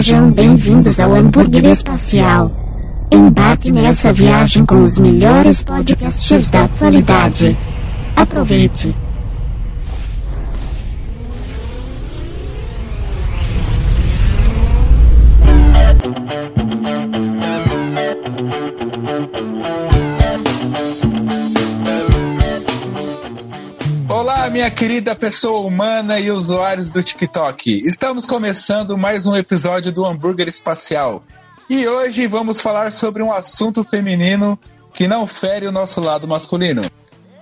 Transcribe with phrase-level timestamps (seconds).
[0.00, 2.50] Sejam bem-vindos ao Hambúrguer Espacial.
[3.12, 7.54] Embarque nessa viagem com os melhores podcasts da atualidade.
[8.16, 8.94] Aproveite!
[24.70, 27.86] Querida pessoa humana e usuários do TikTok.
[27.86, 31.22] Estamos começando mais um episódio do Hambúrguer Espacial.
[31.68, 34.58] E hoje vamos falar sobre um assunto feminino
[34.94, 36.90] que não fere o nosso lado masculino.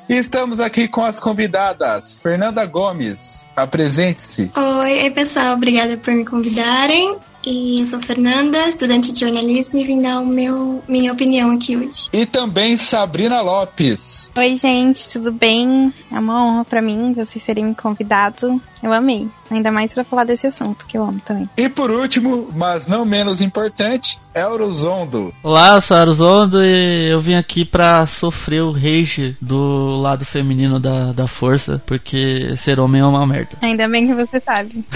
[0.08, 2.14] E estamos aqui com as convidadas.
[2.14, 4.50] Fernanda Gomes, apresente-se.
[4.56, 7.16] Oi pessoal, obrigada por me convidarem.
[7.44, 11.76] E eu sou Fernanda, estudante de jornalismo, e vim dar o meu, minha opinião aqui
[11.76, 12.08] hoje.
[12.12, 14.30] E também Sabrina Lopes.
[14.36, 15.92] Oi, gente, tudo bem?
[16.10, 18.60] É uma honra para mim vocês serem me convidado.
[18.82, 19.28] Eu amei.
[19.50, 21.48] Ainda mais para falar desse assunto, que eu amo também.
[21.56, 25.34] E por último, mas não menos importante, Eurozondo.
[25.42, 30.78] Olá, eu sou Eurozondo e eu vim aqui pra sofrer o rage do lado feminino
[30.78, 33.56] da, da força, porque ser homem é uma merda.
[33.62, 34.84] Ainda bem que você sabe.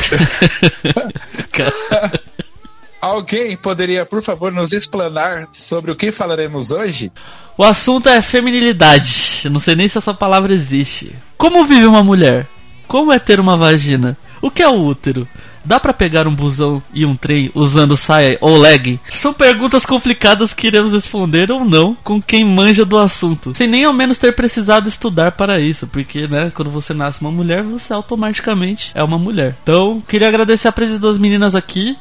[3.00, 7.10] Alguém poderia, por favor, nos explanar sobre o que falaremos hoje?
[7.58, 9.40] O assunto é feminilidade.
[9.44, 11.12] Eu não sei nem se essa palavra existe.
[11.36, 12.46] Como vive uma mulher?
[12.92, 14.18] Como é ter uma vagina?
[14.42, 15.26] O que é o útero?
[15.64, 19.00] Dá pra pegar um busão e um trem usando saia ou leg?
[19.08, 23.86] São perguntas complicadas que iremos responder ou não com quem manja do assunto, sem nem
[23.86, 27.94] ao menos ter precisado estudar para isso, porque, né, quando você nasce uma mulher, você
[27.94, 29.56] automaticamente é uma mulher.
[29.62, 31.96] Então, queria agradecer a presença das meninas aqui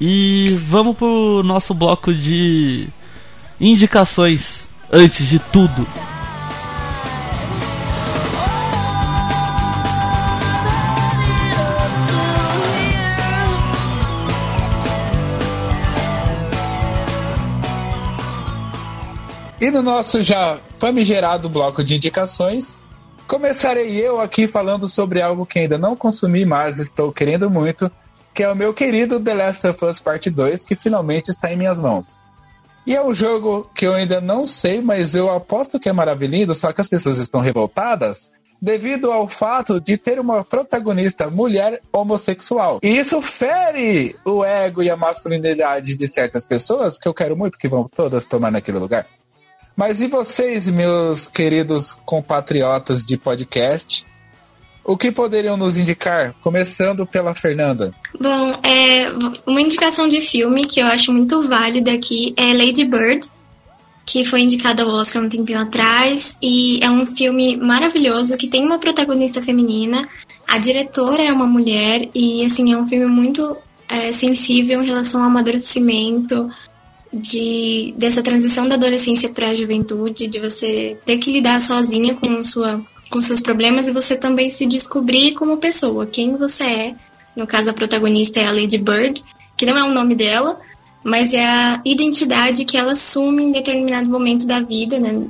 [0.00, 2.86] e vamos pro nosso bloco de
[3.60, 5.84] indicações antes de tudo.
[19.58, 22.78] E no nosso já famigerado bloco de indicações,
[23.26, 27.90] começarei eu aqui falando sobre algo que ainda não consumi, mas estou querendo muito,
[28.34, 31.56] que é o meu querido The Last of Us Part 2, que finalmente está em
[31.56, 32.18] minhas mãos.
[32.86, 36.54] E é um jogo que eu ainda não sei, mas eu aposto que é maravilhoso,
[36.54, 38.30] só que as pessoas estão revoltadas
[38.60, 42.78] devido ao fato de ter uma protagonista mulher homossexual.
[42.82, 47.58] E isso fere o ego e a masculinidade de certas pessoas, que eu quero muito
[47.58, 49.06] que vão todas tomar naquele lugar.
[49.76, 54.06] Mas e vocês, meus queridos compatriotas de podcast?
[54.82, 56.34] O que poderiam nos indicar?
[56.42, 57.92] Começando pela Fernanda.
[58.18, 59.10] Bom, é,
[59.44, 63.28] uma indicação de filme que eu acho muito válida aqui é Lady Bird,
[64.06, 66.38] que foi indicado ao Oscar um tempinho atrás.
[66.40, 70.08] E é um filme maravilhoso que tem uma protagonista feminina.
[70.48, 73.56] A diretora é uma mulher e, assim, é um filme muito
[73.88, 76.50] é, sensível em relação ao amadurecimento,
[77.16, 82.42] de dessa transição da adolescência para a juventude, de você ter que lidar sozinha com
[82.42, 86.94] sua com seus problemas e você também se descobrir como pessoa, quem você é.
[87.36, 89.22] No caso a protagonista é a Lady Bird,
[89.56, 90.58] que não é o nome dela,
[91.04, 95.24] mas é a identidade que ela assume em determinado momento da vida, né?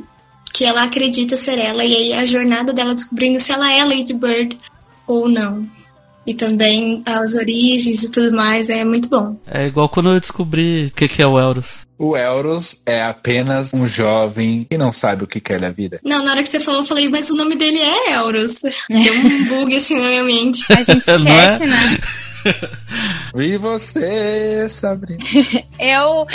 [0.53, 4.14] Que ela acredita ser ela e aí a jornada dela descobrindo se ela é Lady
[4.14, 4.58] Bird
[5.06, 5.75] ou não
[6.26, 9.37] e também as origens e tudo mais, é muito bom.
[9.47, 11.87] É igual quando eu descobri o que, que é o Euros.
[11.98, 16.00] O Euros é apenas um jovem que não sabe o que quer da vida.
[16.04, 18.60] Não, na hora que você falou, eu falei, mas o nome dele é Euros.
[18.88, 20.65] Deu um bug assim na minha mente.
[20.70, 21.66] A gente esquece, é?
[21.66, 21.98] né?
[23.36, 25.20] e você, Sabrina?
[25.78, 26.26] eu.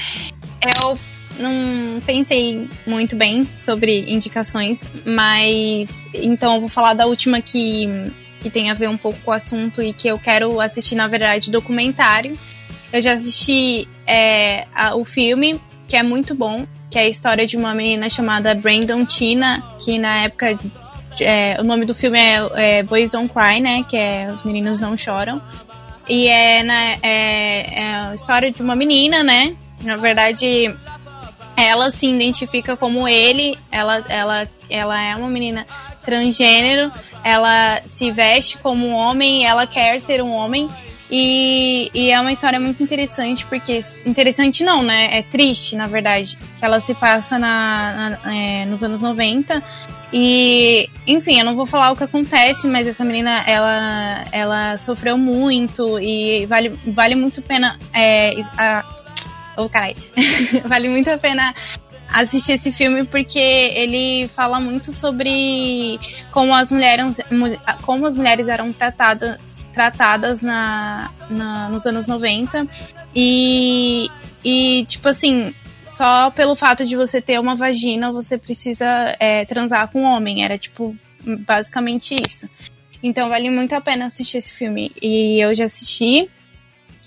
[0.80, 1.00] Eu
[1.40, 8.50] não pensei muito bem sobre indicações, mas então eu vou falar da última que que
[8.50, 11.52] tem a ver um pouco com o assunto e que eu quero assistir, na verdade,
[11.52, 12.38] documentário.
[12.92, 17.46] Eu já assisti é, a, o filme, que é muito bom, que é a história
[17.46, 20.58] de uma menina chamada Brandon Tina, que na época.
[21.20, 23.84] É, o nome do filme é, é, Boys Don't Cry, né?
[23.84, 25.42] Que é Os Meninos Não Choram.
[26.08, 29.56] E é, na, é, é a história de uma menina, né?
[29.84, 30.74] Na verdade,
[31.56, 35.66] ela se identifica como ele, ela, ela, ela é uma menina
[36.02, 36.92] transgênero,
[37.24, 40.70] ela se veste como um homem, ela quer ser um homem.
[41.12, 43.82] E, e, é uma história muito interessante, porque.
[44.06, 45.20] Interessante não, né?
[45.20, 46.38] É triste, na verdade.
[46.58, 49.62] Que ela se passa na, na é, nos anos 90.
[50.14, 55.18] E, enfim, eu não vou falar o que acontece, mas essa menina, ela, ela sofreu
[55.18, 57.78] muito e vale, vale muito pena.
[57.94, 58.86] É, a,
[59.58, 59.96] oh, carai.
[60.66, 61.54] vale muito a pena
[62.12, 66.00] assistir esse filme porque ele fala muito sobre
[66.32, 67.20] como as mulheres,
[67.84, 69.40] como as mulheres eram tratadas
[69.72, 72.68] tratadas na, na, nos anos 90.
[73.16, 74.10] E,
[74.44, 75.54] e, tipo assim,
[75.86, 80.44] só pelo fato de você ter uma vagina, você precisa é, transar com um homem.
[80.44, 82.50] Era, tipo, basicamente isso.
[83.04, 84.92] Então vale muito a pena assistir esse filme.
[85.02, 86.30] E eu já assisti.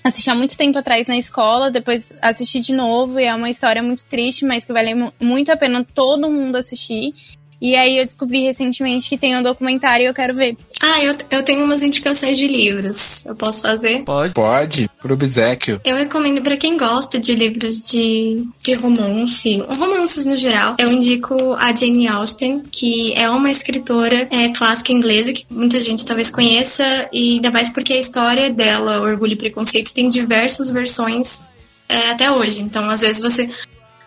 [0.07, 3.83] Assisti há muito tempo atrás na escola, depois assisti de novo, e é uma história
[3.83, 7.15] muito triste, mas que vale muito a pena todo mundo assistir.
[7.65, 10.55] E aí eu descobri recentemente que tem um documentário e eu quero ver.
[10.83, 13.25] Ah, eu, eu tenho umas indicações de livros.
[13.25, 14.03] Eu posso fazer?
[14.05, 14.35] Pode.
[14.35, 15.81] Pode, pro obsequio.
[15.83, 20.77] Eu recomendo para quem gosta de livros de, de romance, romances no geral.
[20.79, 26.05] Eu indico a Jane Austen, que é uma escritora é, clássica inglesa que muita gente
[26.05, 31.43] talvez conheça, e ainda mais porque a história dela, Orgulho e Preconceito, tem diversas versões
[31.89, 32.61] é, até hoje.
[32.61, 33.49] Então, às vezes você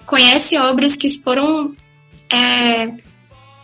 [0.06, 1.74] conhece obras que foram
[2.32, 3.07] é,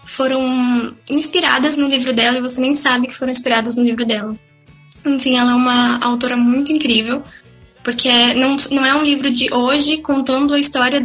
[0.06, 4.36] foram inspiradas no livro dela e você nem sabe que foram inspiradas no livro dela.
[5.06, 7.24] Enfim, ela é uma autora muito incrível,
[7.84, 11.02] porque não, não é um livro de hoje contando a história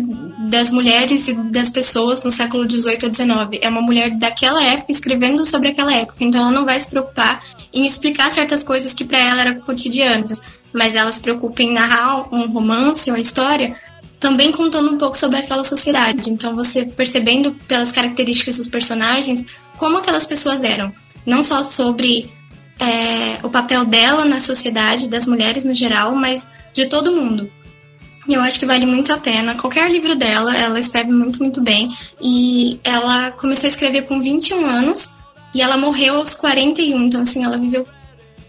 [0.49, 3.61] das mulheres e das pessoas no século XVIII a XIX.
[3.61, 7.43] É uma mulher daquela época escrevendo sobre aquela época, então ela não vai se preocupar
[7.73, 10.41] em explicar certas coisas que para ela eram cotidianas,
[10.73, 13.77] mas ela se preocupa em narrar um romance, uma história
[14.19, 16.31] também contando um pouco sobre aquela sociedade.
[16.31, 19.45] Então, você percebendo pelas características dos personagens
[19.77, 20.93] como aquelas pessoas eram.
[21.25, 22.31] Não só sobre
[22.79, 27.51] é, o papel dela na sociedade, das mulheres no geral, mas de todo mundo.
[28.29, 29.55] E eu acho que vale muito a pena.
[29.55, 31.91] Qualquer livro dela, ela escreve muito, muito bem.
[32.21, 35.15] E ela começou a escrever com 21 anos
[35.55, 37.05] e ela morreu aos 41.
[37.05, 37.87] Então, assim, ela viveu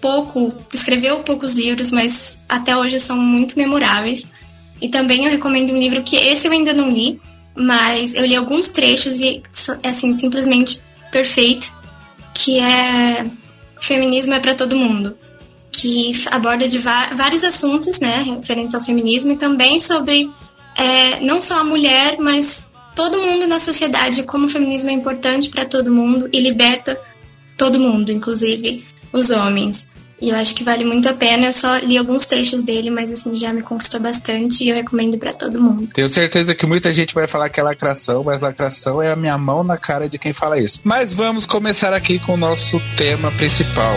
[0.02, 4.30] pouco, escreveu poucos livros, mas até hoje são muito memoráveis.
[4.82, 7.20] E também eu recomendo um livro que esse eu ainda não li,
[7.56, 9.42] mas eu li alguns trechos e
[9.84, 10.82] é assim simplesmente
[11.12, 11.72] perfeito,
[12.34, 13.26] que é
[13.82, 15.16] Feminismo é para todo mundo,
[15.72, 20.30] que aborda de vários assuntos, né, referentes ao feminismo e também sobre
[20.76, 25.50] é, não só a mulher, mas todo mundo na sociedade, como o feminismo é importante
[25.50, 27.00] para todo mundo e liberta
[27.58, 29.90] todo mundo, inclusive os homens.
[30.22, 31.48] E eu acho que vale muito a pena.
[31.48, 35.18] Eu só li alguns trechos dele, mas assim, já me conquistou bastante e eu recomendo
[35.18, 35.88] para todo mundo.
[35.94, 39.38] Tenho certeza que muita gente vai falar que é lacração, mas lacração é a minha
[39.38, 40.82] mão na cara de quem fala isso.
[40.84, 43.96] Mas vamos começar aqui com o nosso tema principal.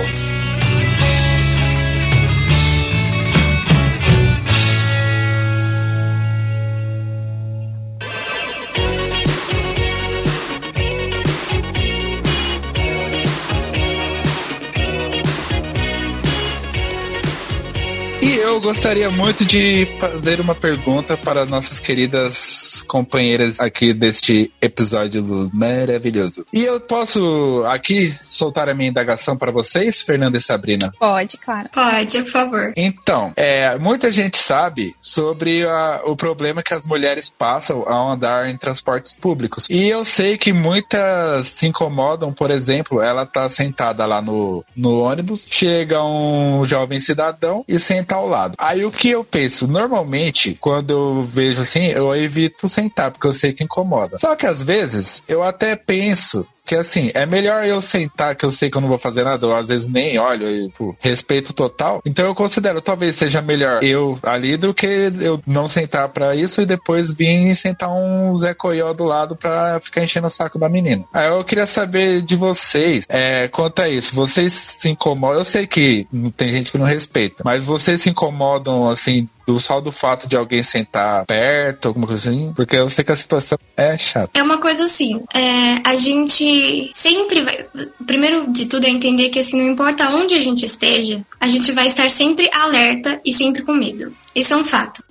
[18.53, 26.45] Eu gostaria muito de fazer uma pergunta para nossas queridas companheiras aqui deste episódio maravilhoso.
[26.53, 30.93] E eu posso aqui soltar a minha indagação para vocês, Fernanda e Sabrina?
[31.01, 31.71] Pode, claro.
[31.73, 32.73] Pode, por favor.
[32.77, 38.51] Então, é, muita gente sabe sobre a, o problema que as mulheres passam ao andar
[38.51, 39.67] em transportes públicos.
[39.71, 45.01] E eu sei que muitas se incomodam, por exemplo, ela tá sentada lá no, no
[45.01, 48.42] ônibus, chega um jovem cidadão e senta ao lado.
[48.59, 49.67] Aí o que eu penso?
[49.67, 54.19] Normalmente, quando eu vejo assim, eu evito sentar, porque eu sei que incomoda.
[54.19, 58.51] Só que às vezes, eu até penso que assim, é melhor eu sentar, que eu
[58.51, 61.53] sei que eu não vou fazer nada, ou às vezes nem olho, e, pô, respeito
[61.53, 62.01] total.
[62.05, 64.87] Então eu considero, talvez seja melhor eu ali do que
[65.21, 69.35] eu não sentar para isso e depois vir e sentar um Zé Coió do lado
[69.35, 71.05] pra ficar enchendo o saco da menina.
[71.13, 75.67] Aí eu queria saber de vocês, é, quanto a isso, vocês se incomodam, eu sei
[75.67, 80.29] que tem gente que não respeita, mas vocês se incomodam, assim, do só do fato
[80.29, 84.31] de alguém sentar perto, alguma coisa assim, porque eu sei que a situação é chata.
[84.35, 87.67] É uma coisa assim, é, a gente sempre vai.
[88.07, 91.73] Primeiro de tudo é entender que assim, não importa onde a gente esteja, a gente
[91.73, 94.15] vai estar sempre alerta e sempre com medo.
[94.35, 95.03] Isso é um fato.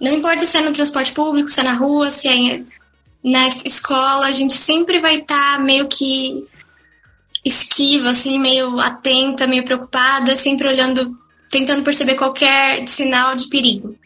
[0.00, 2.62] Não importa se é no transporte público, se é na rua, se é
[3.22, 6.46] na escola, a gente sempre vai estar tá meio que
[7.44, 11.16] esquiva, assim, meio atenta, meio preocupada, sempre olhando
[11.50, 13.96] tentando perceber qualquer sinal de perigo.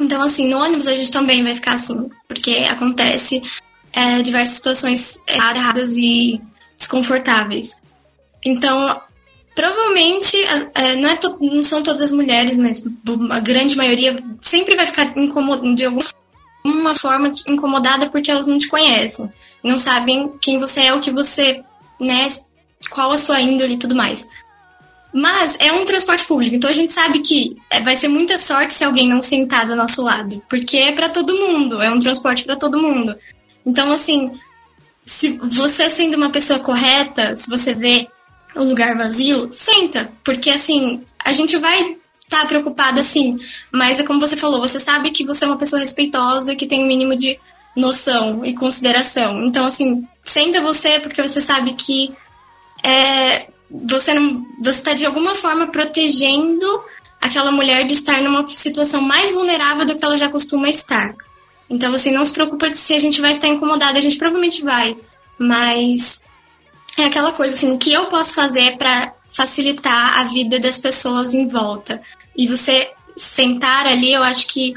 [0.00, 3.42] Então, assim, no ônibus a gente também vai ficar assim, porque acontece
[3.92, 6.40] é, diversas situações erradas e
[6.76, 7.76] desconfortáveis.
[8.44, 9.00] Então,
[9.54, 10.36] provavelmente,
[10.74, 12.82] é, não, é to, não são todas as mulheres, mas
[13.30, 19.30] a grande maioria sempre vai ficar de alguma forma incomodada porque elas não te conhecem,
[19.62, 21.62] não sabem quem você é, o que você,
[22.00, 22.28] né,
[22.88, 24.26] qual a sua índole e tudo mais.
[25.12, 28.74] Mas é um transporte público, então a gente sabe que é, vai ser muita sorte
[28.74, 32.44] se alguém não sentar do nosso lado, porque é para todo mundo, é um transporte
[32.44, 33.16] para todo mundo.
[33.66, 34.32] Então, assim,
[35.04, 38.08] se você sendo uma pessoa correta, se você vê
[38.54, 43.36] o lugar vazio, senta, porque assim, a gente vai estar tá preocupada sim,
[43.72, 46.80] mas é como você falou, você sabe que você é uma pessoa respeitosa, que tem
[46.80, 47.38] o um mínimo de
[47.76, 49.44] noção e consideração.
[49.44, 52.14] Então, assim, senta você porque você sabe que
[52.84, 56.66] é, você não, você está de alguma forma protegendo
[57.20, 61.14] aquela mulher de estar numa situação mais vulnerável do que ela já costuma estar.
[61.68, 64.96] Então, assim, não se preocupa se a gente vai estar incomodada, a gente provavelmente vai,
[65.38, 66.24] mas
[66.96, 71.32] é aquela coisa assim, o que eu posso fazer para facilitar a vida das pessoas
[71.32, 72.00] em volta?
[72.36, 74.74] E você sentar ali, eu acho que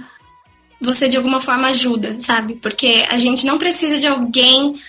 [0.80, 2.56] você de alguma forma ajuda, sabe?
[2.56, 4.80] Porque a gente não precisa de alguém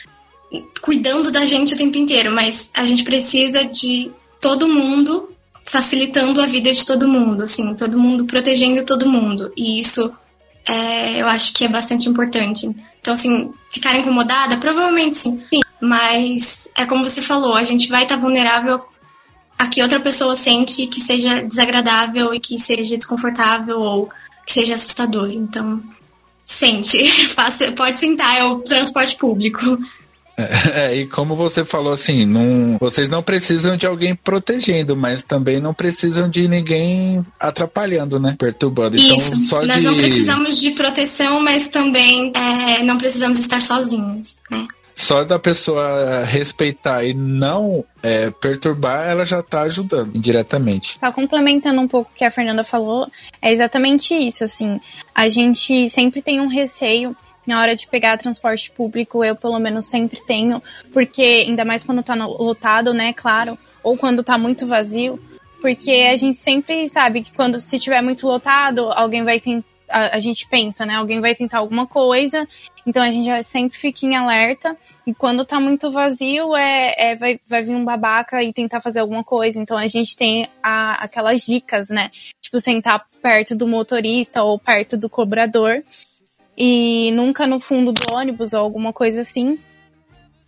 [0.81, 4.11] cuidando da gente o tempo inteiro, mas a gente precisa de
[4.41, 5.31] todo mundo
[5.65, 9.53] facilitando a vida de todo mundo, assim, todo mundo protegendo todo mundo.
[9.57, 10.13] E isso
[10.67, 12.69] é, eu acho que é bastante importante.
[13.01, 18.03] Então, assim, ficar incomodada, provavelmente sim, sim, mas é como você falou, a gente vai
[18.03, 18.83] estar vulnerável
[19.59, 24.11] a que outra pessoa sente que seja desagradável e que seja desconfortável ou
[24.47, 25.31] que seja assustador.
[25.31, 25.83] Então,
[26.45, 26.99] sente,
[27.77, 29.79] pode sentar, é o transporte público.
[30.37, 35.23] É, é, e como você falou assim, não, vocês não precisam de alguém protegendo, mas
[35.23, 38.35] também não precisam de ninguém atrapalhando, né?
[38.39, 38.97] Perturbando.
[38.97, 39.35] Então, Isso.
[39.35, 39.85] Então, só Nós de...
[39.85, 44.67] não precisamos de proteção, mas também é, não precisamos estar sozinhos, né?
[44.97, 50.97] Só da pessoa respeitar e não é, perturbar, ela já está ajudando indiretamente.
[51.01, 53.11] Tá complementando um pouco o que a Fernanda falou,
[53.43, 54.81] é exatamente isso, assim.
[55.13, 59.87] A gente sempre tem um receio na hora de pegar transporte público, eu pelo menos
[59.87, 65.19] sempre tenho, porque ainda mais quando tá lotado, né, claro, ou quando tá muito vazio,
[65.61, 70.19] porque a gente sempre sabe que quando se tiver muito lotado, alguém vai tentar a,
[70.19, 70.95] gente pensa, né?
[70.95, 72.49] Alguém vai tentar alguma coisa,
[72.87, 74.77] então a gente sempre fica em alerta.
[75.07, 79.01] E quando tá muito vazio, é, é vai, vai vir um babaca e tentar fazer
[79.01, 79.61] alguma coisa.
[79.61, 82.11] Então a gente tem a, aquelas dicas, né?
[82.41, 85.83] Tipo, sentar perto do motorista ou perto do cobrador
[86.57, 89.59] e nunca no fundo do ônibus ou alguma coisa assim.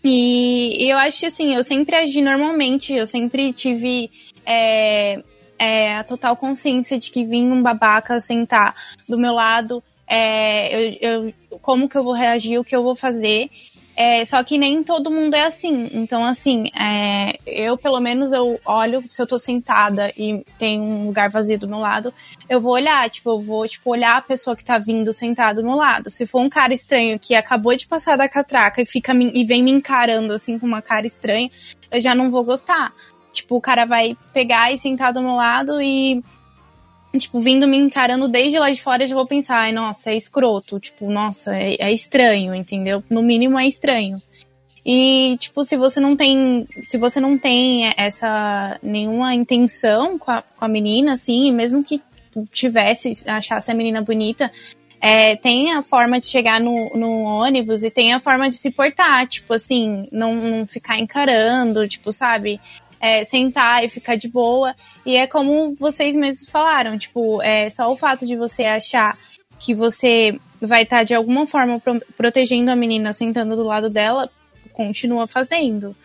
[0.05, 4.11] E, eu acho que assim, eu sempre agi normalmente, eu sempre tive
[4.45, 5.21] é,
[5.59, 8.75] é, a total consciência de que vinha um babaca sentar
[9.09, 12.95] do meu lado, é, eu, eu, como que eu vou reagir, o que eu vou
[12.95, 13.51] fazer.
[13.97, 15.89] É, só que nem todo mundo é assim.
[15.93, 21.07] Então, assim, é, eu pelo menos eu olho, se eu tô sentada e tem um
[21.07, 22.13] lugar vazio do meu lado,
[22.47, 25.67] eu vou olhar, tipo, eu vou, tipo, olhar a pessoa que tá vindo sentada do
[25.67, 26.11] meu lado.
[26.11, 29.63] Se for um cara estranho que acabou de passar da catraca e fica e vem
[29.63, 31.51] me encarando assim com uma cara estranha,
[31.91, 32.93] eu já não vou gostar.
[33.33, 36.23] Tipo, o cara vai pegar e sentar do meu lado e
[37.19, 40.17] tipo, vindo me encarando desde lá de fora, eu já vou pensar, ai, nossa, é
[40.17, 43.03] escroto, tipo, nossa, é, é estranho, entendeu?
[43.11, 44.21] No mínimo é estranho.
[44.85, 46.65] E, tipo, se você não tem.
[46.87, 52.01] Se você não tem essa nenhuma intenção com a, com a menina, assim, mesmo que
[52.53, 54.49] tivesse, achasse a menina bonita,
[55.01, 58.71] é, tem a forma de chegar no, no ônibus e tem a forma de se
[58.71, 62.61] portar, tipo assim, não, não ficar encarando, tipo, sabe?
[63.01, 64.75] É, sentar e ficar de boa.
[65.05, 69.19] E é como vocês mesmos falaram, tipo, é só o fato de você achar
[69.59, 73.89] que você vai estar tá, de alguma forma pro protegendo a menina sentando do lado
[73.89, 74.31] dela,
[74.73, 75.97] continua fazendo.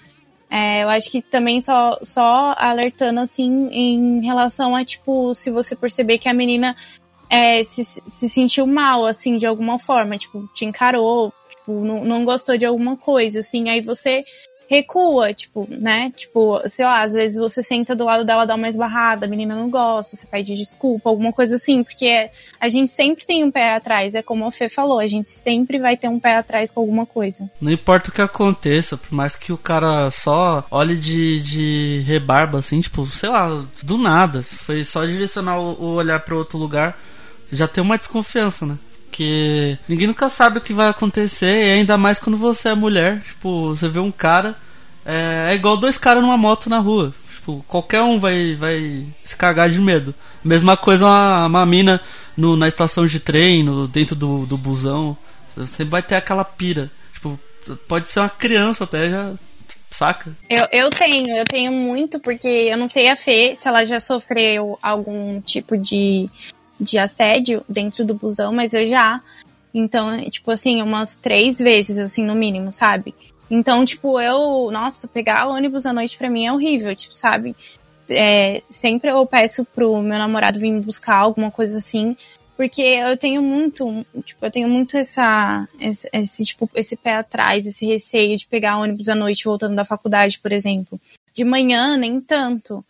[0.49, 5.75] É, eu acho que também só, só alertando assim em relação a, tipo, se você
[5.75, 6.75] perceber que a menina
[7.29, 12.25] é, se, se sentiu mal, assim, de alguma forma, tipo, te encarou, tipo, não, não
[12.25, 14.25] gostou de alguma coisa, assim, aí você
[14.71, 16.13] recua, tipo, né?
[16.15, 19.53] Tipo, sei lá, às vezes você senta do lado dela, dá uma esbarrada, a menina
[19.53, 23.75] não gosta, você pede desculpa, alguma coisa assim, porque a gente sempre tem um pé
[23.75, 26.79] atrás, é como a Fê falou, a gente sempre vai ter um pé atrás com
[26.79, 27.51] alguma coisa.
[27.59, 32.59] Não importa o que aconteça, por mais que o cara só olhe de, de rebarba,
[32.59, 36.97] assim, tipo, sei lá, do nada, foi só direcionar o olhar para outro lugar,
[37.51, 38.77] já tem uma desconfiança, né?
[39.11, 43.21] Porque ninguém nunca sabe o que vai acontecer, e ainda mais quando você é mulher.
[43.21, 44.55] Tipo, você vê um cara.
[45.05, 47.13] É, é igual dois caras numa moto na rua.
[47.35, 50.15] Tipo, qualquer um vai, vai se cagar de medo.
[50.41, 51.99] Mesma coisa uma, uma mina
[52.37, 55.17] no, na estação de trem, no, dentro do, do busão.
[55.57, 56.89] Você vai ter aquela pira.
[57.13, 57.37] Tipo,
[57.89, 59.33] pode ser uma criança até, já
[59.89, 60.31] saca?
[60.49, 63.99] Eu, eu tenho, eu tenho muito, porque eu não sei a Fê se ela já
[63.99, 66.27] sofreu algum tipo de
[66.81, 69.21] de assédio dentro do busão, mas eu já.
[69.73, 73.13] Então, tipo assim, umas três vezes, assim, no mínimo, sabe?
[73.49, 77.55] Então, tipo, eu, nossa, pegar ônibus à noite pra mim é horrível, tipo, sabe?
[78.09, 82.17] É, sempre eu peço pro meu namorado vir me buscar alguma coisa assim,
[82.57, 87.65] porque eu tenho muito, tipo, eu tenho muito essa, esse, esse, tipo, esse pé atrás,
[87.65, 90.99] esse receio de pegar ônibus à noite voltando da faculdade, por exemplo.
[91.33, 92.83] De manhã, nem tanto.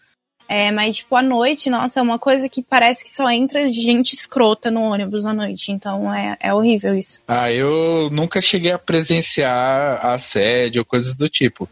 [0.53, 4.17] É, mas, tipo, à noite, nossa, é uma coisa que parece que só entra gente
[4.17, 5.71] escrota no ônibus à noite.
[5.71, 7.21] Então é, é horrível isso.
[7.25, 11.69] Ah, eu nunca cheguei a presenciar assédio ou coisas do tipo.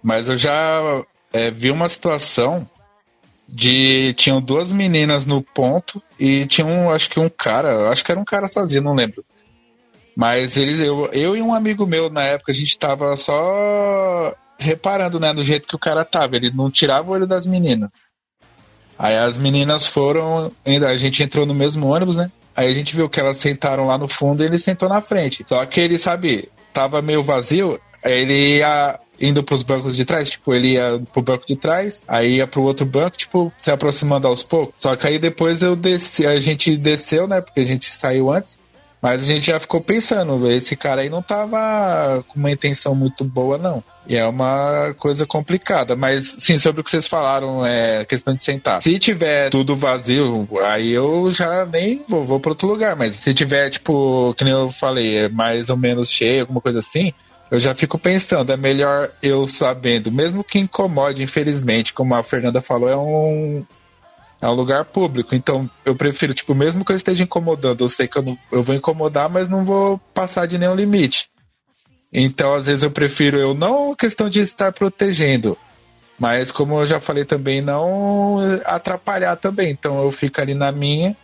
[0.00, 0.80] Mas eu já
[1.32, 2.70] é, vi uma situação
[3.48, 4.14] de.
[4.14, 8.20] Tinham duas meninas no ponto e tinha um, acho que um cara, acho que era
[8.20, 9.24] um cara sozinho, não lembro.
[10.14, 15.18] Mas eles, eu, eu e um amigo meu na época, a gente tava só reparando,
[15.18, 16.36] né, do jeito que o cara tava.
[16.36, 17.90] Ele não tirava o olho das meninas.
[19.00, 20.52] Aí as meninas foram,
[20.86, 22.30] a gente entrou no mesmo ônibus, né?
[22.54, 25.42] Aí a gente viu que elas sentaram lá no fundo e ele sentou na frente.
[25.48, 30.52] Só que ele, sabe, tava meio vazio, ele ia indo pros bancos de trás, tipo,
[30.52, 34.42] ele ia pro banco de trás, aí ia pro outro banco, tipo, se aproximando aos
[34.42, 34.74] poucos.
[34.76, 37.40] Só que aí depois eu desci, a gente desceu, né?
[37.40, 38.58] Porque a gente saiu antes.
[39.00, 43.24] Mas a gente já ficou pensando, esse cara aí não tava com uma intenção muito
[43.24, 43.82] boa, não.
[44.10, 45.94] E é uma coisa complicada.
[45.94, 48.82] Mas, sim, sobre o que vocês falaram, é questão de sentar.
[48.82, 52.96] Se tiver tudo vazio, aí eu já nem vou, vou para outro lugar.
[52.96, 56.80] Mas se tiver, tipo, que nem eu falei, é mais ou menos cheio, alguma coisa
[56.80, 57.14] assim,
[57.52, 62.60] eu já fico pensando, é melhor eu sabendo, mesmo que incomode, infelizmente, como a Fernanda
[62.60, 63.64] falou, é um,
[64.40, 65.36] é um lugar público.
[65.36, 68.60] Então, eu prefiro, tipo, mesmo que eu esteja incomodando, eu sei que eu, não, eu
[68.64, 71.29] vou incomodar, mas não vou passar de nenhum limite.
[72.12, 75.56] Então, às vezes, eu prefiro eu não questão de estar protegendo,
[76.18, 79.70] mas como eu já falei também, não atrapalhar também.
[79.70, 81.16] Então, eu fico ali na minha,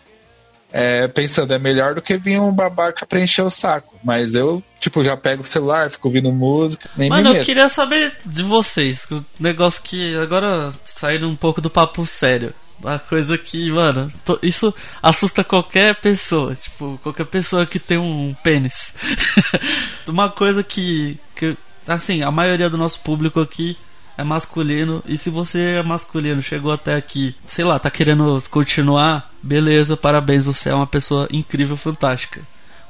[0.72, 3.96] é, pensando, é melhor do que vir um babaca pra encher o saco.
[4.04, 7.68] Mas eu, tipo, já pego o celular, fico ouvindo música, nem Mano, me eu queria
[7.68, 12.54] saber de vocês, o negócio que agora saindo um pouco do papo sério.
[12.82, 14.10] Uma coisa que, mano,
[14.42, 16.54] isso assusta qualquer pessoa.
[16.54, 18.92] Tipo, qualquer pessoa que tem um pênis.
[20.06, 21.56] Uma coisa que, que,
[21.86, 23.76] assim, a maioria do nosso público aqui
[24.16, 25.02] é masculino.
[25.06, 30.44] E se você é masculino, chegou até aqui, sei lá, tá querendo continuar, beleza, parabéns,
[30.44, 32.40] você é uma pessoa incrível, fantástica.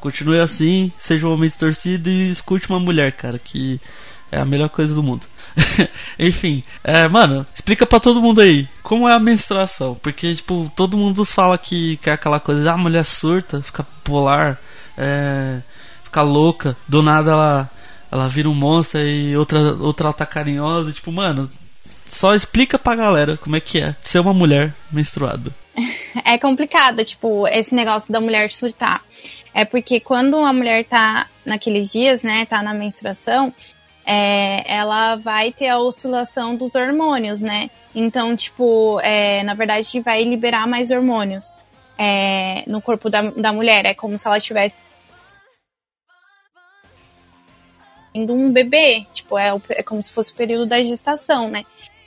[0.00, 3.80] Continue assim, seja um homem distorcido e escute uma mulher, cara, que
[4.30, 5.26] é a melhor coisa do mundo.
[6.18, 9.94] Enfim, é, mano, explica para todo mundo aí como é a menstruação.
[9.94, 13.86] Porque, tipo, todo mundo fala que, que é aquela coisa, ah, a mulher surta, fica
[14.04, 14.58] polar,
[14.96, 15.60] é,
[16.04, 17.70] fica louca, do nada ela,
[18.10, 20.92] ela vira um monstro e outra, outra ela tá carinhosa.
[20.92, 21.50] Tipo, mano,
[22.08, 25.52] só explica pra galera como é que é ser uma mulher menstruada.
[26.24, 29.02] É complicado, tipo, esse negócio da mulher surtar.
[29.52, 33.52] É porque quando a mulher tá naqueles dias, né, tá na menstruação,
[34.06, 37.68] é, ela vai ter a oscilação dos hormônios, né?
[37.92, 41.46] Então, tipo, é, na verdade, vai liberar mais hormônios
[41.98, 43.84] é, no corpo da, da mulher.
[43.84, 44.76] É como se ela tivesse
[48.14, 51.64] um bebê, tipo, é, é como se fosse o período da gestação, né?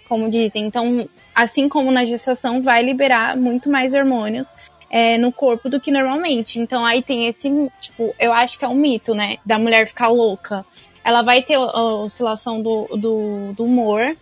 [0.08, 0.66] Como dizem.
[0.66, 4.48] Então, assim como na gestação, vai liberar muito mais hormônios
[4.90, 6.60] é, no corpo do que normalmente.
[6.60, 7.50] Então, aí tem esse,
[7.82, 9.38] tipo, eu acho que é um mito, né?
[9.46, 10.66] Da mulher ficar louca
[11.10, 14.16] ela vai ter a oscilação do, do, do humor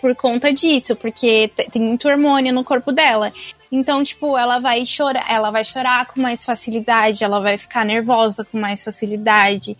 [0.00, 3.30] por conta disso, porque tem muito hormônio no corpo dela.
[3.70, 8.42] Então, tipo, ela vai chorar, ela vai chorar com mais facilidade, ela vai ficar nervosa
[8.42, 9.76] com mais facilidade.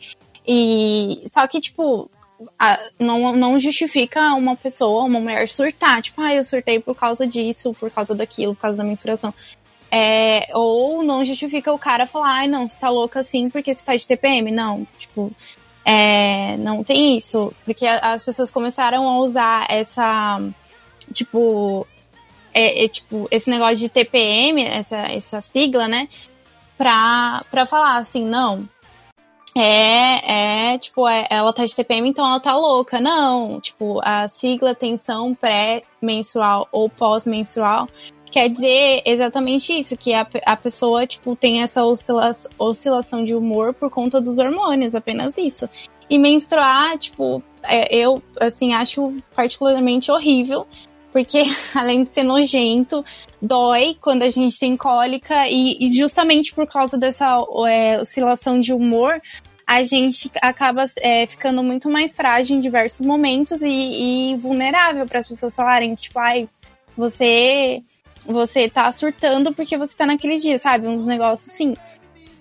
[0.47, 2.11] E só que, tipo,
[2.59, 7.27] a, não, não justifica uma pessoa, uma mulher surtar, tipo, ah, eu surtei por causa
[7.27, 9.33] disso, por causa daquilo, por causa da menstruação.
[9.91, 13.85] É, ou não justifica o cara falar, ai, não, você tá louca assim porque você
[13.85, 14.51] tá de TPM.
[14.51, 15.33] Não, tipo,
[15.85, 20.41] é, não tem isso, porque as pessoas começaram a usar essa,
[21.13, 21.87] tipo,
[22.55, 26.09] é, é, tipo esse negócio de TPM, essa, essa sigla, né,
[26.79, 28.69] pra, pra falar assim, não,
[29.57, 33.01] é, é, tipo, é, ela tá de TPM, então ela tá louca.
[33.01, 37.87] Não, tipo, a sigla tensão pré-menstrual ou pós-menstrual
[38.33, 43.75] quer dizer exatamente isso, que a, a pessoa, tipo, tem essa oscilação, oscilação de humor
[43.75, 45.69] por conta dos hormônios, apenas isso.
[46.09, 50.67] E menstruar, tipo, é, eu, assim, acho particularmente horrível,
[51.13, 51.43] porque
[51.77, 53.05] além de ser nojento,
[53.41, 58.73] dói quando a gente tem cólica e, e justamente por causa dessa é, oscilação de
[58.73, 59.21] humor,
[59.67, 65.19] a gente acaba é, ficando muito mais frágil em diversos momentos e, e vulnerável para
[65.19, 66.49] as pessoas falarem, tipo, ai,
[66.97, 67.83] você
[68.27, 70.87] você tá surtando porque você tá naquele dia, sabe?
[70.87, 71.75] Uns negócios assim.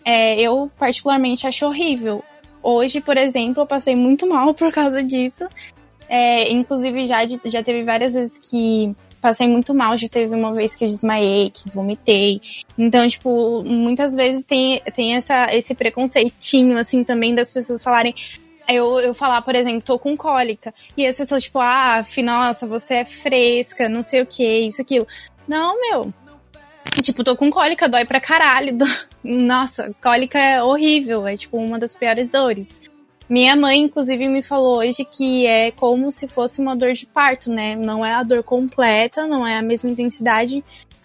[0.06, 2.24] É, eu, particularmente, acho horrível.
[2.63, 5.48] Hoje, por exemplo, eu passei muito mal por causa disso.
[6.08, 9.98] É, inclusive, já, já teve várias vezes que passei muito mal.
[9.98, 12.41] Já teve uma vez que eu desmaiei, que vomitei.
[12.78, 18.13] Então, tipo, muitas vezes tem, tem essa, esse preconceitinho, assim, também das pessoas falarem
[18.74, 20.74] eu, eu falar, por exemplo, tô com cólica.
[20.96, 25.08] E as pessoas, tipo, ah, nossa, você é fresca, não sei o que, isso, aquilo.
[25.47, 26.13] Não, meu.
[27.01, 28.77] Tipo, tô com cólica, dói pra caralho.
[29.23, 32.73] Nossa, cólica é horrível, é tipo uma das piores dores.
[33.30, 37.49] Minha mãe, inclusive, me falou hoje que é como se fosse uma dor de parto,
[37.49, 37.75] né?
[37.75, 40.62] Não é a dor completa, não é a mesma intensidade,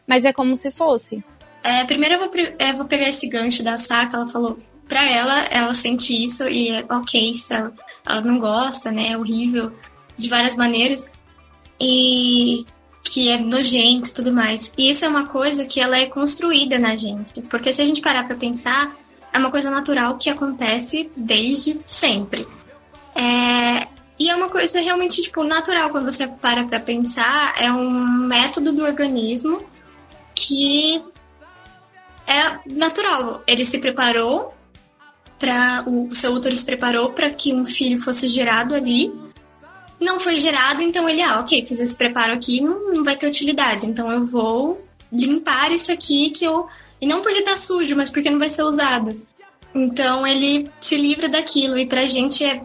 [0.07, 1.23] mas é como se fosse.
[1.63, 2.31] É, primeiro eu vou,
[2.77, 6.85] vou pegar esse gancho da Saka, ela falou, pra ela, ela sente isso e é
[6.91, 7.73] ok, se ela,
[8.05, 9.11] ela não gosta, né?
[9.11, 9.73] É horrível
[10.17, 11.09] de várias maneiras.
[11.81, 12.65] E
[13.09, 14.73] que é nojento e tudo mais.
[14.77, 17.41] E isso é uma coisa que ela é construída na gente.
[17.43, 18.95] Porque se a gente parar pra pensar,
[19.33, 22.47] é uma coisa natural que acontece desde sempre.
[23.15, 23.87] É,
[24.19, 27.55] e é uma coisa realmente, tipo, natural quando você para pra pensar.
[27.59, 27.91] É um
[28.27, 29.63] método do organismo
[30.35, 31.03] que
[32.27, 33.43] é natural.
[33.47, 34.55] Ele se preparou
[35.39, 39.13] para o seu útero se preparou para que um filho fosse gerado ali.
[39.99, 43.27] Não foi gerado, então ele, ah, ok, fiz esse preparo aqui, não, não vai ter
[43.27, 43.87] utilidade.
[43.87, 46.67] Então eu vou limpar isso aqui que eu.
[47.01, 49.21] E não porque tá sujo, mas porque não vai ser usado.
[49.75, 51.79] Então ele se livra daquilo.
[51.79, 52.61] E pra gente é,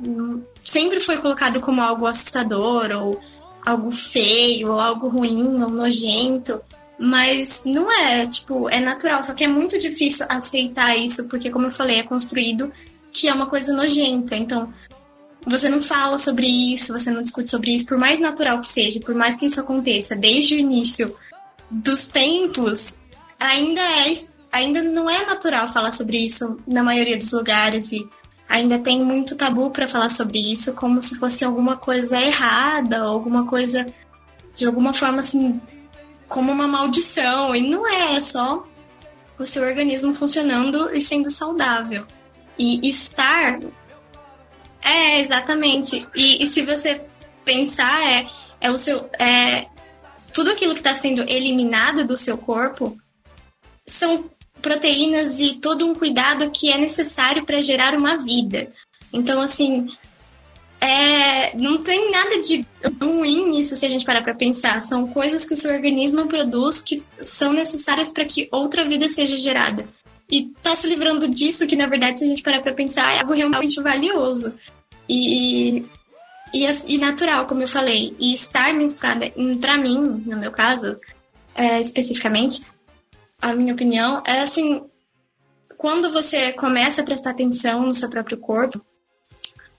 [0.63, 3.21] sempre foi colocado como algo assustador, ou
[3.65, 6.61] algo feio, ou algo ruim, ou nojento.
[6.97, 11.65] Mas não é, tipo, é natural, só que é muito difícil aceitar isso, porque, como
[11.65, 12.71] eu falei, é construído
[13.11, 14.35] que é uma coisa nojenta.
[14.35, 14.71] Então,
[15.45, 18.99] você não fala sobre isso, você não discute sobre isso, por mais natural que seja,
[18.99, 21.15] por mais que isso aconteça desde o início
[21.69, 22.97] dos tempos,
[23.39, 24.13] ainda é
[24.51, 28.07] ainda não é natural falar sobre isso na maioria dos lugares e
[28.49, 33.45] ainda tem muito tabu para falar sobre isso como se fosse alguma coisa errada, alguma
[33.47, 33.85] coisa
[34.53, 35.59] de alguma forma assim
[36.27, 37.55] como uma maldição.
[37.55, 38.65] E não é, é só
[39.37, 42.05] o seu organismo funcionando e sendo saudável.
[42.57, 43.59] E estar.
[44.81, 46.05] É, exatamente.
[46.15, 47.01] E, e se você
[47.45, 48.27] pensar, é,
[48.59, 49.09] é o seu.
[49.19, 49.67] É,
[50.33, 52.97] tudo aquilo que está sendo eliminado do seu corpo
[53.85, 54.29] são
[54.61, 58.71] proteínas e todo um cuidado que é necessário para gerar uma vida.
[59.11, 59.87] Então, assim,
[60.79, 62.65] é, não tem nada de
[62.99, 64.81] ruim nisso se a gente parar para pensar.
[64.81, 69.37] São coisas que o seu organismo produz que são necessárias para que outra vida seja
[69.37, 69.87] gerada.
[70.31, 73.19] E tá se livrando disso, que na verdade, se a gente parar para pensar, é
[73.19, 74.53] algo realmente valioso.
[75.09, 75.85] E,
[76.53, 78.15] e, e, natural, como eu falei.
[78.17, 80.95] E estar menstruada, para mim, no meu caso,
[81.53, 82.63] é, especificamente,
[83.41, 84.81] a minha opinião é assim:
[85.77, 88.79] quando você começa a prestar atenção no seu próprio corpo,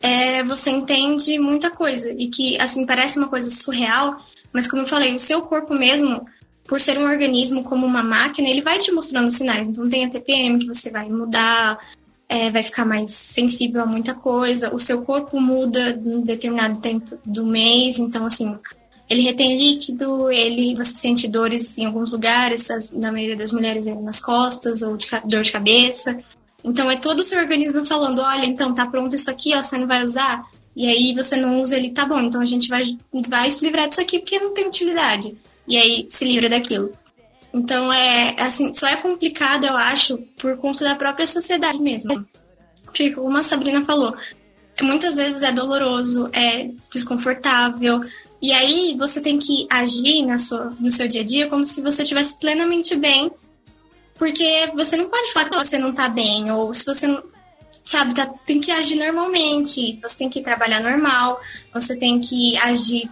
[0.01, 2.11] é, você entende muita coisa.
[2.13, 4.21] E que, assim, parece uma coisa surreal,
[4.53, 6.27] mas como eu falei, o seu corpo mesmo,
[6.65, 9.69] por ser um organismo como uma máquina, ele vai te mostrando sinais.
[9.69, 11.79] Então tem a TPM que você vai mudar,
[12.29, 14.75] é, vai ficar mais sensível a muita coisa.
[14.75, 18.57] O seu corpo muda em determinado tempo do mês, então assim,
[19.09, 23.95] ele retém líquido, ele você sente dores em alguns lugares, na maioria das mulheres é
[23.95, 26.19] nas costas ou de, dor de cabeça.
[26.65, 29.77] Então é todo o seu organismo falando, olha, então tá pronto isso aqui, ó, você
[29.77, 30.43] não vai usar.
[30.75, 32.83] E aí você não usa ele, tá bom, então a gente vai,
[33.29, 35.37] vai se livrar disso aqui porque não tem utilidade.
[35.67, 36.93] E aí se livra daquilo.
[37.53, 42.27] Então é assim, só é complicado, eu acho, por conta da própria sociedade mesmo.
[43.15, 44.15] Como a Sabrina falou,
[44.81, 48.03] muitas vezes é doloroso, é desconfortável.
[48.41, 51.81] E aí você tem que agir na sua, no seu dia a dia como se
[51.81, 53.31] você estivesse plenamente bem
[54.23, 57.25] porque você não pode falar que você não tá bem, ou se você não.
[57.85, 59.99] Sabe, tá, tem que agir normalmente.
[60.01, 61.41] Você tem que trabalhar normal,
[61.75, 63.11] você tem que agir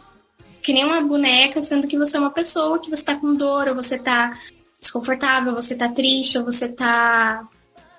[0.62, 3.68] que nem uma boneca, sendo que você é uma pessoa que você tá com dor,
[3.68, 4.38] ou você tá
[4.80, 7.46] desconfortável, você tá triste, ou você tá.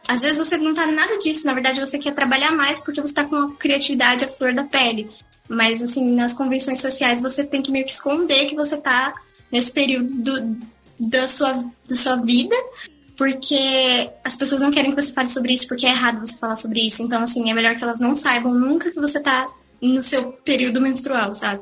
[0.08, 3.14] Às vezes você não tá nada disso, na verdade você quer trabalhar mais porque você
[3.14, 5.10] tá com a criatividade à flor da pele.
[5.48, 9.14] Mas, assim, nas convenções sociais você tem que meio que esconder que você tá
[9.52, 10.58] nesse período do,
[11.00, 11.54] da, sua,
[11.88, 12.56] da sua vida
[13.22, 16.56] porque as pessoas não querem que você fale sobre isso porque é errado você falar
[16.56, 17.04] sobre isso.
[17.04, 19.48] Então, assim, é melhor que elas não saibam nunca que você tá
[19.80, 21.62] no seu período menstrual, sabe?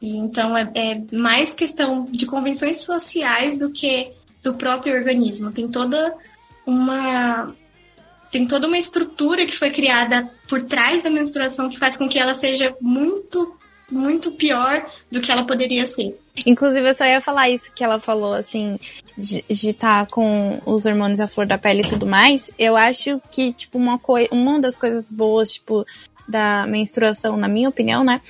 [0.00, 5.50] E, então, é, é mais questão de convenções sociais do que do próprio organismo.
[5.50, 6.14] Tem toda
[6.66, 7.54] uma
[8.30, 12.18] tem toda uma estrutura que foi criada por trás da menstruação que faz com que
[12.18, 13.56] ela seja muito
[13.90, 16.14] muito pior do que ela poderia ser.
[16.46, 18.78] Inclusive, eu só ia falar isso que ela falou, assim,
[19.16, 22.50] de estar tá com os hormônios à flor da pele e tudo mais.
[22.58, 23.98] Eu acho que, tipo, uma,
[24.30, 25.86] uma das coisas boas, tipo,
[26.28, 28.20] da menstruação, na minha opinião, né?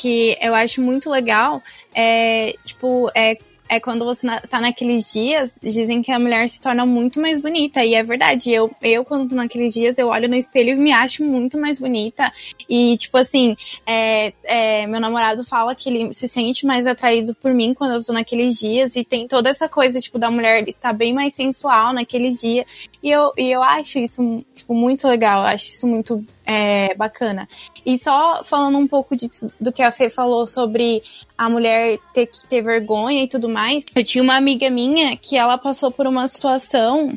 [0.00, 1.60] Que eu acho muito legal
[1.92, 3.36] é, tipo, é
[3.68, 7.84] é quando você tá naqueles dias, dizem que a mulher se torna muito mais bonita.
[7.84, 8.50] E é verdade.
[8.50, 11.78] Eu, eu quando tô naqueles dias, eu olho no espelho e me acho muito mais
[11.78, 12.32] bonita.
[12.68, 13.56] E, tipo assim,
[13.86, 18.04] é, é, meu namorado fala que ele se sente mais atraído por mim quando eu
[18.04, 18.96] tô naqueles dias.
[18.96, 22.64] E tem toda essa coisa, tipo, da mulher estar bem mais sensual naquele dia.
[23.02, 25.42] E eu, e eu acho isso, tipo, muito legal.
[25.42, 27.46] Eu acho isso muito é, bacana.
[27.84, 31.02] E só falando um pouco disso, do que a Fê falou sobre
[31.36, 35.36] a mulher ter que ter vergonha e tudo mais, eu tinha uma amiga minha que
[35.36, 37.12] ela passou por uma situação.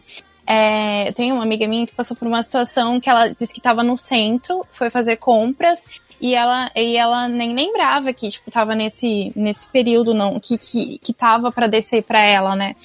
[0.46, 3.60] É, eu tenho uma amiga minha que passou por uma situação que ela disse que
[3.60, 5.86] estava no centro, foi fazer compras
[6.20, 11.00] e ela, e ela nem lembrava que, tipo, tava nesse, nesse período, não, que, que,
[11.00, 12.76] que tava para descer para ela, né?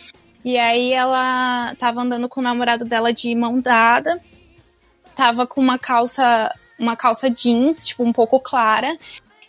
[0.44, 4.20] E aí ela tava andando com o namorado dela de mão dada
[5.16, 8.96] tava com uma calça, uma calça jeans, tipo, um pouco clara.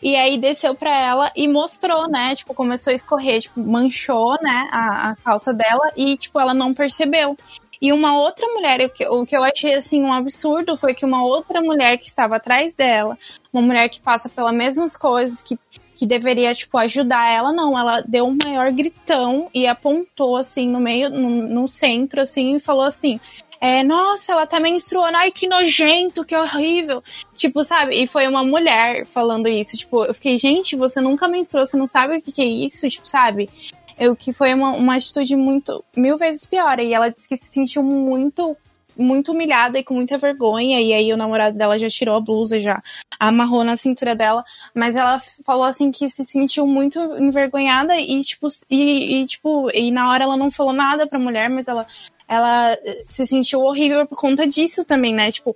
[0.01, 2.35] E aí desceu pra ela e mostrou, né?
[2.35, 6.73] Tipo, começou a escorrer, tipo, manchou, né, a, a calça dela e, tipo, ela não
[6.73, 7.35] percebeu.
[7.81, 11.05] E uma outra mulher, o que, o que eu achei assim um absurdo foi que
[11.05, 13.17] uma outra mulher que estava atrás dela,
[13.53, 15.59] uma mulher que passa pelas mesmas coisas, que,
[15.95, 20.79] que deveria, tipo, ajudar ela, não, ela deu um maior gritão e apontou assim no
[20.79, 23.19] meio, no, no centro, assim, e falou assim:
[23.59, 27.03] é, nossa, ela tá menstruando, ai que nojento, que horrível.
[27.35, 27.95] Tipo, sabe?
[28.03, 29.75] E foi uma mulher falando isso.
[29.77, 32.87] Tipo, eu fiquei, gente, você nunca menstruou, você não sabe o que, que é isso,
[32.87, 33.49] tipo, sabe?
[33.97, 36.79] Eu que foi uma, uma atitude muito, mil vezes pior.
[36.79, 38.55] E ela disse que se sentiu muito,
[38.95, 40.79] muito humilhada e com muita vergonha.
[40.79, 42.79] E aí o namorado dela já tirou a blusa, já
[43.19, 44.43] amarrou na cintura dela.
[44.73, 49.89] Mas ela falou assim que se sentiu muito envergonhada e, tipo, e, e tipo, e
[49.89, 51.87] na hora ela não falou nada pra mulher, mas ela
[52.27, 55.31] ela eh, se sentiu horrível por conta disso também, né?
[55.31, 55.55] Tipo,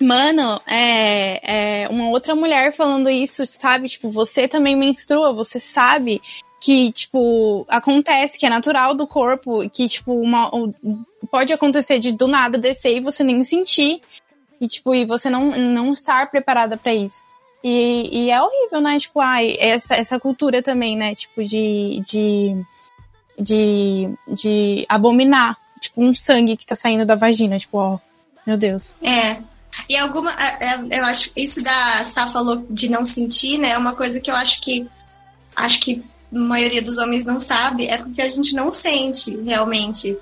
[0.00, 3.88] mano, é, é uma outra mulher falando isso, sabe?
[3.88, 6.20] Tipo, você também menstrua, você sabe
[6.60, 10.50] que, tipo, acontece, que é natural do corpo, que, tipo, uma,
[11.30, 14.00] pode acontecer de do nada descer e você nem sentir.
[14.60, 17.22] E, tipo, e você não, não estar preparada para isso.
[17.62, 18.98] E, e, é horrível, né?
[18.98, 21.14] Tipo, ai, essa, essa cultura também, né?
[21.14, 22.64] Tipo, de, de,
[23.38, 27.98] de, de abominar tipo, um sangue que tá saindo da vagina, tipo, ó,
[28.46, 28.92] meu Deus.
[29.02, 29.38] É.
[29.88, 30.32] E alguma.
[30.32, 31.30] É, é, eu acho.
[31.36, 33.70] Isso da Sá falou de não sentir, né?
[33.70, 34.86] É uma coisa que eu acho que.
[35.56, 40.16] Acho que a maioria dos homens não sabe, é porque a gente não sente realmente.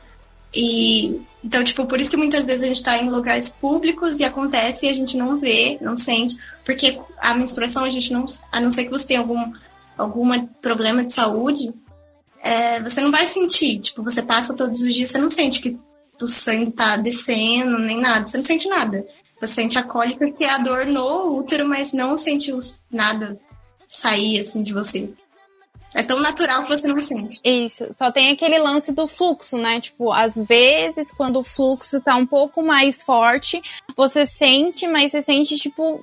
[0.55, 1.21] E.
[1.45, 4.87] Então, tipo, por isso que muitas vezes a gente tá em lugares públicos e acontece
[4.87, 6.37] e a gente não vê, não sente.
[6.65, 8.27] Porque a menstruação a gente não.
[8.51, 9.53] A não ser que você tenha algum,
[9.99, 11.73] algum problema de saúde,
[12.43, 13.79] é, você não vai sentir.
[13.79, 15.79] Tipo, você passa todos os dias, você não sente que
[16.21, 18.25] o sangue tá descendo, nem nada.
[18.25, 19.07] Você não sente nada.
[19.41, 22.53] Você sente a cólica que é a dor no útero, mas não sente
[22.93, 23.39] nada
[23.89, 25.09] sair, assim, de você.
[25.95, 27.39] É tão natural que você não sente.
[27.45, 27.95] Isso.
[27.99, 29.81] Só tem aquele lance do fluxo, né?
[29.81, 33.61] Tipo, às vezes, quando o fluxo tá um pouco mais forte,
[33.95, 36.03] você sente, mas você sente, tipo,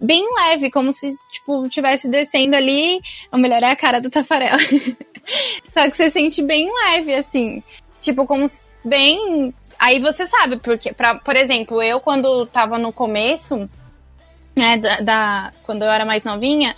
[0.00, 3.00] bem leve, como se, tipo, tivesse descendo ali.
[3.30, 4.56] Ou melhor, é a cara do Tafarel.
[5.70, 7.62] Só que você sente bem leve, assim.
[8.00, 8.46] Tipo, como
[8.84, 9.54] bem.
[9.78, 13.68] Aí você sabe, porque, pra, por exemplo, eu quando tava no começo,
[14.56, 16.74] né, da, da quando eu era mais novinha,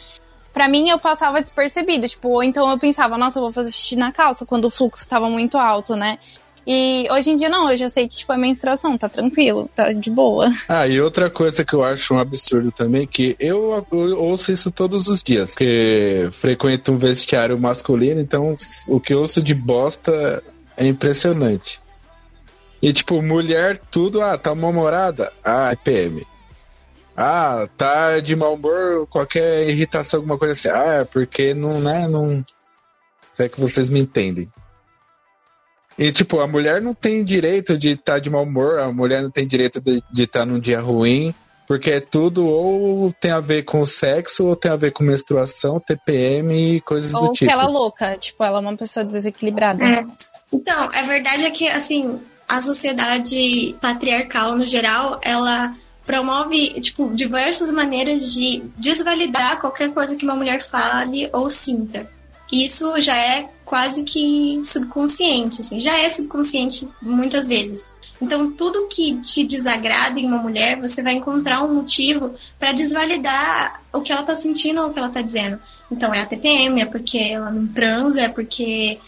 [0.52, 3.96] para mim eu passava despercebido, tipo, ou então eu pensava, nossa, eu vou fazer xixi
[3.96, 6.18] na calça, quando o fluxo tava muito alto, né?
[6.72, 9.92] E hoje em dia não, eu já sei que tipo, é menstruação, tá tranquilo, tá
[9.92, 10.52] de boa.
[10.68, 14.70] Ah, e outra coisa que eu acho um absurdo também, que eu, eu ouço isso
[14.70, 18.56] todos os dias, porque frequento um vestiário masculino, então
[18.86, 20.44] o que eu ouço de bosta
[20.76, 21.80] é impressionante.
[22.80, 25.32] E tipo, mulher, tudo, ah, tá mal-humorada?
[25.44, 26.24] Ah, é PM.
[27.16, 30.68] Ah, tá de mau humor, qualquer irritação, alguma coisa assim.
[30.68, 32.44] Ah, é porque não, né, não...
[33.34, 34.48] Se é que vocês me entendem.
[36.00, 39.22] E, tipo, a mulher não tem direito de estar tá de mau humor, a mulher
[39.22, 41.34] não tem direito de estar tá num dia ruim,
[41.66, 45.78] porque é tudo ou tem a ver com sexo, ou tem a ver com menstruação,
[45.78, 47.50] TPM e coisas ou do tipo.
[47.50, 49.84] Ou que ela é louca, tipo, ela é uma pessoa desequilibrada.
[49.84, 50.06] É.
[50.50, 57.70] Então, a verdade é que, assim, a sociedade patriarcal, no geral, ela promove, tipo, diversas
[57.70, 62.08] maneiras de desvalidar qualquer coisa que uma mulher fale ou sinta.
[62.52, 67.84] Isso já é quase que subconsciente, assim, já é subconsciente muitas vezes.
[68.20, 73.80] Então, tudo que te desagrada em uma mulher, você vai encontrar um motivo para desvalidar
[73.92, 75.58] o que ela tá sentindo ou o que ela tá dizendo.
[75.90, 78.98] Então, é a TPM, é porque ela não transa, é porque,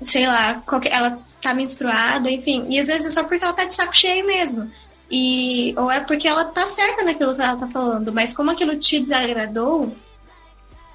[0.00, 2.64] sei lá, qualquer, ela tá menstruada, enfim.
[2.68, 4.70] E às vezes é só porque ela tá de saco cheio mesmo.
[5.10, 8.76] E, ou é porque ela tá certa naquilo que ela tá falando, mas como aquilo
[8.76, 9.96] te desagradou,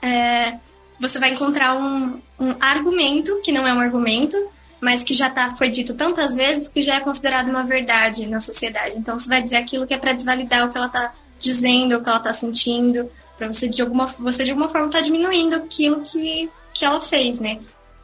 [0.02, 0.60] é,
[1.00, 4.38] você vai encontrar um, um argumento que não é um argumento,
[4.80, 8.40] mas que já tá, foi dito tantas vezes que já é considerado uma verdade na
[8.40, 8.96] sociedade.
[8.98, 12.04] Então você vai dizer aquilo que é para desvalidar o que ela tá dizendo, o
[12.04, 16.02] que ela tá sentindo, para você de alguma você de alguma forma tá diminuindo aquilo
[16.02, 17.60] que, que ela fez, né?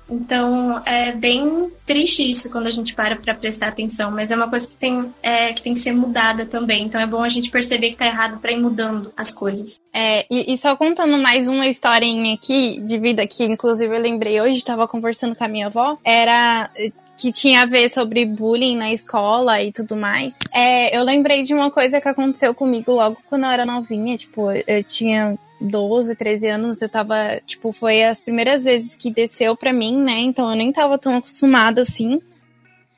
[0.09, 4.49] Então é bem triste isso quando a gente para para prestar atenção, mas é uma
[4.49, 6.83] coisa que tem, é, que tem que ser mudada também.
[6.83, 9.79] Então é bom a gente perceber que tá errado para ir mudando as coisas.
[9.93, 14.39] É, e, e, só contando mais uma historinha aqui de vida que inclusive eu lembrei
[14.41, 16.69] hoje, estava conversando com a minha avó, era
[17.19, 20.37] que tinha a ver sobre bullying na escola e tudo mais.
[20.53, 24.49] É, eu lembrei de uma coisa que aconteceu comigo logo quando eu era novinha, tipo,
[24.51, 29.73] eu tinha 12, 13 anos, eu tava, tipo, foi as primeiras vezes que desceu pra
[29.73, 30.19] mim, né?
[30.19, 32.21] Então eu nem tava tão acostumada assim.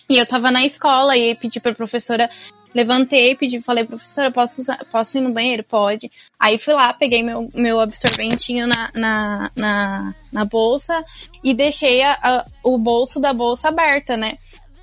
[0.09, 2.29] E eu tava na escola e pedi pra professora,
[2.75, 5.63] levantei, pedi, falei, professora, posso, usar, posso ir no banheiro?
[5.63, 6.11] Pode.
[6.39, 11.03] Aí fui lá, peguei meu, meu absorventinho na, na, na, na bolsa
[11.43, 14.37] e deixei a, a, o bolso da bolsa aberta, né?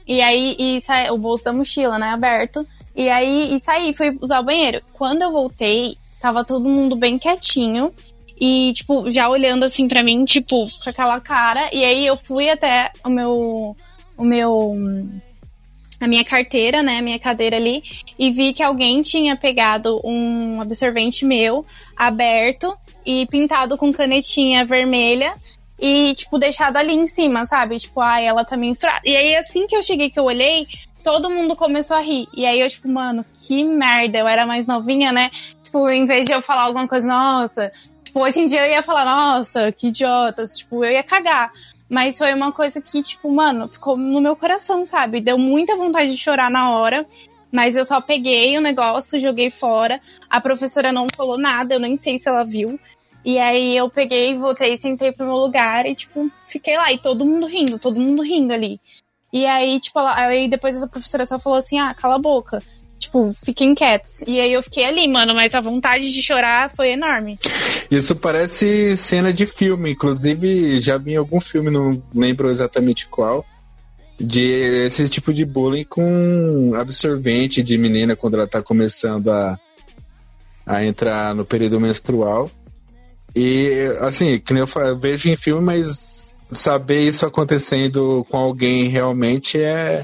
[0.07, 1.13] E aí, e sa...
[1.13, 2.67] o bolso da mochila, né, aberto.
[2.97, 4.83] E aí, e saí, fui usar o banheiro.
[4.95, 7.93] Quando eu voltei, Tava todo mundo bem quietinho.
[8.41, 11.69] E, tipo, já olhando assim para mim, tipo, com aquela cara.
[11.73, 13.77] E aí eu fui até o meu.
[14.17, 14.75] O meu.
[16.01, 16.99] A minha carteira, né?
[16.99, 17.83] A minha cadeira ali.
[18.17, 25.35] E vi que alguém tinha pegado um absorvente meu, aberto e pintado com canetinha vermelha.
[25.81, 27.79] E, tipo, deixado ali em cima, sabe?
[27.79, 29.01] Tipo, ai, ela tá menstruada.
[29.05, 30.67] E aí, assim que eu cheguei, que eu olhei,
[31.03, 32.29] todo mundo começou a rir.
[32.35, 34.19] E aí eu, tipo, mano, que merda.
[34.19, 35.31] Eu era mais novinha, né?
[35.69, 37.71] Tipo, em vez de eu falar alguma coisa, nossa.
[38.03, 40.57] Tipo, hoje em dia eu ia falar, nossa, que idiotas.
[40.57, 41.53] Tipo, eu ia cagar.
[41.91, 45.21] Mas foi uma coisa que, tipo, mano, ficou no meu coração, sabe?
[45.21, 47.07] Deu muita vontade de chorar na hora.
[47.53, 50.01] Mas eu só peguei o negócio, joguei fora.
[50.29, 52.81] A professora não falou nada, eu nem sei se ela viu.
[53.23, 56.91] E aí eu peguei, voltei, sentei pro meu lugar e, tipo, fiquei lá.
[56.91, 58.81] E todo mundo rindo, todo mundo rindo ali.
[59.31, 62.63] E aí, tipo, ela, aí depois a professora só falou assim: ah, cala a boca.
[63.09, 64.23] Tipo, fiquem quietos.
[64.27, 67.39] E aí eu fiquei ali, mano, mas a vontade de chorar foi enorme.
[67.91, 69.93] Isso parece cena de filme.
[69.93, 73.47] Inclusive, já vi em algum filme, não lembro exatamente qual,
[74.21, 74.43] de
[74.85, 79.59] esse tipo de bullying com absorvente de menina quando ela tá começando a,
[80.67, 82.51] a entrar no período menstrual.
[83.35, 88.89] E, assim, que nem eu, eu vejo em filme, mas saber isso acontecendo com alguém
[88.89, 90.03] realmente é.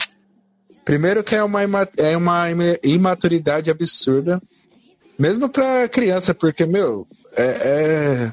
[0.84, 1.62] Primeiro que é uma,
[1.96, 2.46] é uma
[2.82, 4.40] imaturidade absurda.
[5.18, 8.32] Mesmo pra criança, porque, meu, é, é.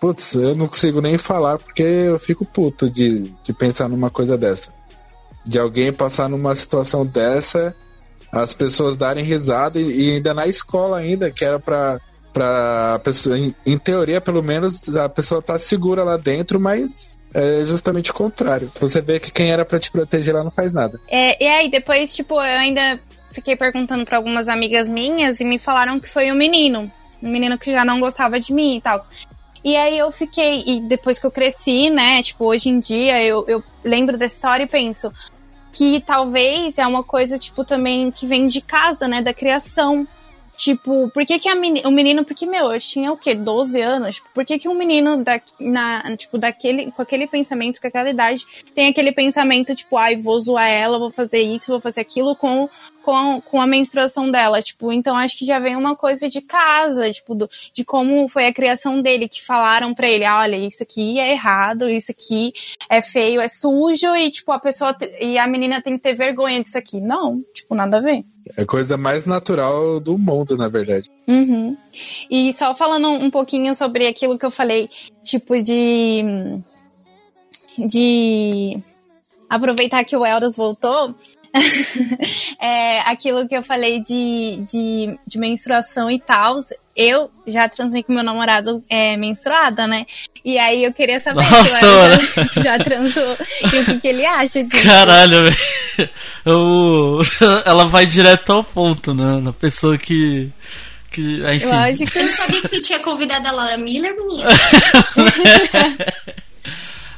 [0.00, 4.36] Putz, eu não consigo nem falar porque eu fico puto de, de pensar numa coisa
[4.36, 4.72] dessa.
[5.44, 7.74] De alguém passar numa situação dessa,
[8.32, 12.00] as pessoas darem risada e, e ainda na escola ainda, que era pra
[12.32, 17.64] pra pessoa, em, em, teoria, pelo menos, a pessoa tá segura lá dentro, mas é
[17.64, 18.70] justamente o contrário.
[18.80, 21.00] Você vê que quem era para te proteger lá não faz nada.
[21.08, 23.00] É, e aí, depois, tipo, eu ainda
[23.32, 26.90] fiquei perguntando para algumas amigas minhas e me falaram que foi um menino.
[27.22, 28.98] Um menino que já não gostava de mim e tal.
[29.62, 33.44] E aí eu fiquei, e depois que eu cresci, né, tipo, hoje em dia eu,
[33.46, 35.12] eu lembro dessa história e penso
[35.72, 40.08] que talvez é uma coisa, tipo, também que vem de casa, né, da criação
[40.60, 42.22] Tipo, por que, que a meni, o menino.
[42.22, 43.34] Porque, meu, eu tinha o quê?
[43.34, 44.16] 12 anos?
[44.16, 48.10] Tipo, por que, que um menino da, na, tipo, daquele, com aquele pensamento, com aquela
[48.10, 48.44] idade,
[48.74, 52.68] tem aquele pensamento, tipo, ai, vou zoar ela, vou fazer isso, vou fazer aquilo com,
[53.02, 54.60] com, com a menstruação dela?
[54.60, 58.46] Tipo, então acho que já vem uma coisa de casa, tipo, do, de como foi
[58.46, 62.52] a criação dele, que falaram para ele, olha, isso aqui é errado, isso aqui
[62.90, 64.94] é feio, é sujo, e, tipo, a pessoa.
[65.18, 67.00] E a menina tem que ter vergonha disso aqui.
[67.00, 68.26] Não, tipo, nada a ver.
[68.56, 71.10] É a coisa mais natural do mundo, na verdade.
[71.28, 71.76] Uhum.
[72.30, 74.88] E só falando um pouquinho sobre aquilo que eu falei,
[75.22, 76.22] tipo de.
[77.78, 78.78] de
[79.48, 81.14] aproveitar que o Eros voltou.
[82.60, 86.60] é, aquilo que eu falei de, de, de menstruação e tal,
[86.94, 90.06] eu já transei com meu namorado é, menstruada, né?
[90.44, 93.36] E aí eu queria saber Nossa, se o já, já transou
[93.72, 94.82] e o que, que ele acha disso.
[94.82, 95.56] Caralho, velho.
[96.44, 97.18] Eu...
[97.66, 99.38] Ela vai direto ao ponto, né?
[99.40, 100.50] Na pessoa que.
[101.10, 101.66] que enfim.
[101.66, 102.18] Lógico.
[102.18, 104.48] Eu não sabia que você tinha convidado a Laura Miller, menina.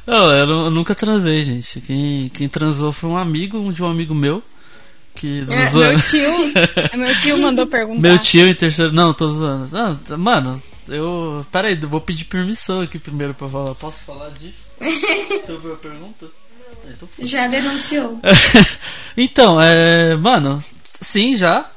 [0.05, 1.79] não, eu, nunca transei, gente.
[1.79, 4.43] Quem, quem transou foi um amigo de um amigo meu.
[5.15, 6.51] Que é, meu tio.
[6.97, 8.01] meu tio mandou perguntar.
[8.01, 8.91] Meu tio em terceiro.
[8.91, 9.69] Não, tô zoando.
[9.77, 11.45] Ah, mano, eu.
[11.51, 13.75] Pera aí, vou pedir permissão aqui primeiro pra falar.
[13.75, 14.69] Posso falar disso?
[15.45, 16.27] Sobre a pergunta?
[16.85, 18.19] Então, já denunciou.
[19.15, 20.15] então, é.
[20.15, 20.63] Mano,
[21.01, 21.69] sim, já.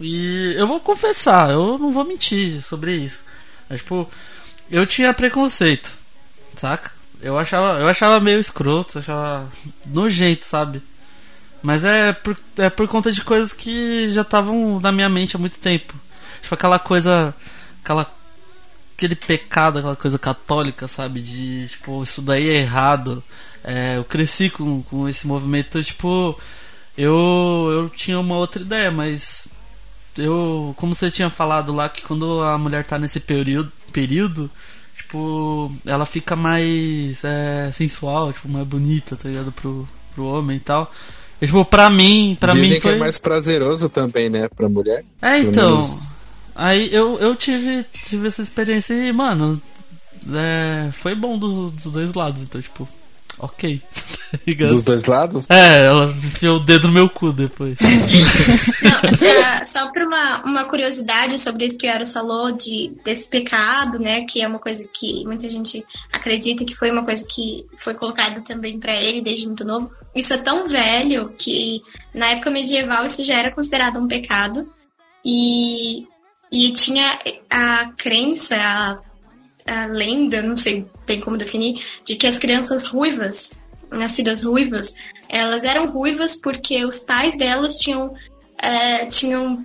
[0.00, 3.20] E eu vou confessar, eu não vou mentir sobre isso.
[3.68, 4.08] É, tipo,
[4.70, 5.96] eu tinha preconceito.
[6.56, 6.92] Saca?
[7.20, 9.50] Eu achava, eu achava meio escroto, achava
[9.84, 10.80] nojento, sabe?
[11.62, 15.38] Mas é por, é por conta de coisas que já estavam na minha mente há
[15.38, 15.94] muito tempo.
[16.40, 17.34] Tipo aquela coisa.
[17.82, 18.12] Aquela.
[18.98, 21.20] Aquele pecado, aquela coisa católica, sabe?
[21.20, 23.22] De tipo, isso daí é errado.
[23.62, 26.36] É, eu cresci com, com esse movimento, tipo.
[26.96, 29.46] Eu, eu tinha uma outra ideia, mas
[30.16, 34.50] eu, como você tinha falado lá, que quando a mulher tá nesse período, período
[34.96, 39.50] tipo, ela fica mais é, sensual, tipo, mais bonita, tá ligado?
[39.52, 40.92] Pro, pro homem e tal.
[41.40, 42.96] E, tipo, pra mim, pra Dizem mim que foi...
[42.96, 45.04] é mais prazeroso também, né, pra mulher.
[45.22, 45.76] É, então.
[45.76, 46.10] menos-
[46.58, 49.62] Aí eu, eu tive, tive essa experiência e, mano,
[50.34, 52.86] é, foi bom do- dos dois lados, então, tipo,
[53.38, 53.80] ok.
[54.58, 54.66] tá?
[54.66, 55.46] Dos dois lados?
[55.48, 57.78] É, ela enfiou o dedo no meu cu depois.
[58.82, 63.28] Não, pra- só para uma, uma curiosidade sobre isso que o Eros falou, de, desse
[63.28, 64.22] pecado, né?
[64.24, 68.40] Que é uma coisa que muita gente acredita que foi uma coisa que foi colocada
[68.40, 69.90] também para ele desde muito novo.
[70.14, 71.80] Isso é tão velho que
[72.12, 74.66] na época medieval isso já era considerado um pecado.
[75.24, 76.06] E,
[76.50, 77.18] e tinha
[77.50, 78.98] a crença, a,
[79.66, 83.52] a lenda, não sei bem como definir, de que as crianças ruivas,
[83.90, 84.94] nascidas ruivas,
[85.28, 88.14] elas eram ruivas porque os pais delas tinham
[88.58, 89.64] é, tinham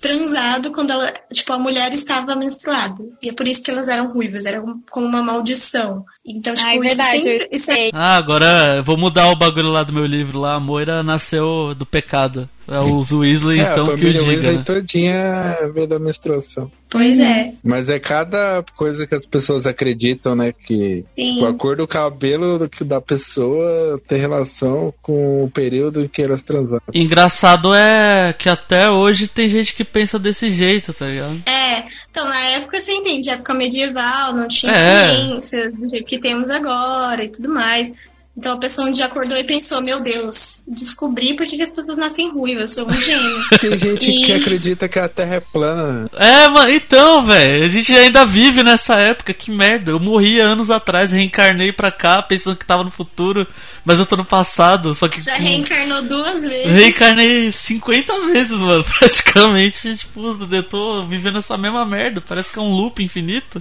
[0.00, 3.04] transado quando ela, tipo, a mulher estava menstruada.
[3.22, 6.04] E é por isso que elas eram ruivas, era como uma maldição.
[6.28, 7.90] Então, tipo, Ah, é isso verdade, sempre- eu isso é- sei.
[7.94, 10.54] Ah, agora eu vou mudar o bagulho lá do meu livro lá.
[10.54, 12.48] A Moira nasceu do pecado.
[12.70, 14.62] É os Weasley, É, então, que o diga, Weasley né?
[14.62, 16.70] todinha veio da menstruação.
[16.90, 20.52] Pois é, Mas é cada coisa que as pessoas acreditam, né?
[20.66, 21.38] Que sim.
[21.38, 26.08] com a cor do cabelo do que- da pessoa tem relação com o período em
[26.08, 26.82] que elas transaram.
[26.92, 31.40] Engraçado é que até hoje tem gente que pensa desse jeito, tá ligado?
[31.46, 35.14] É, então na época você entende, época medieval, não tinha É.
[35.14, 37.92] ciência do jeito que temos agora e tudo mais.
[38.38, 41.72] Então a pessoa um dia acordou e pensou, meu Deus, descobri por que que as
[41.72, 43.36] pessoas nascem ruivas, eu sou um gênio.
[43.60, 44.40] Tem gente que Isso.
[44.40, 46.08] acredita que a Terra é plana.
[46.14, 49.90] É, mano, então, velho, a gente ainda vive nessa época, que merda.
[49.90, 53.44] Eu morri anos atrás, reencarnei pra cá, pensando que tava no futuro,
[53.84, 55.20] mas eu tô no passado, só que.
[55.20, 56.72] Já reencarnou duas vezes.
[56.72, 58.84] Reencarnei 50 vezes, mano.
[59.00, 62.20] Praticamente, tipo, eu tô vivendo essa mesma merda.
[62.20, 63.60] Parece que é um loop infinito.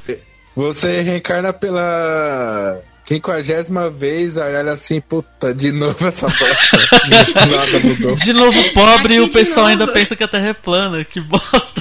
[0.58, 7.45] Você reencarna pela quinquagésima vez, aí olha assim, puta, de novo essa bosta.
[7.47, 8.16] Nada mudou.
[8.16, 9.93] De novo pobre e o pessoal ainda novo.
[9.93, 11.05] pensa que a Terra é plana.
[11.05, 11.80] Que bosta.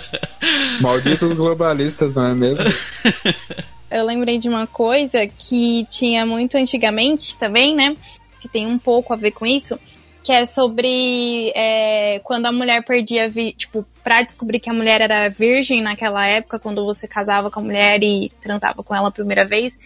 [0.80, 2.64] Malditos globalistas, não é mesmo?
[3.92, 7.94] eu lembrei de uma coisa que tinha muito antigamente também, né?
[8.40, 9.78] Que tem um pouco a ver com isso.
[10.28, 15.30] Que é sobre é, quando a mulher perdia, tipo, pra descobrir que a mulher era
[15.30, 19.46] virgem naquela época, quando você casava com a mulher e transava com ela a primeira
[19.46, 19.78] vez,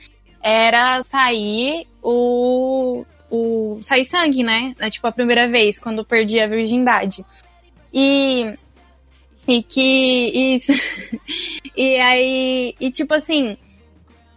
[0.43, 3.05] era sair o.
[3.30, 4.74] o sair sangue, né?
[4.80, 7.24] É, Tipo, a primeira vez, quando perdia a virgindade.
[7.95, 8.53] E.
[9.47, 10.57] E que.
[10.57, 10.72] Isso.
[11.76, 12.74] e aí.
[12.80, 13.57] E tipo assim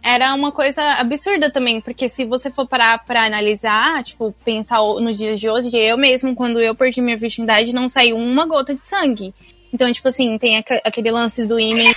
[0.06, 5.18] era uma coisa absurda também, porque se você for parar pra analisar, tipo, pensar nos
[5.18, 8.80] dias de hoje, eu mesmo, quando eu perdi minha virgindade, não saiu uma gota de
[8.80, 9.34] sangue.
[9.72, 11.92] Então, tipo assim, tem aquele lance do ímã.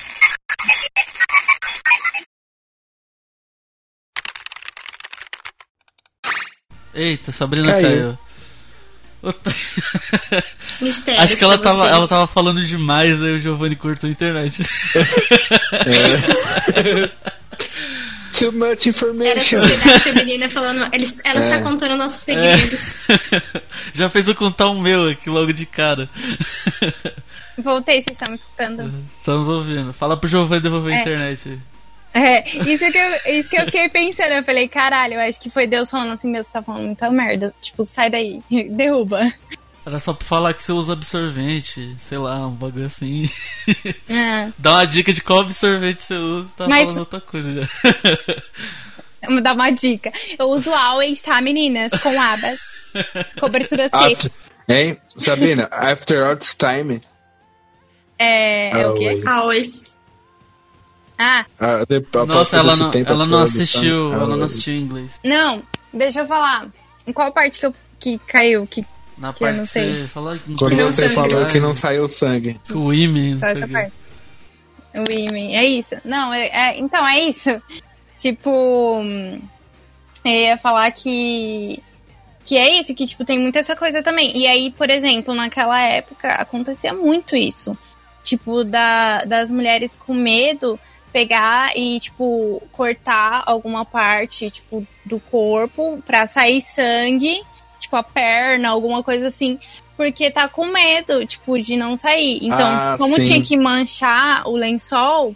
[6.96, 7.88] Eita, Sabrina Caiu.
[7.88, 8.18] caiu.
[10.82, 11.92] Mistérios Acho que ela tava, vocês.
[11.92, 14.64] ela tava falando demais, aí o Giovanni cortou a internet.
[18.38, 19.62] Too much Era a information.
[19.62, 21.62] sociedade feminina falando, eles, ela está É.
[21.62, 22.54] contando nossos É.
[22.58, 22.96] segredos.
[23.94, 26.10] Já fez eu contar o meu aqui logo de cara.
[27.58, 28.94] Voltei, vocês estão me escutando?
[29.18, 29.92] Estamos ouvindo.
[29.94, 31.02] Fala pro Giovanni devolver a É.
[31.02, 31.60] internet.
[32.14, 34.32] É, isso que, eu, isso que eu fiquei pensando.
[34.32, 37.10] Eu falei, caralho, eu acho que foi Deus falando assim: meu, você tá falando muita
[37.12, 37.54] merda.
[37.62, 38.40] Tipo, sai daí,
[38.72, 39.32] derruba.
[39.86, 43.30] Era só pra falar que você usa absorvente, sei lá, um bagulho assim.
[44.10, 47.68] Ah, Dá uma dica de qual absorvente você usa, tá Mas- falando outra coisa já.
[49.28, 50.12] vou dar uma dica.
[50.38, 51.92] Eu uso Always, tá, meninas?
[52.02, 52.60] Com abas.
[53.40, 54.06] Cobertura seca.
[54.08, 54.32] After,
[54.68, 54.98] hein?
[55.18, 57.02] Sabrina, after all this time.
[58.18, 59.22] É, é o quê?
[59.26, 59.98] Always.
[61.18, 64.16] Ah, Ah, de- Nossa, ela não, ela não todo, assistiu, tá?
[64.18, 65.20] ela não assistiu em inglês.
[65.24, 65.64] não,
[65.94, 66.68] deixa eu falar.
[67.08, 68.66] Em qual parte que, eu, que caiu?
[68.68, 68.86] Que,
[69.20, 70.02] Na Que parte não que sei.
[70.02, 72.60] você falou que não Quando você falou que não saiu sangue.
[72.74, 73.98] O Imen, só essa parte.
[74.96, 75.56] O imen.
[75.56, 75.96] É isso.
[76.04, 77.62] Não, é, é- então é isso.
[78.18, 79.02] Tipo,
[80.26, 81.82] eu ia falar que.
[82.44, 84.36] Que é isso, que tipo, tem muita essa coisa também.
[84.36, 87.78] E aí, por exemplo, naquela época acontecia muito isso.
[88.24, 90.80] Tipo, da, das mulheres com medo
[91.14, 97.44] pegar e, tipo, cortar alguma parte, tipo, do corpo pra sair sangue,
[97.80, 99.58] tipo, a perna, alguma coisa assim,
[99.98, 102.38] porque tá com medo, tipo, de não sair.
[102.44, 103.22] Então, Ah, como sim.
[103.22, 105.36] tinha que manchar o lençol,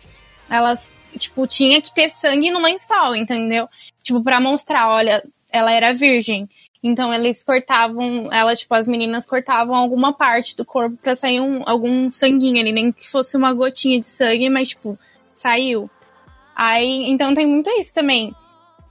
[0.49, 3.67] elas, tipo, tinha que ter sangue no lençol, entendeu?
[4.03, 6.47] Tipo, pra mostrar, olha, ela era virgem.
[6.85, 11.61] Então eles cortavam, ela, tipo, as meninas cortavam alguma parte do corpo pra sair um,
[11.65, 14.99] algum sanguinho ali, nem que fosse uma gotinha de sangue, mas, tipo,
[15.33, 15.89] saiu.
[16.55, 18.35] Aí, então tem muito isso também.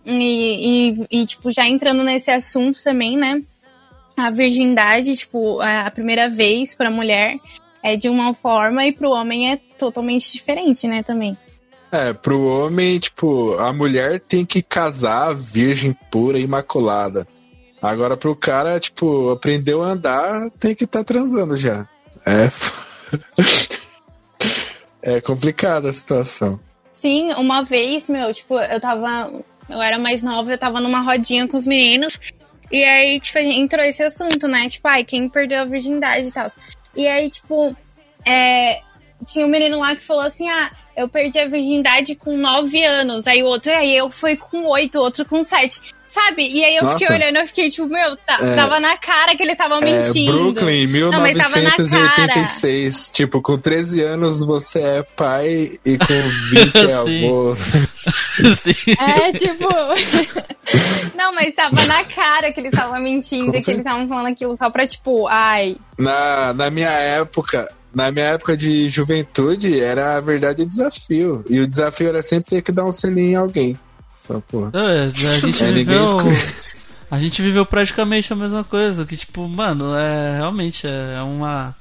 [0.05, 3.43] E, e, e, tipo, já entrando nesse assunto também, né?
[4.17, 7.39] A virgindade, tipo, a primeira vez pra mulher
[7.83, 11.37] é de uma forma e pro homem é totalmente diferente, né, também.
[11.91, 17.27] É, pro homem, tipo, a mulher tem que casar virgem pura e imaculada.
[17.83, 21.87] Agora pro cara, tipo, aprendeu a andar, tem que estar tá transando já.
[22.25, 22.51] É.
[25.17, 26.61] é complicada a situação.
[26.93, 29.33] Sim, uma vez, meu, tipo, eu tava.
[29.73, 32.19] Eu era mais nova, eu tava numa rodinha com os meninos.
[32.71, 34.69] E aí, tipo, entrou esse assunto, né?
[34.69, 36.51] Tipo, ai, quem perdeu a virgindade e tal.
[36.97, 37.77] E aí, tipo,
[38.27, 38.81] é,
[39.27, 43.27] tinha um menino lá que falou assim: ah, eu perdi a virgindade com 9 anos.
[43.27, 45.81] Aí o outro, aí eu fui com 8, outro com 7.
[46.13, 46.47] Sabe?
[46.47, 46.99] E aí eu Nossa.
[46.99, 48.55] fiquei olhando, eu fiquei tipo, meu, tá- É.
[48.55, 50.31] tava na cara que eles estavam É, mentindo.
[50.53, 53.11] Brooklyn, Não, mas tava na 1986.
[53.11, 56.93] Tipo, com 13 anos você é pai e com 20 é
[57.25, 57.55] avô.
[57.57, 58.93] Sim.
[59.01, 59.69] É, tipo.
[61.17, 64.27] Não, mas tava na cara que eles estavam mentindo Com e que eles estavam falando
[64.33, 65.77] aquilo só pra, tipo, ai.
[65.99, 71.45] Na, na minha época, na minha época de juventude, era a verdade e desafio.
[71.49, 73.79] E o desafio era sempre ter que dar um selinho em alguém.
[74.27, 74.71] Só, porra.
[74.75, 75.07] É, a
[75.41, 76.07] gente É, viveu.
[77.11, 79.05] A gente viveu praticamente a mesma coisa.
[79.05, 81.75] Que, tipo, mano, é realmente é uma.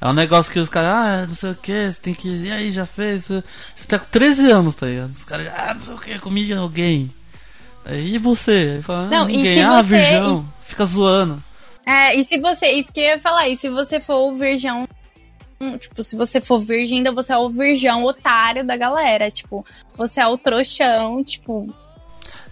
[0.00, 2.28] É um negócio que os caras, ah, não sei o que, você tem que.
[2.28, 3.24] E aí, já fez?
[3.26, 3.42] Você,
[3.74, 5.10] você tá com 13 anos, tá ligado?
[5.10, 7.10] Os caras, ah, não sei o que, comi alguém.
[7.86, 8.80] Aí, E você?
[8.82, 10.48] Fala, ah, Não, e ninguém, se ah, você- virgão.
[10.62, 11.42] Fica zoando.
[11.86, 12.66] É, e se você.
[12.72, 14.86] Isso que eu ia falar, e se você for o virgão.
[15.80, 19.30] Tipo, se você for virgem, ainda você é o virgão otário da galera.
[19.30, 19.64] Tipo,
[19.96, 21.72] você é o trouxão, tipo.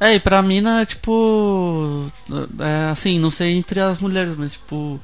[0.03, 2.11] É, e pra mina, tipo.
[2.59, 5.00] É, assim, não sei entre as mulheres, mas tipo.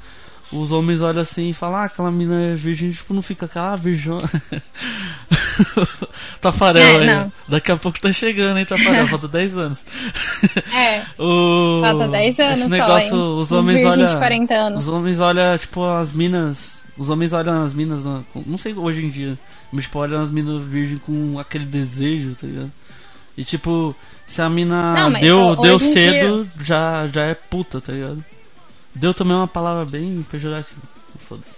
[0.51, 3.75] Os homens olham assim e falam, ah, aquela mina é virgem, tipo, não fica aquela
[3.75, 4.23] ah, virgão.
[6.41, 7.33] Tafarel É, aí.
[7.47, 9.85] Daqui a pouco tá chegando, hein, Tafarel, falta 10 anos.
[10.73, 11.83] É, o...
[11.83, 13.41] falta 10 anos Esse só, negócio, hein?
[13.41, 14.15] os Um homens virgem olham.
[14.15, 14.83] de 40 anos.
[14.83, 16.79] Os homens olham, tipo, as minas.
[16.97, 18.01] Os homens olham as minas.
[18.47, 19.39] Não sei hoje em dia.
[19.71, 22.73] Mas, tipo, olham as minas virgem com aquele desejo, tá ligado?
[23.39, 23.95] E, tipo,
[24.27, 28.25] se a mina Não, deu, deu cedo, já, já é puta, tá ligado?
[28.93, 30.81] Deu também uma palavra bem pejorativa.
[31.21, 31.57] Foda-se.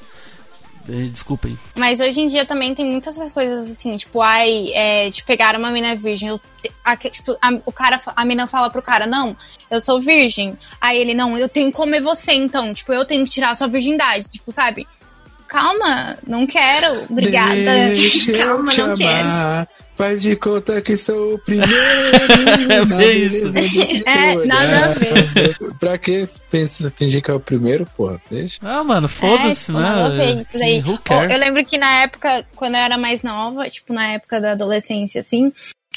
[1.11, 1.57] Desculpem.
[1.74, 5.57] Mas hoje em dia também tem muitas essas coisas assim, tipo, ai, é, de pegar
[5.57, 6.28] uma mina virgem.
[6.28, 9.37] eu te- a- tipo, a, o cara, a mina fala pro cara, não,
[9.70, 10.59] eu sou virgem.
[10.81, 12.74] Aí ele, não, eu tenho que comer você, então.
[12.74, 14.28] Tipo, eu tenho que tirar a sua virgindade.
[14.28, 14.87] Tipo, sabe?
[15.49, 17.05] Calma, não quero.
[17.11, 17.55] Obrigada.
[17.55, 19.28] Deixa Calma, eu te não quero.
[20.01, 21.70] Faz de conta que sou o primeiro.
[22.98, 23.53] É isso.
[24.07, 25.18] É, nada a ver.
[25.78, 28.18] pra que pensa, fingir que é o primeiro, porra?
[28.30, 28.57] Deixa.
[28.62, 29.80] Ah, mano, É, foda-se, tipo, né?
[29.82, 30.80] nada a ver isso daí.
[30.80, 31.34] Who Ó, cares?
[31.34, 35.20] Eu lembro que na época, quando eu era mais nova, tipo, na época da adolescência,
[35.20, 35.53] assim,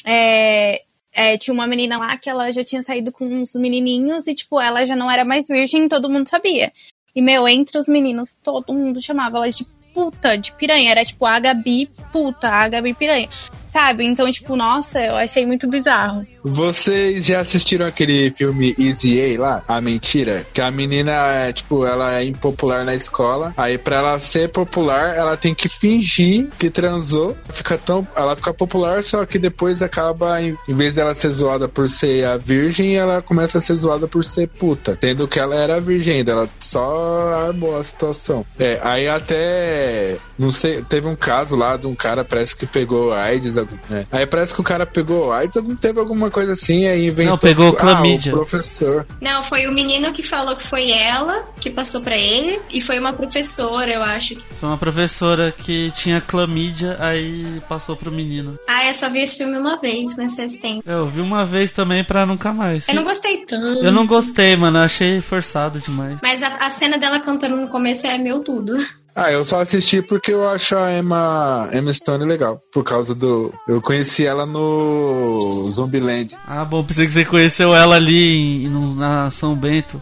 [0.06, 0.82] é,
[1.14, 4.60] é, tinha uma menina lá que ela já tinha saído com uns menininhos e, tipo,
[4.60, 6.74] ela já não era mais virgem, todo mundo sabia.
[7.16, 10.92] E, meu, entre os meninos, todo mundo chamava ela de puta, de piranha.
[10.92, 13.30] Era, tipo, a Gabi puta, a Gabi piranha.
[13.74, 14.06] Sabe?
[14.06, 16.24] Então, tipo, nossa, eu achei muito bizarro.
[16.44, 19.64] Vocês já assistiram aquele filme Easy A lá?
[19.68, 20.46] A mentira?
[20.54, 23.52] Que a menina é, tipo, ela é impopular na escola.
[23.58, 27.36] Aí pra ela ser popular, ela tem que fingir que transou.
[27.52, 31.90] Fica tão, ela fica popular, só que depois acaba, em, vez dela ser zoada por
[31.90, 34.96] ser a virgem, ela começa a ser zoada por ser puta.
[35.02, 38.46] Tendo que ela era virgem, ela só armou a situação.
[38.60, 43.12] É, aí até, não sei, teve um caso lá de um cara, parece que pegou
[43.14, 44.06] AIDS, algum- né?
[44.12, 47.32] Aí parece que o cara pegou AIDS, algum- teve alguma coisa assim, aí inventou...
[47.32, 48.34] Não, pegou ah, clamídia.
[48.34, 49.06] o professor.
[49.22, 53.00] Não, foi o menino que falou que foi ela que passou pra ele e foi
[53.00, 54.36] uma professora, eu acho.
[54.60, 58.58] Foi uma professora que tinha clamídia, aí passou pro menino.
[58.68, 60.84] Ah, eu só vi esse filme uma vez, mas faz tempo.
[60.86, 62.88] Eu vi uma vez também pra nunca mais.
[62.88, 63.84] Eu não gostei tanto.
[63.84, 64.78] Eu não gostei, mano.
[64.78, 66.18] Eu achei forçado demais.
[66.22, 68.78] Mas a, a cena dela cantando no começo é meu tudo.
[69.16, 72.60] Ah, eu só assisti porque eu acho a Emma, Emma Stone legal.
[72.74, 73.54] Por causa do.
[73.68, 76.36] Eu conheci ela no Zumbiland.
[76.48, 80.02] Ah, bom, pensei que você conheceu ela ali em- na São Bento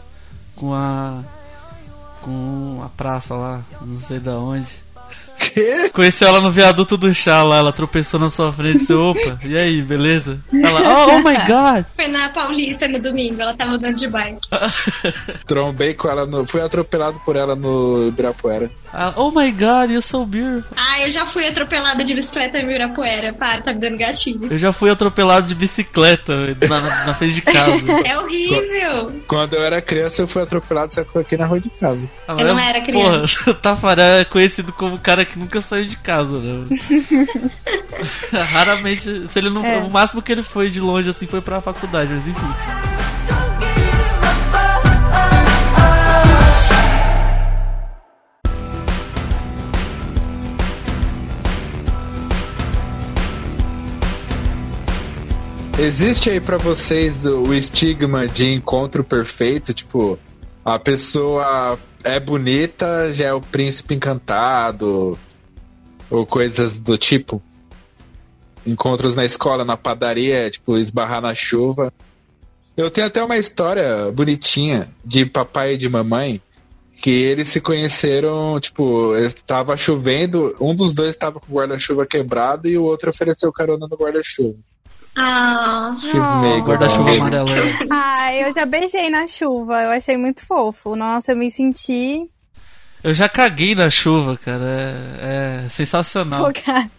[0.55, 1.23] com a.
[2.21, 4.81] com a praça lá, não sei da onde.
[5.41, 5.89] Quê?
[5.93, 9.57] Conheceu ela no viaduto do chá lá, ela tropeçou na sua frente, seu opa, e
[9.57, 10.39] aí, beleza?
[10.53, 11.85] Ela, oh, oh my god!
[11.95, 14.39] Foi na Paulista no domingo, ela tava andando de bike.
[15.47, 18.69] Trombei com ela, no, fui atropelado por ela no Ibirapuera.
[18.93, 20.63] Ah, oh my god, you so beer.
[20.75, 23.31] Ah, eu já fui atropelada de bicicleta em Ibirapuera.
[23.31, 24.47] Para, tá me dando gatilho.
[24.51, 26.33] Eu já fui atropelado de bicicleta
[26.67, 27.71] na, na frente de casa.
[28.03, 29.21] É horrível.
[29.27, 32.01] Quando eu era criança, eu fui atropelado, só que aqui na rua de casa.
[32.27, 33.37] Ah, Eu não era criança.
[33.37, 36.67] Porra, o Tafarel é conhecido como o cara que nunca saiu de casa, né?
[38.51, 39.77] Raramente, se ele não, É.
[39.79, 42.47] o máximo que ele foi de longe assim foi pra faculdade, mas enfim.
[55.79, 59.73] Existe aí pra vocês o estigma de encontro perfeito?
[59.73, 60.19] Tipo,
[60.63, 65.17] a pessoa é bonita, já é o príncipe encantado,
[66.09, 67.41] ou coisas do tipo?
[68.65, 71.91] Encontros na escola, na padaria, tipo, esbarrar na chuva.
[72.75, 76.41] Eu tenho até uma história bonitinha de papai e de mamãe,
[77.01, 82.67] que eles se conheceram, tipo, estava chovendo, um dos dois estava com o guarda-chuva quebrado
[82.67, 84.57] e o outro ofereceu carona no guarda-chuva.
[85.15, 85.95] Ah,
[86.41, 87.49] meio Guarda-chuva amarelo.
[87.49, 87.77] é.
[87.91, 90.95] Ah, eu já beijei na chuva, eu achei muito fofo.
[90.95, 92.29] Nossa, eu me senti
[93.03, 94.63] Eu já caguei na chuva, cara.
[95.19, 96.51] É, é sensacional.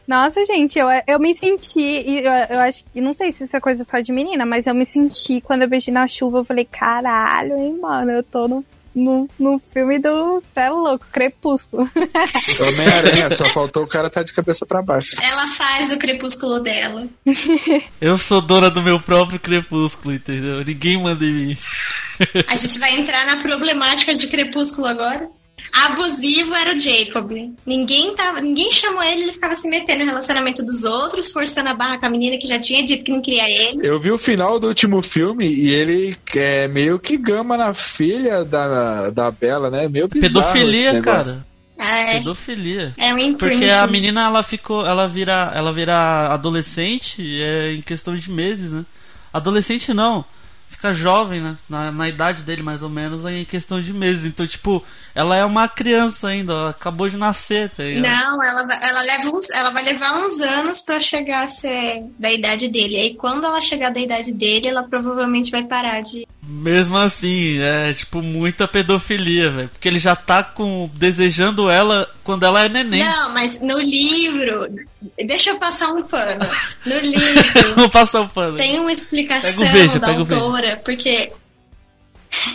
[0.06, 3.56] Nossa, gente, eu, eu me senti, e eu, eu acho que, não sei se isso
[3.56, 6.44] é coisa só de menina, mas eu me senti quando eu beijei na chuva, eu
[6.44, 8.64] falei, caralho, hein, mano, eu tô no,
[8.94, 11.88] no, no filme do, cê é louco, Crepúsculo.
[12.68, 15.16] Homem-Aranha, só faltou o cara estar de cabeça pra baixo.
[15.22, 17.06] ela faz o crepúsculo dela.
[18.00, 20.64] Eu sou dona do meu próprio crepúsculo, entendeu?
[20.64, 21.56] Ninguém manda em mim.
[22.46, 25.28] A gente vai entrar na problemática de crepúsculo agora.
[25.72, 27.30] Abusivo era o Jacob.
[27.66, 31.74] Ninguém tava, ninguém chamou ele, ele ficava se metendo no relacionamento dos outros, forçando a
[31.74, 33.86] barra com a menina que já tinha dito que não queria ele.
[33.86, 38.44] Eu vi o final do último filme e ele é meio que gama na filha
[38.44, 39.88] da, da Bela, né?
[39.88, 41.44] Meio bizarro Pedofilia, cara.
[41.78, 42.92] É, Pedofilia.
[42.96, 43.56] é um imprinting.
[43.56, 44.86] Porque a menina, ela ficou.
[44.86, 45.52] Ela vira.
[45.54, 48.84] Ela vira adolescente é, em questão de meses, né?
[49.32, 50.24] Adolescente não.
[50.82, 51.56] Fica jovem, né?
[51.68, 54.24] Na, na idade dele, mais ou menos, em questão de meses.
[54.24, 54.82] Então, tipo,
[55.14, 57.84] ela é uma criança ainda, ela acabou de nascer, tá?
[57.84, 62.32] Não, ela, ela, leva uns, ela vai levar uns anos pra chegar a ser da
[62.32, 62.96] idade dele.
[62.96, 66.26] Aí quando ela chegar da idade dele, ela provavelmente vai parar de.
[66.44, 69.68] Mesmo assim, é tipo muita pedofilia, velho.
[69.68, 72.98] Porque ele já tá com desejando ela quando ela é neném.
[73.04, 74.66] Não, mas no livro.
[75.24, 76.44] Deixa eu passar um pano.
[76.84, 77.74] No livro.
[77.76, 78.56] Vou passar o pano.
[78.56, 81.32] Tem uma explicação Pega o veja, da autora, porque.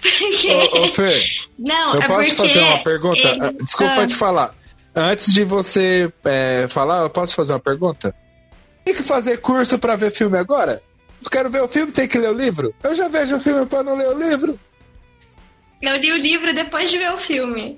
[0.00, 0.52] porque.
[0.54, 1.24] Ô, ô, Fê,
[1.58, 2.48] Não, eu é posso porque.
[2.54, 3.18] fazer uma pergunta?
[3.28, 4.54] ele- Ah, Desculpa Ah, te falar.
[4.94, 8.14] Antes de você é, falar, eu posso fazer uma pergunta?
[8.82, 10.80] Tem que fazer curso pra ver filme agora?
[11.26, 12.72] Eu quero ver o filme, tem que ler o livro?
[12.84, 14.58] Eu já vejo o filme pra não ler o livro.
[15.82, 17.76] Eu li o livro depois de ver o filme.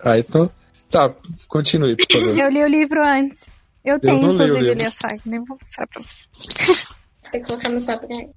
[0.00, 0.50] Ah, então.
[0.90, 1.14] Tá,
[1.46, 2.36] continue, por favor.
[2.36, 3.48] Eu li o livro antes.
[3.84, 4.72] Eu tenho, não li o inclusive, livro.
[4.72, 6.86] ali a saga, nem vou mostrar pra você.
[7.30, 8.28] Tem que colocar no aí.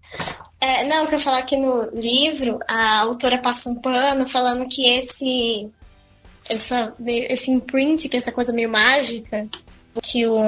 [0.62, 4.86] É, não, que eu falar que no livro a autora passa um pano falando que
[4.86, 5.68] esse
[6.48, 9.48] essa, esse imprint, que é essa coisa meio mágica
[10.04, 10.40] que o,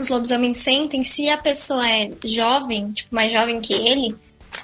[0.00, 4.14] os lobisomens sentem, se a pessoa é jovem, tipo, mais jovem que ele,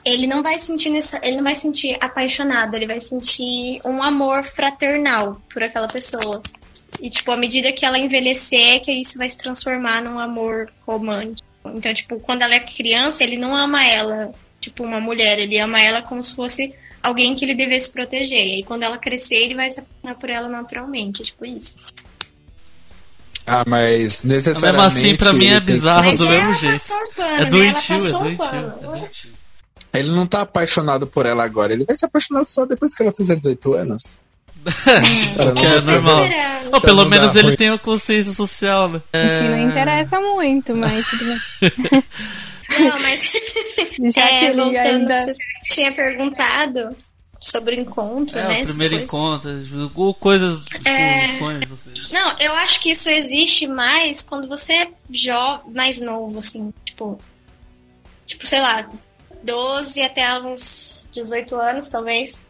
[0.05, 4.45] ele não vai sentir nessa, ele não vai sentir apaixonado, ele vai sentir um amor
[4.45, 6.43] fraternal por aquela pessoa.
[7.01, 11.49] E, tipo, à medida que ela envelhecer, que isso vai se transformar num amor romântico.
[11.65, 15.81] Então, tipo, quando ela é criança, ele não ama ela, tipo, uma mulher, ele ama
[15.81, 18.39] ela como se fosse alguém que ele devesse proteger.
[18.39, 21.77] E aí, quando ela crescer, ele vai se apaixonar por ela naturalmente, tipo isso.
[23.47, 24.87] Ah, mas Mesmo necessariamente.
[24.87, 26.73] assim, pra mim é ele que- bizarro Mas do ela mesmo jeito.
[26.73, 27.45] passou um pano, É né?
[27.47, 29.31] Doentio, é doentio, é doentio.
[29.95, 33.13] Ele não tá apaixonado por ela agora, ele vai se apaixonar só depois que ela
[33.13, 34.03] fizer 18 anos.
[34.65, 36.23] Que é normal.
[36.73, 37.57] Ou pelo Então dá menos ele ruim.
[37.57, 39.03] tem uma consciência social, né?
[39.13, 42.03] Que não interessa muito, mas tudo bem.
[42.89, 43.31] Não, mas
[44.15, 45.19] Já que é, ele voltando, ainda.
[45.19, 45.33] você
[45.75, 46.97] tinha perguntado
[47.43, 48.63] sobre o encontro, É, né?
[48.63, 49.51] o primeiro encontro,
[49.97, 51.37] ou coisas, tipo, É.
[51.39, 51.65] sonhos.
[51.73, 52.13] Assim.
[52.15, 57.21] Não, eu acho que isso existe mais quando você é jovem, mais novo, assim, tipo.
[58.25, 58.89] Tipo, sei lá,
[59.43, 62.41] 12 até uns 18 anos, talvez.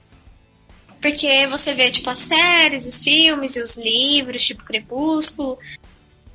[1.00, 5.58] Porque você vê, tipo, as séries, os filmes e os livros, tipo Crepúsculo,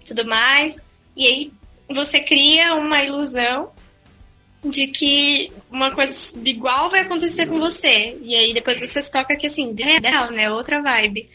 [0.06, 0.78] tudo mais.
[1.16, 1.52] E aí
[1.90, 3.70] você cria uma ilusão
[4.64, 8.18] de que uma coisa igual vai acontecer com você.
[8.22, 10.52] E aí depois você se toca que, assim, é real, né?
[10.52, 11.30] Outra vibe.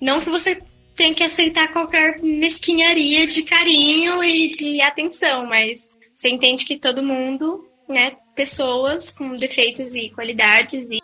[0.00, 0.60] Não que você
[0.94, 7.02] tem que aceitar qualquer mesquinharia de carinho e de atenção, mas você entende que todo
[7.02, 11.00] mundo, né, pessoas com defeitos e qualidades e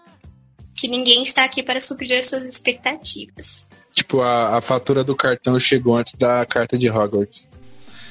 [0.75, 3.69] que ninguém está aqui para suprir as suas expectativas.
[3.95, 7.49] Tipo, a, a fatura do cartão chegou antes da carta de Hogwarts.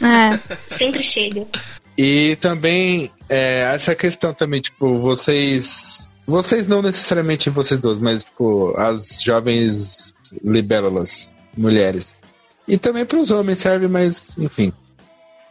[0.02, 0.58] É.
[0.68, 1.48] Sempre chega.
[1.96, 6.08] E também, é, essa questão também, tipo, vocês.
[6.28, 10.14] Vocês não necessariamente vocês dois, mas, tipo, as jovens
[10.44, 12.16] libélulas, mulheres.
[12.68, 14.74] E também para os homens serve, mas, enfim.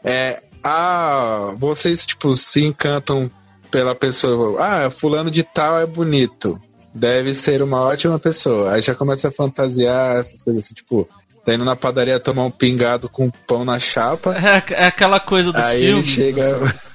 [0.02, 3.30] É, a, vocês, tipo, se encantam
[3.70, 4.60] pela pessoa.
[4.60, 6.60] Ah, fulano de tal é bonito.
[6.92, 8.72] Deve ser uma ótima pessoa.
[8.72, 11.08] Aí já começa a fantasiar essas coisas assim, tipo,
[11.44, 14.34] tá indo na padaria tomar um pingado com pão na chapa.
[14.36, 16.06] É, é aquela coisa dos Aí filmes.
[16.06, 16.74] ele chega.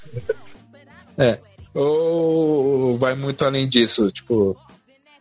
[1.20, 1.40] é.
[1.74, 4.58] Ou vai muito além disso, tipo,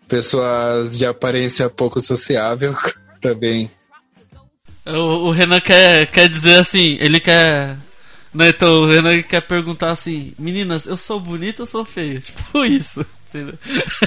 [0.08, 2.74] pessoas de aparência pouco sociável
[3.20, 3.70] também.
[4.86, 7.76] O, o Renan quer, quer dizer assim, ele quer.
[8.32, 12.20] Né, então o Renan quer perguntar assim, meninas, eu sou bonito ou sou feio?
[12.22, 13.04] Tipo isso.
[13.28, 13.58] Entendeu?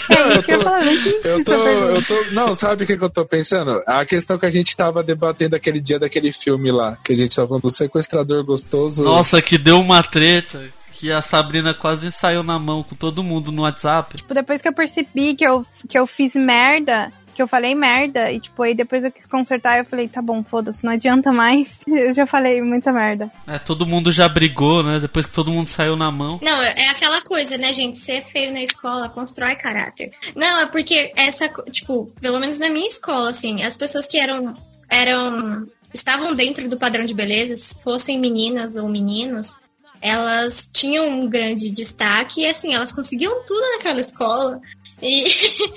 [0.09, 1.93] É eu não entendi Eu tô, pergunta.
[1.93, 2.31] eu tô.
[2.31, 3.69] Não, sabe o que, que eu tô pensando?
[3.85, 7.35] A questão que a gente tava debatendo aquele dia daquele filme lá, que a gente
[7.35, 9.03] tava falando do sequestrador gostoso.
[9.03, 10.59] Nossa, que deu uma treta.
[11.01, 14.17] Que a Sabrina quase saiu na mão com todo mundo no WhatsApp.
[14.17, 18.31] Tipo, depois que eu percebi que eu, que eu fiz merda, que eu falei merda,
[18.31, 21.79] e tipo, aí depois eu quis consertar, eu falei, tá bom, foda-se, não adianta mais.
[21.89, 23.31] Eu já falei muita merda.
[23.47, 24.99] É, todo mundo já brigou, né?
[24.99, 26.39] Depois que todo mundo saiu na mão.
[26.39, 27.97] Não, é aquela coisa, né, gente?
[27.97, 30.11] Ser feio na escola constrói caráter.
[30.35, 34.53] Não, é porque essa, tipo, pelo menos na minha escola, assim, as pessoas que eram,
[34.87, 39.55] eram, estavam dentro do padrão de beleza, se fossem meninas ou meninos,
[40.01, 44.59] elas tinham um grande destaque e, assim, elas conseguiam tudo naquela escola.
[45.01, 45.25] E,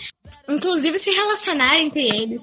[0.48, 2.42] inclusive, se relacionar entre eles.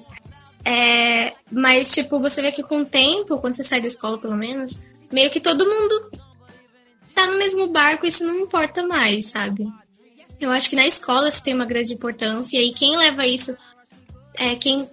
[0.64, 4.36] É, mas, tipo, você vê que com o tempo, quando você sai da escola, pelo
[4.36, 4.80] menos,
[5.10, 6.10] meio que todo mundo
[7.12, 9.66] tá no mesmo barco, isso não importa mais, sabe?
[10.40, 13.56] Eu acho que na escola isso tem uma grande importância e quem leva isso,
[14.36, 14.88] é quem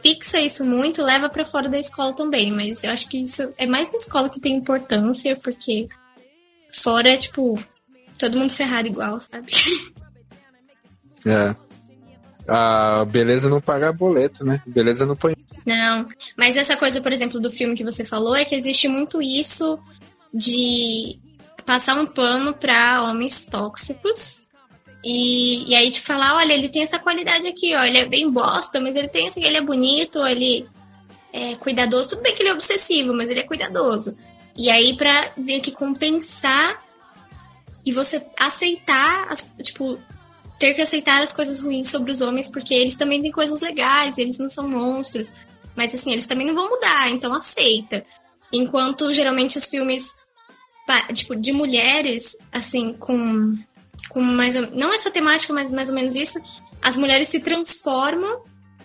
[0.00, 2.52] fixa isso muito, leva pra fora da escola também.
[2.52, 5.88] Mas eu acho que isso é mais na escola que tem importância, porque
[6.76, 7.62] fora é tipo
[8.18, 9.52] todo mundo ferrado igual, sabe?
[11.28, 11.56] É.
[12.46, 14.62] A beleza não paga boleto, né?
[14.64, 15.34] Beleza não põe.
[15.66, 16.08] Não,
[16.38, 19.76] mas essa coisa, por exemplo, do filme que você falou é que existe muito isso
[20.32, 21.18] de
[21.64, 24.44] passar um pano pra homens tóxicos.
[25.04, 28.30] E, e aí te falar, olha, ele tem essa qualidade aqui, ó, ele é bem
[28.30, 30.64] bosta, mas ele tem assim, ele é bonito, ele
[31.32, 34.16] é cuidadoso, tudo bem que ele é obsessivo, mas ele é cuidadoso.
[34.56, 36.82] E aí pra meio que compensar
[37.84, 39.98] e você aceitar, as, tipo,
[40.58, 44.18] ter que aceitar as coisas ruins sobre os homens, porque eles também têm coisas legais,
[44.18, 45.32] eles não são monstros.
[45.76, 48.04] Mas assim, eles também não vão mudar, então aceita.
[48.52, 50.14] Enquanto geralmente os filmes
[51.12, 53.56] tipo, de mulheres, assim, com,
[54.08, 56.40] com mais ou, não essa temática, mas mais ou menos isso,
[56.80, 58.42] as mulheres se transformam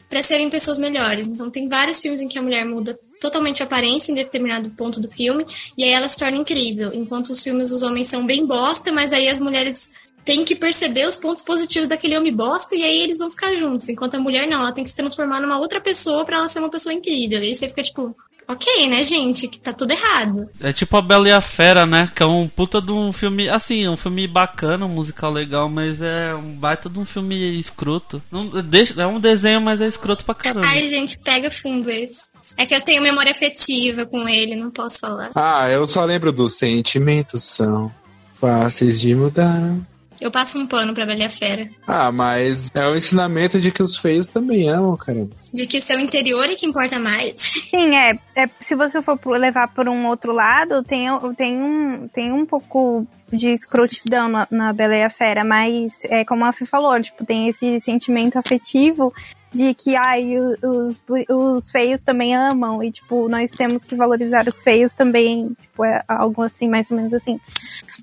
[0.10, 1.28] para serem pessoas melhores.
[1.28, 5.10] Então tem vários filmes em que a mulher muda totalmente aparência em determinado ponto do
[5.10, 5.46] filme
[5.78, 6.92] e aí ela se torna incrível.
[6.92, 9.92] Enquanto os filmes dos homens são bem bosta, mas aí as mulheres
[10.26, 13.88] têm que perceber os pontos positivos daquele homem bosta e aí eles vão ficar juntos.
[13.90, 16.60] Enquanto a mulher não, ela tem que se transformar numa outra pessoa para ela ser
[16.60, 17.40] uma pessoa incrível.
[17.44, 18.16] E aí você fica tipo,
[18.52, 19.48] ok, né, gente?
[19.48, 20.50] Que tá tudo errado.
[20.60, 22.10] É tipo a Bela e a Fera, né?
[22.16, 23.50] Que é um puta de um filme.
[23.50, 27.60] Assim, é um filme bacana, um musical legal, mas é um baita de um filme
[27.60, 28.22] escroto.
[28.32, 30.68] Não, deixa, é um desenho, mas é escroto pra caramba.
[30.68, 32.30] Ai, gente, pega fundo esse.
[32.58, 35.32] É que eu tenho memória afetiva com ele, não posso falar.
[35.36, 37.92] Ah, eu só lembro dos sentimentos são
[38.40, 39.76] fáceis de mudar.
[40.22, 41.68] Eu passo um pano pra Bela a Fera.
[41.88, 45.32] Ah, mas é o ensinamento de que os feios também amam, caramba.
[45.52, 47.40] De que seu interior é que importa mais.
[47.72, 48.48] Sim, é, é.
[48.60, 53.50] Se você for levar por um outro lado, tem, tem, um, tem um pouco de
[53.50, 57.48] escrotidão na, na Bela e a Fera, mas é como a Fê falou, tipo, tem
[57.48, 59.12] esse sentimento afetivo
[59.54, 64.62] de que ai, os, os feios também amam e tipo, nós temos que valorizar os
[64.62, 67.40] feios também, tipo, é algo assim, mais ou menos assim.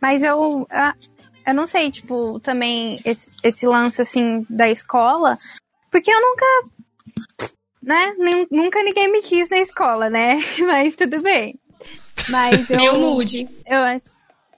[0.01, 0.95] Mas eu, ah,
[1.49, 5.39] eu não sei, tipo, também esse, esse lance assim da escola,
[5.91, 6.45] porque eu nunca
[7.83, 8.15] né?
[8.19, 10.37] Nem- Nunca ninguém me quis na escola, né?
[10.67, 11.59] Mas tudo bem.
[12.29, 12.77] Mas eu.
[12.77, 13.49] Meu mood.
[13.67, 14.11] Eu acho.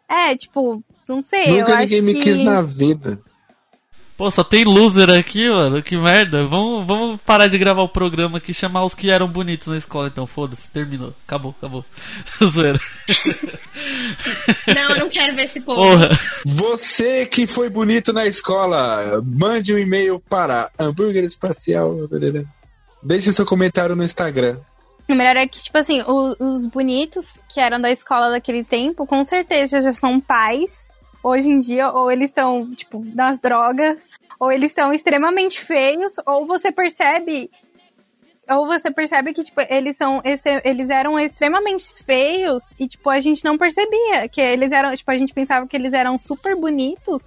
[0.08, 2.22] É, tipo, não sei, eu Nunca acho ninguém me que.
[2.22, 3.22] quis na vida.
[4.20, 5.82] Pô, só tem loser aqui, mano.
[5.82, 6.46] Que merda.
[6.46, 9.78] Vamos, vamos parar de gravar o programa aqui e chamar os que eram bonitos na
[9.78, 10.26] escola, então.
[10.26, 11.14] Foda-se, terminou.
[11.26, 11.82] Acabou, acabou.
[12.44, 12.78] Zoeira.
[14.66, 15.80] Não, eu não quero ver esse povo.
[15.80, 16.10] Porra.
[16.44, 21.96] Você que foi bonito na escola, mande um e-mail para hambúrguer espacial.
[23.02, 24.58] Deixe seu comentário no Instagram.
[25.08, 29.06] O melhor é que, tipo assim, o, os bonitos que eram da escola daquele tempo,
[29.06, 30.79] com certeza já são pais
[31.22, 34.00] hoje em dia, ou eles estão, tipo, nas drogas,
[34.38, 37.50] ou eles estão extremamente feios, ou você percebe.
[38.48, 40.20] Ou você percebe que, tipo, eles são.
[40.64, 44.28] Eles eram extremamente feios e, tipo, a gente não percebia.
[44.28, 44.94] Que eles eram.
[44.96, 47.22] Tipo, a gente pensava que eles eram super bonitos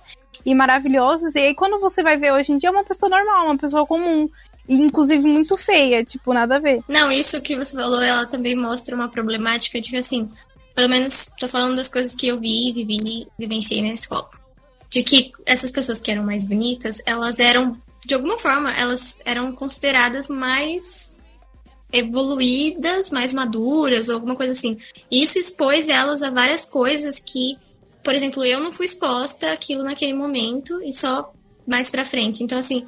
[0.46, 1.34] e maravilhosos.
[1.36, 3.86] E aí, quando você vai ver hoje em dia, é uma pessoa normal, uma pessoa
[3.86, 4.30] comum.
[4.68, 6.82] Inclusive, muito feia, tipo, nada a ver.
[6.90, 10.30] Não, isso que você falou, ela também mostra uma problemática de que, assim,
[10.76, 14.30] pelo menos tô falando das coisas que eu vi, vivi, vivenciei na escola.
[14.90, 19.52] De que essas pessoas que eram mais bonitas, elas eram, de alguma forma, elas eram
[19.54, 21.16] consideradas mais
[21.92, 24.78] evoluídas, mais maduras, ou alguma coisa assim.
[25.12, 27.56] Isso expôs elas a várias coisas que,
[28.04, 31.32] por exemplo, eu não fui exposta àquilo naquele momento e só
[31.68, 32.44] mais pra frente.
[32.44, 32.86] Então, assim,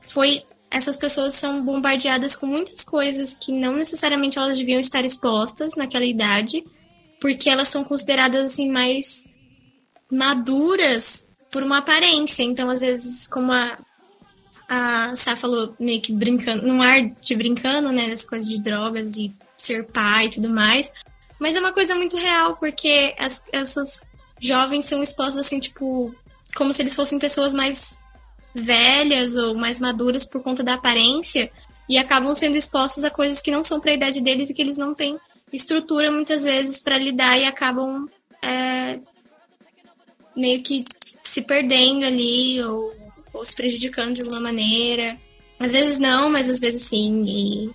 [0.00, 0.42] foi.
[0.72, 6.04] Essas pessoas são bombardeadas com muitas coisas que não necessariamente elas deviam estar expostas naquela
[6.04, 6.62] idade
[7.20, 9.26] porque elas são consideradas assim mais
[10.10, 12.42] maduras por uma aparência.
[12.42, 13.78] Então, às vezes, como a,
[14.68, 19.16] a Sá falou, meio que brincando, num ar de brincando, né, das coisas de drogas
[19.16, 20.92] e ser pai e tudo mais.
[21.38, 24.02] Mas é uma coisa muito real, porque as, essas
[24.40, 26.14] jovens são expostas assim, tipo,
[26.56, 27.98] como se eles fossem pessoas mais
[28.54, 31.50] velhas ou mais maduras por conta da aparência
[31.88, 34.62] e acabam sendo expostas a coisas que não são para a idade deles e que
[34.62, 35.18] eles não têm
[35.52, 38.08] estrutura muitas vezes para lidar e acabam
[38.42, 38.98] é,
[40.36, 40.84] meio que
[41.22, 42.92] se perdendo ali ou,
[43.32, 45.18] ou, se prejudicando de alguma maneira.
[45.58, 47.24] Às vezes não, mas às vezes sim.
[47.26, 47.70] E,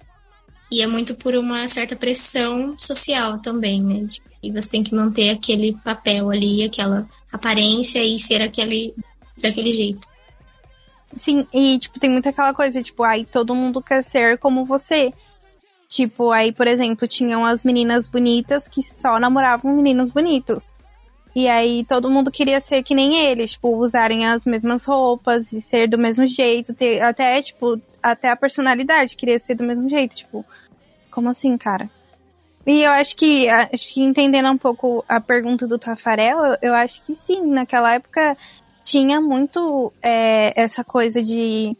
[0.71, 4.07] e é muito por uma certa pressão social também, né?
[4.41, 8.93] E você tem que manter aquele papel ali, aquela aparência e ser aquele
[9.41, 10.07] daquele jeito.
[11.15, 15.13] Sim, e tipo, tem muita aquela coisa, tipo, ai, todo mundo quer ser como você.
[15.87, 20.73] Tipo, aí, por exemplo, tinham as meninas bonitas que só namoravam meninos bonitos.
[21.35, 25.59] E aí todo mundo queria ser que nem eles, tipo, usarem as mesmas roupas e
[25.59, 30.15] ser do mesmo jeito, ter até, tipo, até a personalidade queria ser do mesmo jeito,
[30.15, 30.45] tipo,
[31.11, 31.89] como assim, cara?
[32.65, 36.73] E eu acho que, acho que entendendo um pouco a pergunta do Tafarel, eu, eu
[36.73, 38.37] acho que sim, naquela época
[38.81, 41.75] tinha muito é, essa coisa de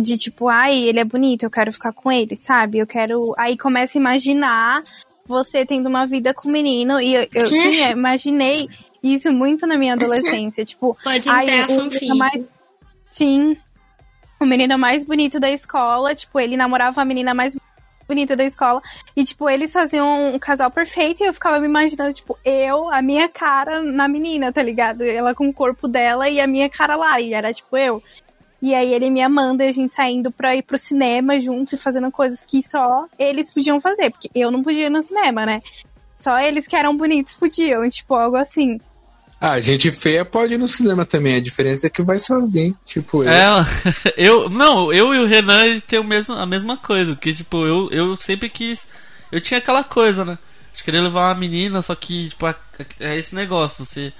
[0.00, 2.78] de tipo, ai, ele é bonito, eu quero ficar com ele, sabe?
[2.78, 3.34] Eu quero.
[3.36, 4.82] Aí começa a imaginar
[5.26, 7.00] você tendo uma vida com o menino.
[7.00, 8.68] E eu, eu sim, eu imaginei
[9.02, 10.64] isso muito na minha adolescência.
[10.64, 12.48] Tipo, Pode ai, o mais.
[13.10, 13.56] Sim.
[14.40, 17.56] O menino mais bonito da escola, tipo, ele namorava a menina mais
[18.08, 18.80] bonita da escola.
[19.14, 23.02] E, tipo, eles faziam um casal perfeito e eu ficava me imaginando, tipo, eu, a
[23.02, 25.02] minha cara na menina, tá ligado?
[25.02, 27.20] Ela com o corpo dela e a minha cara lá.
[27.20, 28.02] E era, tipo, eu.
[28.60, 31.78] E aí ele me amando e a gente saindo pra ir pro cinema junto e
[31.78, 35.62] fazendo coisas que só eles podiam fazer, porque eu não podia ir no cinema, né?
[36.16, 38.80] Só eles que eram bonitos podiam, tipo, algo assim.
[39.40, 41.36] Ah, gente feia pode ir no cinema também.
[41.36, 43.30] A diferença é que vai sozinho, tipo eu.
[43.30, 43.46] É,
[44.18, 47.32] eu não, eu e o Renan a gente tem o mesmo, a mesma coisa, que
[47.32, 48.88] tipo, eu, eu sempre quis,
[49.30, 50.36] eu tinha aquela coisa, né?
[50.74, 52.44] De querer levar uma menina, só que tipo,
[52.98, 54.12] é esse negócio, você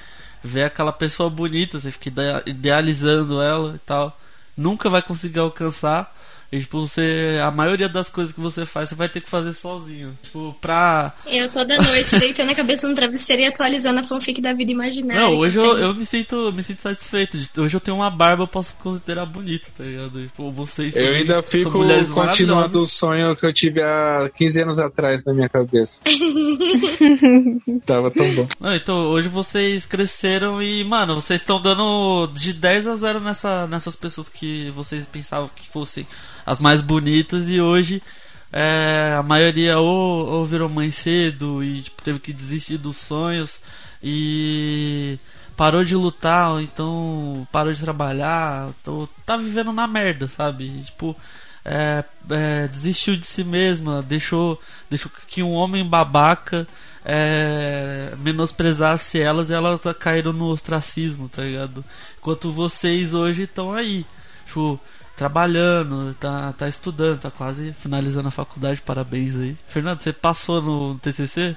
[0.45, 4.17] vê aquela pessoa bonita, você fica idealizando ela e tal
[4.59, 6.15] nunca vai conseguir alcançar.
[6.51, 7.39] E, tipo, você.
[7.43, 10.19] A maioria das coisas que você faz, você vai ter que fazer sozinho.
[10.23, 11.13] Tipo, pra.
[11.27, 15.23] Eu toda noite deitando a cabeça no travesseiro e atualizando a fanfic da vida imaginária.
[15.23, 17.39] Não, hoje eu, eu, me sinto me sinto satisfeito.
[17.59, 20.23] Hoje eu tenho uma barba, eu posso considerar bonito, tá ligado?
[20.25, 20.97] Tipo, vocês.
[20.97, 21.71] Eu ainda fico
[22.15, 26.01] continuando o sonho que eu tive há 15 anos atrás na minha cabeça.
[27.85, 28.49] Tava tão bom.
[28.59, 33.67] Não, então, hoje vocês cresceram e, mano, vocês estão dando de 10 a 0 nessa,
[33.67, 36.07] nessas pessoas que vocês pensavam que fossem
[36.49, 38.03] as mais bonitas e hoje
[38.51, 43.61] é, a maioria ou, ou virou mãe cedo e tipo, teve que desistir dos sonhos
[44.03, 45.19] e
[45.57, 50.83] parou de lutar, ou então parou de trabalhar, então, tá vivendo na merda, sabe?
[50.85, 51.17] Tipo,
[51.65, 56.67] é, é, desistiu de si mesma, deixou, deixou que um homem babaca
[57.05, 61.85] é, menosprezasse elas e elas caíram no ostracismo, tá ligado?
[62.19, 64.07] Enquanto vocês hoje estão aí,
[64.47, 64.81] tipo,
[65.19, 69.57] trabalhando, tá, tá estudando, tá quase finalizando a faculdade, parabéns aí.
[69.67, 71.57] Fernando, você passou no TCC?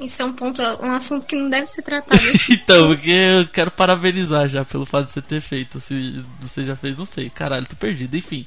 [0.00, 2.20] Isso é um ponto, um assunto que não deve ser tratado.
[2.50, 5.78] então, porque eu quero parabenizar já pelo fato de você ter feito.
[5.78, 7.30] Se você já fez, não sei.
[7.30, 8.16] Caralho, tô perdido.
[8.16, 8.44] Enfim.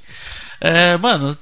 [0.60, 1.38] É, mano,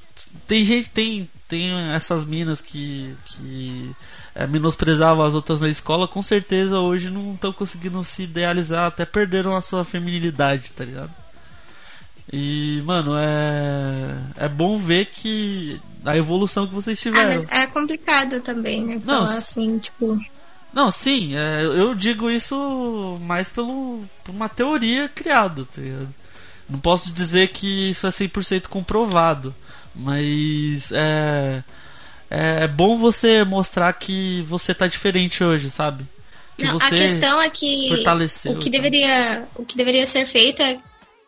[0.46, 3.96] tem gente, tem, tem essas minas que, que
[4.36, 6.08] é, menosprezavam as outras na escola.
[6.08, 11.25] Com certeza hoje não estão conseguindo se idealizar, até perderam a sua feminilidade, tá ligado?
[12.32, 14.46] E, mano, é.
[14.46, 15.80] É bom ver que.
[16.04, 17.32] A evolução que vocês tiveram.
[17.32, 19.02] Ah, mas é complicado também, né?
[19.04, 20.18] Não, Falar assim, tipo.
[20.72, 26.14] Não, sim, é, eu digo isso mais pelo, por uma teoria criada, tá ligado?
[26.70, 29.56] Não posso dizer que isso é 100% comprovado,
[29.96, 31.64] mas é,
[32.30, 36.06] é, é bom você mostrar que você tá diferente hoje, sabe?
[36.58, 37.90] Que Não, a questão é que
[38.50, 40.78] o que deveria o que deveria ser feito é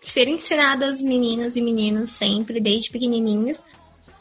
[0.10, 3.64] ser ensinado às meninas e meninos sempre desde pequenininhos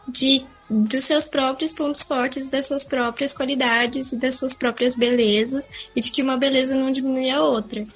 [0.09, 5.68] de dos seus próprios pontos fortes, das suas próprias qualidades e das suas próprias belezas
[5.95, 7.87] e de que uma beleza não diminui a outra.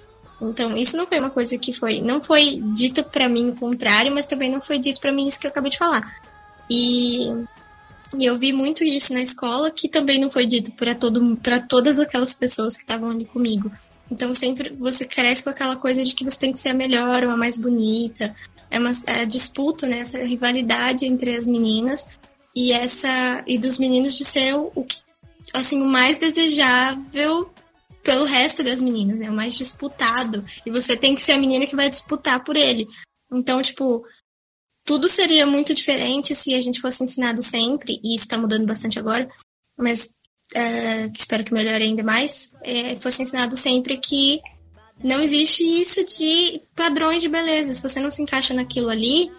[0.40, 4.14] Então, isso não foi uma coisa que foi, não foi dito para mim o contrário,
[4.14, 6.16] mas também não foi dito para mim isso que eu acabei de falar.
[6.70, 7.26] E,
[8.16, 11.60] e eu vi muito isso na escola, que também não foi dito para todo para
[11.60, 13.70] todas aquelas pessoas que estavam ali comigo.
[14.10, 17.22] Então, sempre você cresce com aquela coisa de que você tem que ser a melhor
[17.22, 18.34] ou a mais bonita.
[18.70, 22.06] É uma é disputa, né, essa rivalidade entre as meninas
[22.54, 24.86] e essa e dos meninos de ser o, o
[25.52, 27.50] assim o mais desejável
[28.02, 29.30] pelo resto das meninas, né?
[29.30, 30.44] O mais disputado.
[30.64, 32.88] E você tem que ser a menina que vai disputar por ele.
[33.30, 34.04] Então, tipo,
[34.84, 38.98] tudo seria muito diferente se a gente fosse ensinado sempre, e isso tá mudando bastante
[38.98, 39.30] agora,
[39.76, 40.10] mas
[40.56, 44.40] uh, espero que melhore ainda mais, é, fosse ensinado sempre que
[45.02, 47.72] não existe isso de padrões de beleza.
[47.72, 49.30] Se você não se encaixa naquilo ali,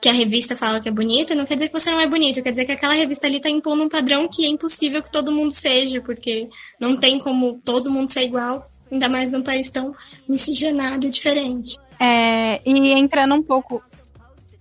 [0.00, 2.42] que a revista fala que é bonita, não quer dizer que você não é bonita,
[2.42, 5.32] quer dizer que aquela revista ali tá impondo um padrão que é impossível que todo
[5.32, 6.48] mundo seja, porque
[6.78, 9.94] não tem como todo mundo ser igual, ainda mais num país tão
[10.28, 11.76] miscigenado e diferente.
[11.98, 13.82] É, e entrando um pouco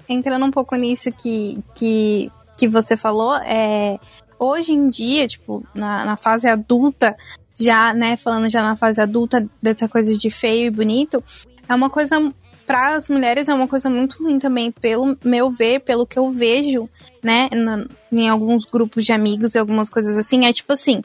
[0.07, 3.99] entrando um pouco nisso que, que, que você falou, é,
[4.39, 7.15] hoje em dia, tipo, na, na fase adulta,
[7.59, 11.23] já, né, falando já na fase adulta dessa coisa de feio e bonito,
[11.67, 12.19] é uma coisa
[12.65, 16.31] para as mulheres é uma coisa muito ruim também, pelo meu ver, pelo que eu
[16.31, 16.89] vejo,
[17.21, 21.03] né, na, em alguns grupos de amigos e algumas coisas assim, é tipo assim,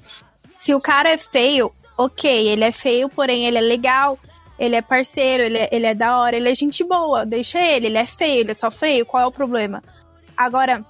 [0.58, 4.18] se o cara é feio, ok, ele é feio, porém ele é legal,
[4.58, 7.86] ele é parceiro, ele é, ele é da hora, ele é gente boa, deixa ele,
[7.86, 9.82] ele é feio, ele é só feio, qual é o problema?
[10.36, 10.84] Agora,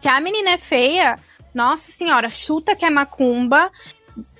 [0.00, 1.18] se a menina é feia,
[1.54, 3.70] nossa senhora, chuta que é macumba,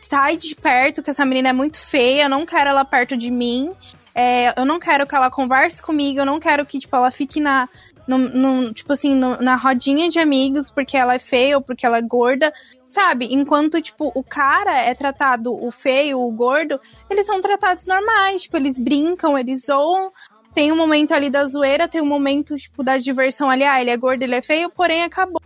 [0.00, 3.30] sai de perto que essa menina é muito feia, eu não quero ela perto de
[3.30, 3.72] mim,
[4.14, 7.40] é, eu não quero que ela converse comigo, eu não quero que, tipo, ela fique
[7.40, 7.68] na.
[8.06, 11.86] No, no, tipo assim, no, na rodinha de amigos porque ela é feia ou porque
[11.86, 12.52] ela é gorda,
[12.88, 13.32] sabe?
[13.32, 18.56] Enquanto, tipo, o cara é tratado, o feio, o gordo, eles são tratados normais, tipo,
[18.56, 20.10] eles brincam, eles zoam.
[20.52, 23.90] Tem um momento ali da zoeira, tem um momento, tipo, da diversão ali, ah, ele
[23.90, 25.40] é gordo, ele é feio, porém acabou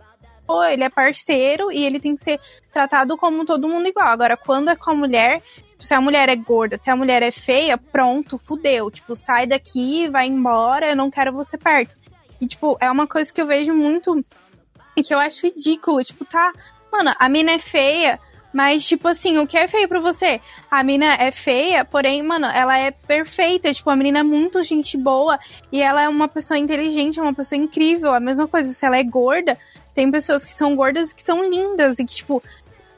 [0.69, 2.39] ele é parceiro e ele tem que ser
[2.71, 4.07] tratado como todo mundo igual.
[4.07, 5.41] Agora, quando é com a mulher,
[5.79, 8.89] se a mulher é gorda, se a mulher é feia, pronto, fudeu.
[8.91, 11.95] Tipo, sai daqui, vai embora, eu não quero você perto.
[12.39, 14.23] E, tipo, é uma coisa que eu vejo muito
[14.95, 16.03] e que eu acho ridículo.
[16.03, 16.51] Tipo, tá,
[16.91, 18.19] mano, a mina é feia,
[18.55, 20.39] mas, tipo assim, o que é feio pra você?
[20.71, 23.73] A mina é feia, porém, mano, ela é perfeita.
[23.73, 25.37] Tipo, a menina é muito gente boa
[25.71, 28.13] e ela é uma pessoa inteligente, é uma pessoa incrível.
[28.13, 29.57] A mesma coisa, se ela é gorda,
[29.95, 32.43] tem pessoas que são gordas que são lindas e que, tipo,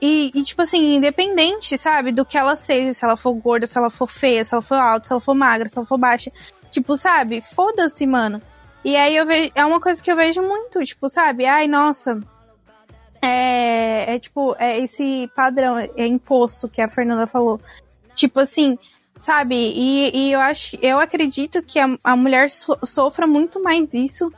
[0.01, 3.77] e, e, tipo assim, independente, sabe, do que ela seja, se ela for gorda, se
[3.77, 6.31] ela for feia, se ela for alta, se ela for magra, se ela for baixa.
[6.69, 8.41] Tipo, sabe, foda-se, mano.
[8.83, 9.51] E aí eu vejo.
[9.55, 11.45] É uma coisa que eu vejo muito, tipo, sabe?
[11.45, 12.19] Ai, nossa.
[13.21, 17.59] É, é tipo, é esse padrão, é imposto que a Fernanda falou.
[18.13, 18.77] Tipo assim,
[19.19, 19.55] sabe?
[19.55, 24.31] E, e eu acho, eu acredito que a, a mulher so, sofra muito mais isso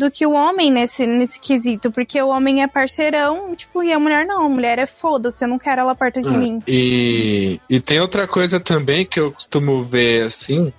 [0.00, 3.98] do que o homem nesse, nesse quesito, porque o homem é parceirão, tipo, e a
[3.98, 6.62] mulher não, a mulher é foda-se, eu não quero ela perto de ah, mim.
[6.66, 10.72] E, e tem outra coisa também que eu costumo ver assim,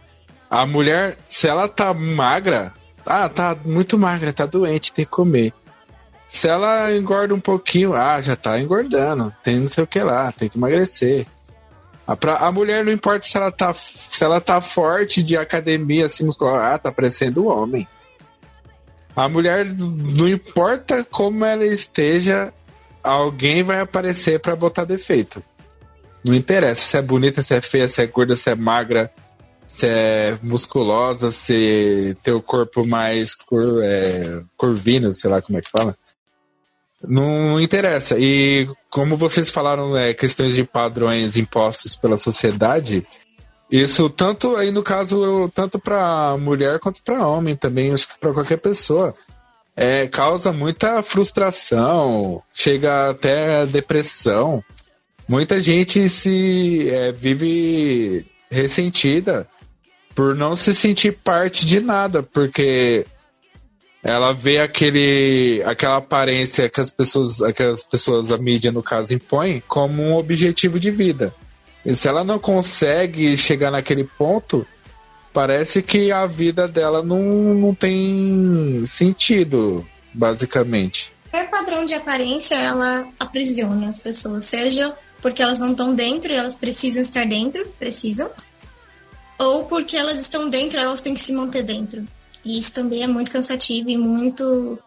[0.49, 2.74] a mulher, se ela tá magra,
[3.05, 5.53] ah, tá muito magra, tá doente, tem que comer.
[6.28, 10.32] Se ela engorda um pouquinho, ah, já tá engordando, tem não sei o que lá,
[10.32, 11.28] tem que emagrecer.
[12.07, 16.07] A, pra, a mulher não importa se ela tá, se ela tá forte de academia,
[16.07, 17.88] assim, muscular, ah, tá parecendo um homem.
[19.16, 22.53] A mulher, não importa como ela esteja,
[23.03, 25.43] alguém vai aparecer para botar defeito.
[26.24, 29.12] Não interessa se é bonita, se é feia, se é gorda, se é magra,
[29.68, 35.62] se é musculosa, se tem o corpo mais cur, é, curvino, sei lá como é
[35.62, 35.97] que fala.
[37.03, 38.18] Não interessa.
[38.20, 43.05] E como vocês falaram, é, questões de padrões impostos pela sociedade,
[43.72, 48.34] isso tanto aí no caso, tanto para mulher quanto para homem também, acho que para
[48.34, 49.15] qualquer pessoa.
[49.74, 54.61] É, causa muita frustração, chega até depressão.
[55.28, 59.47] Muita gente se é, vive ressentida
[60.13, 63.05] por não se sentir parte de nada, porque
[64.03, 69.63] ela vê aquele aquela aparência que as pessoas, aquelas pessoas, a mídia no caso impõe
[69.65, 71.34] como um objetivo de vida.
[71.86, 74.66] E se ela não consegue chegar naquele ponto,
[75.34, 81.14] parece que a vida dela não, não tem sentido, basicamente.
[81.30, 86.36] Qualquer padrão de aparência, ela aprisiona as pessoas, seja porque elas não estão dentro e
[86.36, 88.30] elas precisam estar dentro, precisam,
[89.38, 92.06] ou porque elas estão dentro elas têm que se manter dentro.
[92.44, 94.80] E isso também é muito cansativo e muito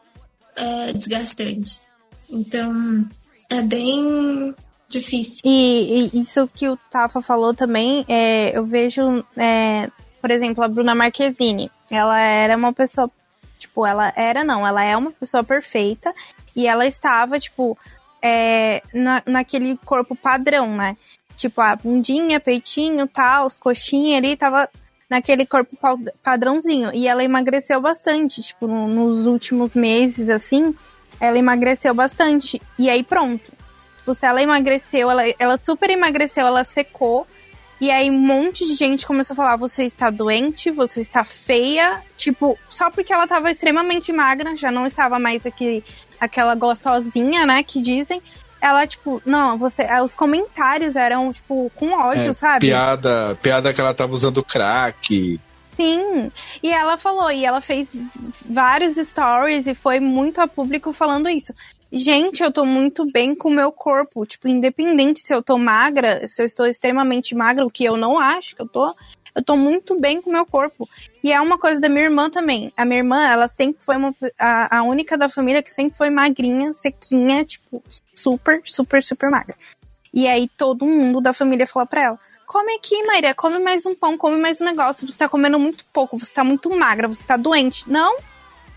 [0.57, 1.81] é, desgastante.
[2.29, 3.09] Então,
[3.49, 4.55] é bem
[4.89, 5.41] difícil.
[5.45, 10.69] E, e, isso que o Tafa falou também, é, eu vejo, é, por exemplo, a
[10.69, 11.71] Bruna Marquezine.
[11.91, 13.11] Ela era uma pessoa,
[13.59, 16.13] tipo, ela era não, ela é uma pessoa perfeita
[16.57, 17.77] e ela estava, tipo,
[18.23, 20.97] é, na, naquele corpo padrão, né?
[21.37, 24.69] Tipo, a bundinha, peitinho, tal, os coxinhas ali, tava
[25.11, 25.77] naquele corpo
[26.23, 26.91] padrãozinho.
[26.95, 30.75] E ela emagreceu bastante, tipo, no, nos últimos meses, assim,
[31.21, 32.61] ela emagreceu bastante.
[32.79, 33.53] E aí pronto.
[34.05, 37.27] Tipo, se ela emagreceu, ela, ela super emagreceu, ela secou.
[37.81, 42.03] E aí um monte de gente começou a falar: você está doente, você está feia.
[42.15, 45.83] Tipo, só porque ela estava extremamente magra, já não estava mais aqui,
[46.21, 47.63] aquela gostosinha, né?
[47.63, 48.21] Que dizem
[48.61, 49.83] ela, tipo, não, você.
[49.83, 52.67] É, os comentários eram, tipo, com ódio, é, sabe?
[52.67, 55.41] Piada, piada que ela tava usando crack.
[55.75, 56.31] Sim,
[56.63, 57.91] e ela falou, e ela fez
[58.49, 61.53] vários stories e foi muito a público falando isso.
[61.97, 66.27] Gente, eu tô muito bem com o meu corpo, tipo, independente se eu tô magra,
[66.27, 68.93] se eu estou extremamente magra, o que eu não acho que eu tô,
[69.33, 70.89] eu tô muito bem com o meu corpo.
[71.23, 72.73] E é uma coisa da minha irmã também.
[72.77, 76.11] A minha irmã, ela sempre foi uma, a, a única da família que sempre foi
[76.11, 77.81] magrinha, sequinha, tipo,
[78.13, 79.55] super, super, super magra.
[80.13, 83.95] E aí todo mundo da família falou pra ela: come aqui, Maria, come mais um
[83.95, 85.09] pão, come mais um negócio.
[85.09, 87.89] Você tá comendo muito pouco, você tá muito magra, você tá doente.
[87.89, 88.17] Não.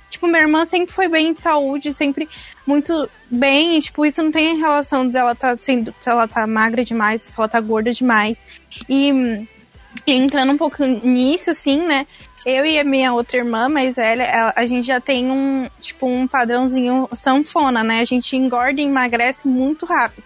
[0.10, 2.30] Tipo, minha irmã sempre foi bem de saúde, sempre
[2.66, 3.78] muito bem.
[3.78, 7.24] E, tipo, isso não tem relação de ela tá sendo, se ela tá magra demais,
[7.24, 8.42] se ela tá gorda demais.
[8.90, 9.48] E
[10.06, 12.06] e entrando um pouco nisso, assim, né?
[12.46, 16.28] Eu e a minha outra irmã mais velha, a, gente já tem um, tipo, um
[16.28, 18.00] padrãozinho sanfona, né?
[18.00, 20.24] A gente engorda e emagrece muito rápido.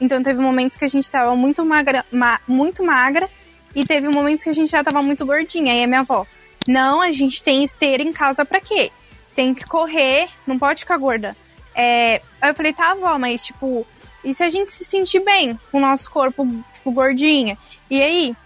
[0.00, 3.28] Então teve momentos que a gente tava muito magra, ma, muito magra
[3.74, 5.72] e teve momentos que a gente já tava muito gordinha.
[5.72, 6.26] Aí a minha avó,
[6.66, 8.90] não, a gente tem esteira em casa para quê?
[9.38, 11.36] Tem que correr, não pode ficar gorda.
[11.72, 13.86] É, aí eu falei, tá, avó, mas tipo,
[14.24, 17.56] e se a gente se sentir bem com o nosso corpo, tipo, gordinha?
[17.88, 18.36] E aí?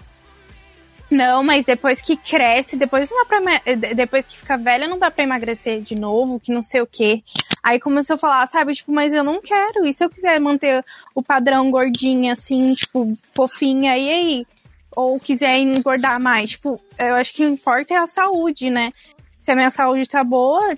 [1.11, 3.41] Não, mas depois que cresce, depois não dá pra,
[3.95, 7.23] depois que fica velha, não dá pra emagrecer de novo, que não sei o quê.
[7.63, 9.87] Aí começou a falar, sabe, tipo, mas eu não quero.
[9.87, 10.85] E se eu quiser manter
[11.15, 14.47] o padrão gordinha, assim, tipo, fofinha, e aí?
[14.95, 16.51] Ou quiser engordar mais?
[16.51, 18.93] Tipo, eu acho que o que importa é a saúde, né?
[19.43, 20.77] Se a minha saúde tá boa,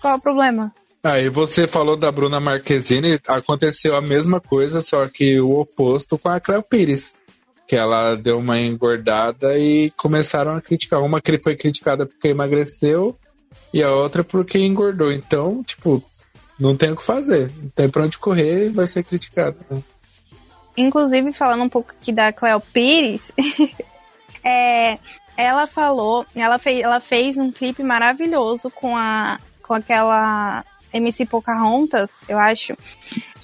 [0.00, 0.72] qual é o problema?
[1.02, 6.18] Aí ah, você falou da Bruna Marquezine, aconteceu a mesma coisa, só que o oposto
[6.18, 7.12] com a Cleo Pires
[7.68, 11.02] que ela deu uma engordada e começaram a criticar.
[11.02, 13.14] Uma que foi criticada porque emagreceu
[13.74, 15.12] e a outra porque engordou.
[15.12, 16.02] Então, tipo,
[16.58, 17.52] não tem o que fazer.
[17.62, 19.58] Não tem pra onde correr e vai ser criticada.
[19.70, 19.82] Né?
[20.78, 23.20] Inclusive, falando um pouco aqui da Cleo Pires,
[24.42, 24.98] é,
[25.38, 32.08] ela falou, ela fez, ela fez um clipe maravilhoso com a com aquela MC Pocahontas,
[32.26, 32.74] eu acho,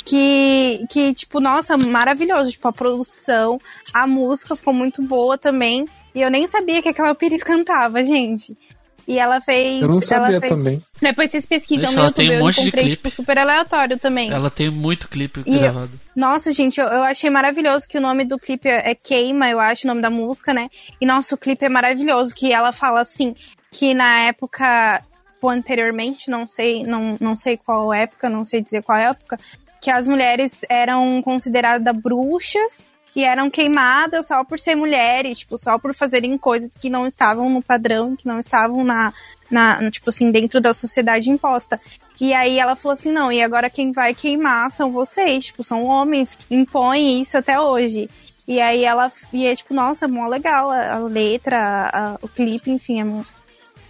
[0.04, 2.50] que, que, tipo, nossa, maravilhoso.
[2.50, 3.58] Tipo, a produção,
[3.92, 5.86] a música ficou muito boa também.
[6.14, 8.56] E eu nem sabia que aquela Pires cantava, gente.
[9.06, 9.82] E ela fez.
[9.82, 10.50] Eu não sabia fez...
[10.52, 10.82] também.
[11.00, 14.30] Depois vocês pesquisam Deixa, no YouTube, um eu encontrei, tipo, super aleatório também.
[14.30, 15.90] Ela tem muito clipe e gravado.
[16.16, 19.86] nossa, gente, eu, eu, achei maravilhoso que o nome do clipe é Queima, eu acho,
[19.86, 20.70] o nome da música, né?
[21.00, 23.34] E nosso clipe é maravilhoso, que ela fala assim,
[23.70, 25.02] que na época,
[25.42, 29.38] anteriormente, não sei, não, não sei qual época, não sei dizer qual época,
[29.82, 32.82] que as mulheres eram consideradas bruxas
[33.14, 37.48] e eram queimadas só por ser mulheres, tipo, só por fazerem coisas que não estavam
[37.48, 39.12] no padrão, que não estavam na,
[39.50, 41.80] na tipo assim, dentro da sociedade imposta.
[42.20, 45.84] E aí ela falou assim, não, e agora quem vai queimar são vocês, tipo, são
[45.84, 48.08] homens que impõem isso até hoje.
[48.46, 52.70] E aí ela, e é tipo, nossa, mó legal a, a letra, a, o clipe,
[52.70, 53.22] enfim, é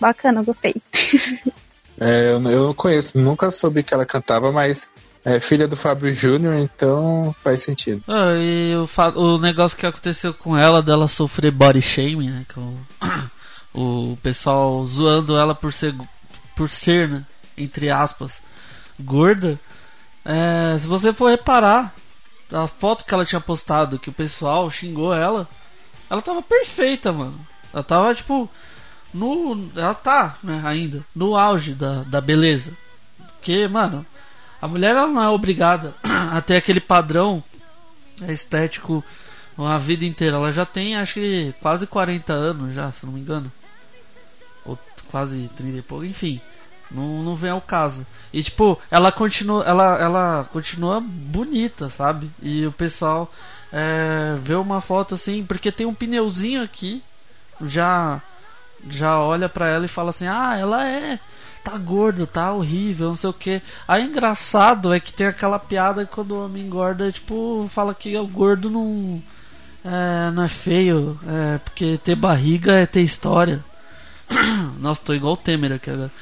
[0.01, 0.75] bacana, gostei.
[1.97, 4.89] É, eu, conheço, nunca soube que ela cantava, mas
[5.25, 8.03] é filha do Fábio Júnior, então faz sentido.
[8.07, 8.89] Ah, e o,
[9.19, 12.47] o negócio que aconteceu com ela, dela sofrer body shaming, né?
[12.53, 12.77] Com
[13.73, 15.95] o, pessoal zoando ela por ser,
[16.55, 17.25] por ser, né?
[17.57, 18.43] Entre aspas,
[19.01, 19.59] gorda.
[20.25, 21.95] É, se você for reparar,
[22.53, 25.49] a foto que ela tinha postado, que o pessoal xingou ela,
[26.11, 27.39] ela tava perfeita, mano.
[27.73, 28.49] Ela tava, tipo,
[29.13, 29.71] no.
[29.75, 32.73] Ela tá, né, ainda, no auge da, da beleza.
[33.17, 34.05] Porque, mano,
[34.65, 35.95] a mulher não é obrigada
[36.33, 37.45] a ter aquele padrão
[38.27, 39.05] estético
[39.59, 40.37] a vida inteira.
[40.39, 43.53] Ela já tem, acho que, quase 40 anos já, se não me engano.
[44.65, 44.79] Ou
[45.11, 46.41] quase 30 e pouco, enfim.
[46.91, 48.07] Não, não vem ao caso.
[48.33, 52.31] E tipo, ela continua, ela, ela continua bonita, sabe?
[52.41, 53.31] E o pessoal
[53.71, 57.03] é, vê uma foto assim, porque tem um pneuzinho aqui,
[57.67, 58.23] já
[58.89, 61.21] já olha pra ela e fala assim: "Ah, ela é
[61.65, 63.63] tá gordo, tá horrível, não sei o que.
[63.89, 68.27] Aí engraçado é que tem aquela piada quando o homem engorda, tipo, fala que o
[68.27, 69.23] gordo não
[69.85, 73.65] é, não é feio, é porque ter barriga é ter história.
[74.79, 76.13] Nossa, tô igual o Temer aqui agora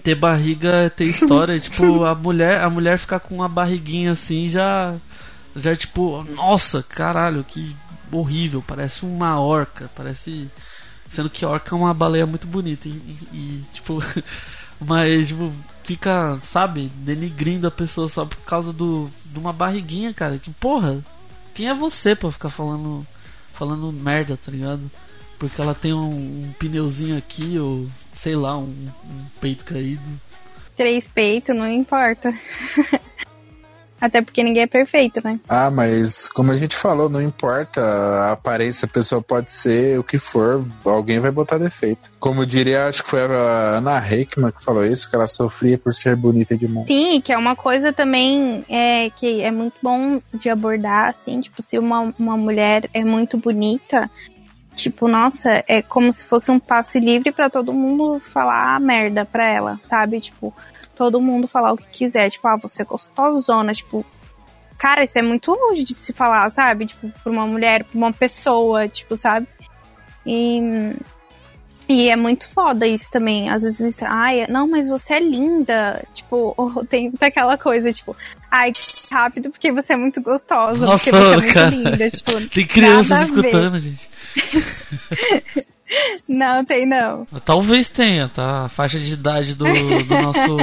[0.00, 1.58] ter barriga é ter história.
[1.60, 4.94] tipo, a mulher, a mulher ficar com uma barriguinha assim já.
[5.54, 7.76] Já tipo, nossa, caralho, que
[8.10, 8.62] horrível.
[8.66, 9.90] Parece uma orca.
[9.94, 10.48] Parece.
[11.10, 12.88] Sendo que orca é uma baleia muito bonita.
[12.88, 13.98] E, e, e tipo.
[14.80, 15.52] Mas, tipo,
[15.84, 20.38] fica, sabe, denigrindo a pessoa só por causa do, de uma barriguinha, cara.
[20.38, 21.04] Que porra,
[21.52, 23.06] quem é você pra ficar falando.
[23.52, 24.90] Falando merda, tá ligado?
[25.38, 30.08] Porque ela tem um, um pneuzinho aqui, ou sei lá, um, um peito caído.
[30.74, 32.32] Três peitos, não importa.
[34.00, 35.38] Até porque ninguém é perfeito, né?
[35.48, 40.04] Ah, mas como a gente falou, não importa a aparência, a pessoa pode ser o
[40.04, 42.10] que for, alguém vai botar defeito.
[42.18, 45.94] Como diria, acho que foi a Ana Hickman que falou isso, que ela sofria por
[45.94, 46.86] ser bonita demais.
[46.86, 51.62] Sim, que é uma coisa também é, que é muito bom de abordar, assim, tipo,
[51.62, 54.10] se uma, uma mulher é muito bonita,
[54.74, 59.48] Tipo, nossa, é como se fosse um passe livre para todo mundo falar merda pra
[59.48, 60.20] ela, sabe?
[60.20, 60.54] Tipo,
[60.94, 62.30] todo mundo falar o que quiser.
[62.30, 63.72] Tipo, ah, você é gostosona.
[63.72, 64.04] Tipo,
[64.78, 66.86] cara, isso é muito longe de se falar, sabe?
[66.86, 69.46] Tipo, pra uma mulher, pra uma pessoa, tipo, sabe?
[70.24, 70.94] E
[71.92, 73.50] e é muito foda isso também.
[73.50, 76.04] Às vezes, ai, não, mas você é linda.
[76.14, 76.54] Tipo,
[76.88, 78.16] tem aquela coisa, tipo,
[78.50, 78.72] ai,
[79.10, 80.84] rápido porque você é muito gostosa.
[80.84, 81.70] Nossa, porque você é cara.
[81.70, 82.10] muito linda.
[82.10, 84.10] Tipo, tem crianças escutando, gente.
[86.28, 87.26] Não, tem não.
[87.44, 88.64] Talvez tenha, tá?
[88.66, 90.56] A faixa de idade do, do nosso,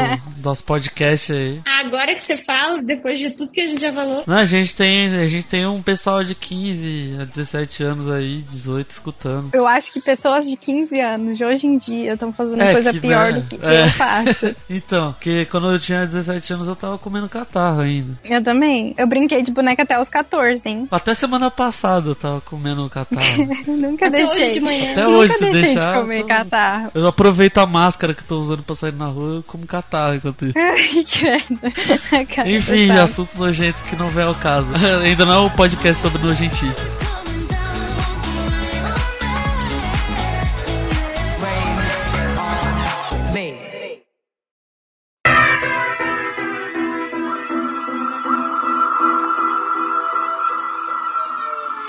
[0.44, 1.62] nosso podcast aí.
[1.82, 4.24] Agora que você fala, depois de tudo que a gente já falou.
[4.26, 8.42] Não, a gente tem, a gente tem um pessoal de 15 a 17 anos aí,
[8.52, 9.50] 18 escutando.
[9.54, 12.92] Eu acho que pessoas de 15 anos de hoje em dia estão fazendo É, coisa
[12.94, 13.84] que, pior né, do que é.
[13.84, 14.56] eu faço.
[14.70, 18.18] Então, porque quando eu tinha 17 anos eu tava comendo catarro ainda.
[18.24, 18.94] Eu também.
[18.98, 20.88] Eu brinquei de boneca até os 14, hein?
[20.92, 23.48] Até semana passada eu tava comendo catarro.
[23.68, 24.44] Nunca Até deixei.
[24.44, 24.92] hoje de manhã.
[24.92, 25.94] Até Nunca hoje, se deixar.
[25.96, 26.92] de comer eu tô- catarro.
[26.94, 30.16] Eu aproveito a máscara que eu tô usando pra sair na rua, eu como catarro
[30.16, 30.54] enquanto isso.
[30.58, 32.48] Ai, credo.
[32.50, 33.00] Enfim, sabe?
[33.00, 34.70] assuntos nojentos que não vem ao caso.
[35.04, 36.76] Ainda não é um podcast sobre nojentices.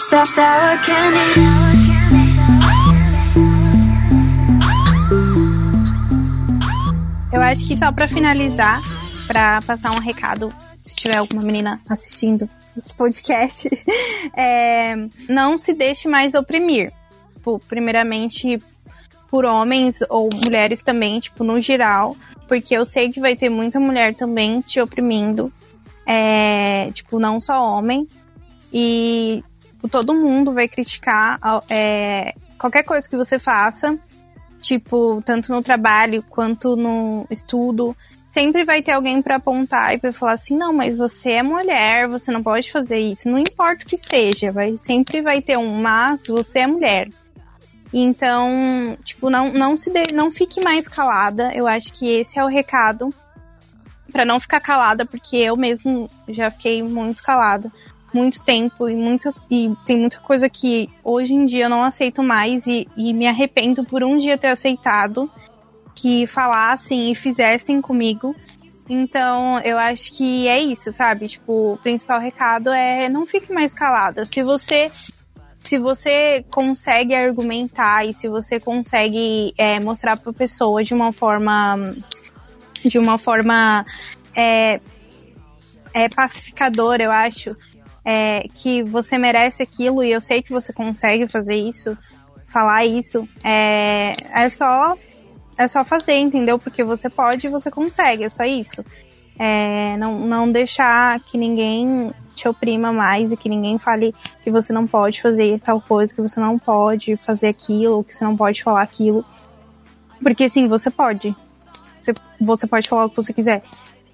[0.08, 1.57] Sour candy.
[7.30, 8.80] Eu acho que só pra finalizar,
[9.26, 10.52] pra passar um recado,
[10.84, 13.68] se tiver alguma menina assistindo esse podcast,
[14.34, 14.96] é,
[15.28, 16.90] não se deixe mais oprimir.
[17.34, 18.58] Tipo, primeiramente
[19.30, 23.78] por homens ou mulheres também, tipo, no geral, porque eu sei que vai ter muita
[23.78, 25.52] mulher também te oprimindo,
[26.06, 28.08] é, tipo, não só homem,
[28.72, 31.38] e tipo, todo mundo vai criticar
[31.68, 33.98] é, qualquer coisa que você faça,
[34.60, 37.96] tipo, tanto no trabalho quanto no estudo,
[38.30, 42.08] sempre vai ter alguém pra apontar e pra falar assim, não, mas você é mulher,
[42.08, 45.74] você não pode fazer isso, não importa o que seja, vai sempre vai ter um
[45.80, 47.08] mas você é mulher.
[47.92, 51.50] Então, tipo, não não se de, não fique mais calada.
[51.54, 53.08] Eu acho que esse é o recado
[54.10, 57.70] Pra não ficar calada, porque eu mesmo já fiquei muito calada
[58.12, 62.22] muito tempo e muitas e tem muita coisa que hoje em dia eu não aceito
[62.22, 65.30] mais e, e me arrependo por um dia ter aceitado
[65.94, 68.34] que falassem e fizessem comigo.
[68.88, 71.26] Então, eu acho que é isso, sabe?
[71.26, 74.24] Tipo, o principal recado é não fique mais calada.
[74.24, 74.90] Se você
[75.60, 81.12] se você consegue argumentar e se você consegue é, mostrar para a pessoa de uma
[81.12, 81.94] forma
[82.84, 83.84] de uma forma
[84.34, 84.80] é,
[85.92, 87.56] é pacificadora, eu acho,
[88.10, 91.94] é, que você merece aquilo e eu sei que você consegue fazer isso,
[92.46, 94.96] falar isso, é, é só
[95.58, 96.58] é só fazer, entendeu?
[96.58, 98.82] Porque você pode e você consegue, é só isso.
[99.38, 104.72] É, não, não deixar que ninguém te oprima mais e que ninguém fale que você
[104.72, 108.62] não pode fazer tal coisa, que você não pode fazer aquilo, que você não pode
[108.62, 109.22] falar aquilo.
[110.22, 111.36] Porque sim, você pode.
[112.00, 113.62] Você, você pode falar o que você quiser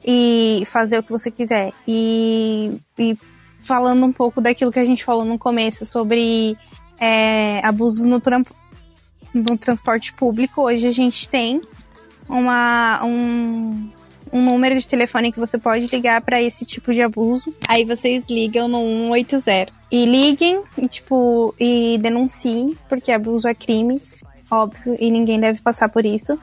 [0.04, 1.72] e fazer o que você quiser.
[1.86, 3.16] E, e
[3.64, 6.56] falando um pouco daquilo que a gente falou no começo sobre
[7.00, 8.20] é, abusos no,
[9.34, 11.60] no transporte público, hoje a gente tem
[12.28, 13.90] uma, um,
[14.32, 17.54] um número de telefone que você pode ligar para esse tipo de abuso.
[17.68, 19.72] Aí vocês ligam no 180.
[19.90, 24.02] E liguem e, tipo, e denunciem, porque abuso é crime,
[24.50, 26.38] óbvio, e ninguém deve passar por isso.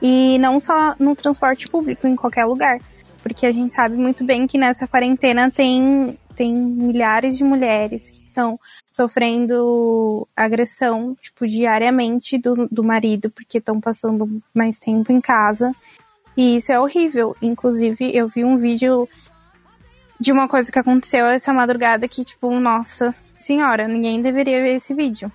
[0.00, 2.78] E não só no transporte público, em qualquer lugar.
[3.22, 8.24] Porque a gente sabe muito bem que nessa quarentena tem, tem milhares de mulheres que
[8.24, 8.58] estão
[8.90, 15.72] sofrendo agressão, tipo, diariamente do, do marido, porque estão passando mais tempo em casa.
[16.36, 17.36] E isso é horrível.
[17.42, 19.08] Inclusive, eu vi um vídeo
[20.18, 24.94] de uma coisa que aconteceu essa madrugada que, tipo, nossa senhora, ninguém deveria ver esse
[24.94, 25.30] vídeo.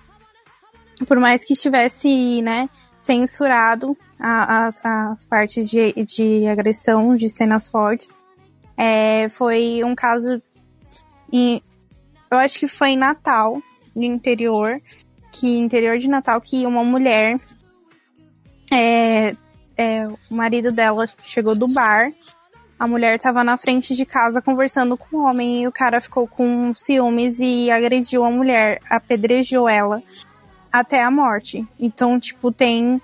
[1.06, 2.68] Por mais que estivesse, né,
[3.00, 8.24] censurado as, as partes de, de agressão, de cenas fortes.
[8.76, 10.42] É, foi um caso.
[11.32, 11.62] Em,
[12.30, 13.62] eu acho que foi em Natal,
[13.94, 14.80] no interior,
[15.32, 17.38] que interior de Natal, que uma mulher.
[18.72, 19.34] É,
[19.76, 22.10] é, o marido dela chegou do bar.
[22.78, 26.28] A mulher estava na frente de casa conversando com o homem e o cara ficou
[26.28, 30.02] com ciúmes e agrediu a mulher, apedrejou ela
[30.72, 31.66] até a morte.
[31.78, 33.00] Então, tipo, tem.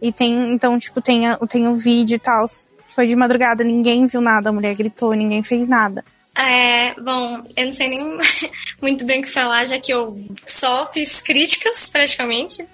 [0.00, 0.52] E tem.
[0.52, 2.46] Então, tipo, tem, tem o vídeo e tal.
[2.88, 6.04] Foi de madrugada, ninguém viu nada, a mulher gritou, ninguém fez nada.
[6.34, 8.18] É, bom, eu não sei nem
[8.80, 12.66] muito bem o que falar, já que eu só fiz críticas, praticamente,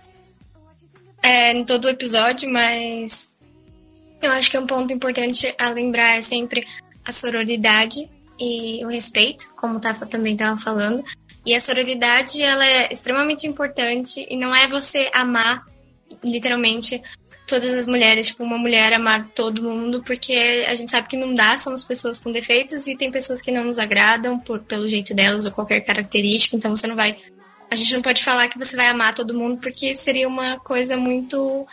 [1.22, 3.32] é, em todo o episódio, mas
[4.22, 6.66] eu acho que é um ponto importante a lembrar é sempre
[7.04, 8.08] a sororidade
[8.38, 11.02] e o respeito, como o Tafa também estava falando.
[11.44, 15.64] E a sororidade, ela é extremamente importante e não é você amar,
[16.22, 17.02] literalmente,
[17.48, 21.34] todas as mulheres, tipo, uma mulher amar todo mundo, porque a gente sabe que não
[21.34, 25.14] dá, somos pessoas com defeitos e tem pessoas que não nos agradam por, pelo jeito
[25.14, 27.16] delas ou qualquer característica, então você não vai.
[27.70, 30.96] A gente não pode falar que você vai amar todo mundo, porque seria uma coisa
[30.96, 31.66] muito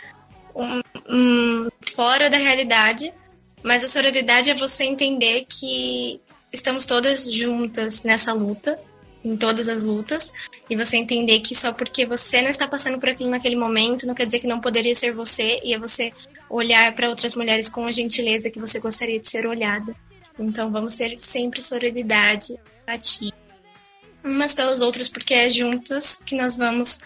[0.55, 3.13] um, um, fora da realidade.
[3.61, 6.19] Mas a sororidade é você entender que
[6.53, 8.79] estamos todas juntas nessa luta
[9.25, 10.33] em todas as lutas
[10.69, 14.13] e você entender que só porque você não está passando por aquilo naquele momento não
[14.13, 16.13] quer dizer que não poderia ser você e é você
[16.47, 19.95] olhar para outras mulheres com a gentileza que você gostaria de ser olhada.
[20.37, 23.33] Então vamos ter sempre sororidade, empatia
[24.25, 26.99] umas pelas outras porque é juntas que nós vamos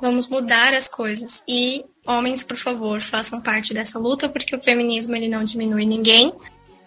[0.00, 5.14] vamos mudar as coisas e homens, por favor, façam parte dessa luta porque o feminismo
[5.16, 6.32] ele não diminui ninguém.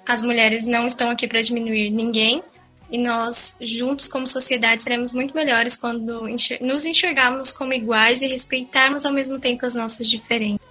[0.07, 2.43] As mulheres não estão aqui para diminuir ninguém
[2.91, 6.23] e nós, juntos como sociedade, seremos muito melhores quando
[6.61, 10.67] nos enxergarmos como iguais e respeitarmos ao mesmo tempo as nossas diferenças.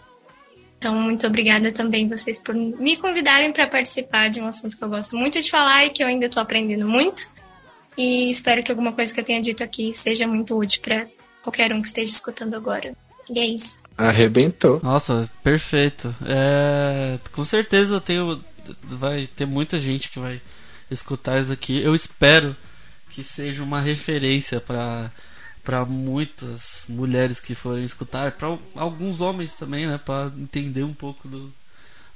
[0.79, 4.89] Então, muito obrigada também vocês por me convidarem para participar de um assunto que eu
[4.89, 7.29] gosto muito de falar e que eu ainda estou aprendendo muito.
[7.97, 11.07] E espero que alguma coisa que eu tenha dito aqui seja muito útil para
[11.43, 12.95] qualquer um que esteja escutando agora.
[13.29, 13.81] E é isso.
[13.97, 14.81] Arrebentou.
[14.83, 16.15] Nossa, perfeito.
[16.25, 18.43] É, com certeza eu tenho.
[18.85, 20.41] Vai ter muita gente que vai
[20.91, 21.81] escutar isso aqui.
[21.83, 22.57] Eu espero
[23.11, 25.11] que seja uma referência para
[25.69, 31.29] para muitas mulheres que forem escutar, para alguns homens também, né, para entender um pouco
[31.29, 31.53] do,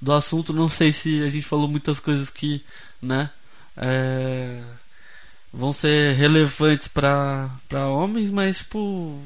[0.01, 0.55] do assunto.
[0.55, 2.65] Não sei se a gente falou muitas coisas que,
[3.03, 3.29] né,
[3.77, 4.63] é,
[5.53, 7.51] vão ser relevantes para
[7.91, 9.21] homens, mas tipo,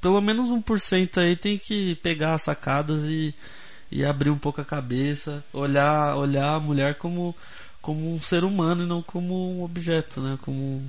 [0.00, 3.32] pelo menos 1% aí tem que pegar as sacadas e,
[3.88, 7.36] e abrir um pouco a cabeça, olhar olhar a mulher como
[7.84, 10.38] como um ser humano e não como um objeto, né?
[10.40, 10.82] Como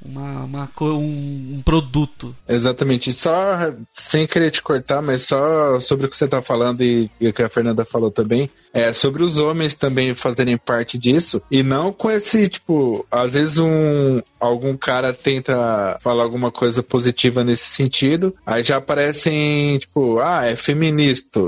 [0.00, 2.34] uma, uma um, um, produto.
[2.48, 3.12] Exatamente.
[3.12, 7.26] Só sem querer te cortar, mas só sobre o que você está falando e, e,
[7.26, 11.64] o que a Fernanda falou também, é sobre os homens também fazerem parte disso e
[11.64, 17.64] não com esse tipo, às vezes um algum cara tenta falar alguma coisa positiva nesse
[17.64, 21.40] sentido, aí já aparecem tipo, ah, é feminista,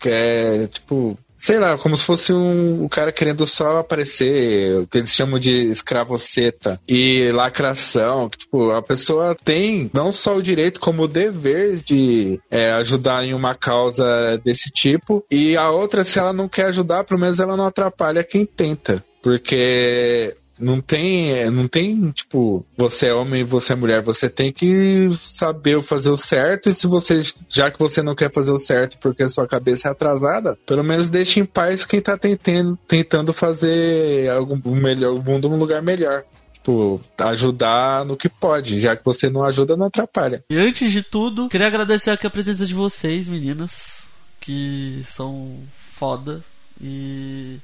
[0.00, 4.86] que é tipo sei lá, como se fosse um, um cara querendo só aparecer, o
[4.86, 8.30] que eles chamam de escravoceta e lacração.
[8.30, 13.34] Tipo, a pessoa tem não só o direito, como o dever de é, ajudar em
[13.34, 15.24] uma causa desse tipo.
[15.28, 19.04] E a outra, se ela não quer ajudar, pelo menos ela não atrapalha quem tenta.
[19.20, 24.02] Porque não tem, não tem, tipo, você é homem você é mulher.
[24.02, 26.68] Você tem que saber fazer o certo.
[26.68, 29.90] E se você, já que você não quer fazer o certo porque sua cabeça é
[29.90, 35.48] atrasada, pelo menos deixe em paz quem tá tentando, tentando fazer algum melhor, o mundo
[35.48, 36.24] um lugar melhor.
[36.54, 40.44] Tipo, ajudar no que pode, já que você não ajuda, não atrapalha.
[40.48, 44.04] E antes de tudo, queria agradecer aqui a presença de vocês, meninas,
[44.40, 45.58] que são
[45.96, 46.40] foda
[46.80, 47.58] e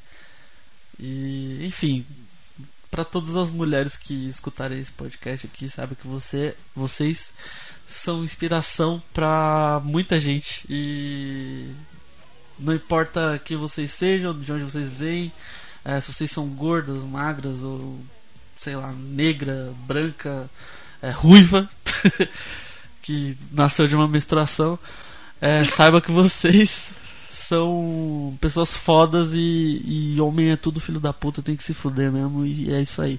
[0.98, 2.04] e enfim,
[2.90, 7.32] para todas as mulheres que escutarem esse podcast aqui, sabe que você, vocês
[7.86, 11.70] são inspiração para muita gente e
[12.59, 15.32] não importa que vocês sejam, de onde vocês vêm,
[15.85, 17.98] é, se vocês são gordas, magras ou
[18.56, 20.51] sei lá, negra, branca,
[21.01, 21.69] é, ruiva,
[23.01, 24.78] que nasceu de uma menstruação,
[25.40, 26.90] é, saiba que vocês
[27.39, 29.82] são pessoas fodas e,
[30.15, 33.01] e homem é tudo filho da puta, tem que se fuder mesmo e é isso
[33.01, 33.19] aí.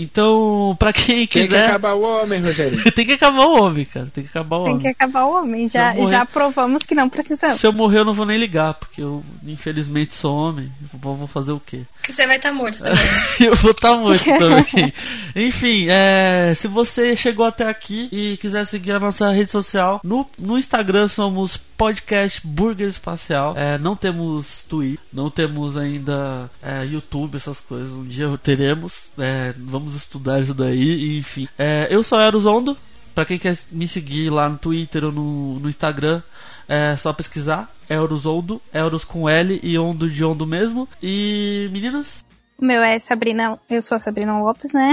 [0.00, 1.48] Então, pra quem quiser.
[1.48, 2.84] Tem que acabar o homem, Rogério.
[2.94, 4.06] tem que acabar o homem, cara.
[4.06, 4.82] Tem que acabar o Tem homem.
[4.82, 5.68] que acabar o homem.
[5.68, 7.58] Já, morrer- já provamos que não precisamos.
[7.58, 10.70] Se eu morrer, eu não vou nem ligar, porque eu, infelizmente, sou homem.
[10.94, 11.80] Vou, vou fazer o quê?
[12.04, 12.98] Que você vai estar morto também.
[13.40, 14.92] eu vou estar muito também.
[15.34, 20.24] Enfim, é, se você chegou até aqui e quiser seguir a nossa rede social, no,
[20.38, 23.56] no Instagram somos podcast Burger Espacial.
[23.56, 27.92] É, não temos Twitter, não temos ainda é, YouTube, essas coisas.
[27.92, 29.12] Um dia teremos.
[29.16, 31.48] É, vamos estudar isso daí, enfim.
[31.56, 32.76] É, eu sou Eros Ondo.
[33.14, 36.20] Pra quem quer me seguir lá no Twitter ou no, no Instagram,
[36.68, 37.72] é só pesquisar.
[37.88, 40.88] Euros Ondo, Euros com L e Ondo de Ondo mesmo.
[41.02, 42.24] E meninas,
[42.58, 44.92] O meu é Sabrina, eu sou a Sabrina Lopes, né?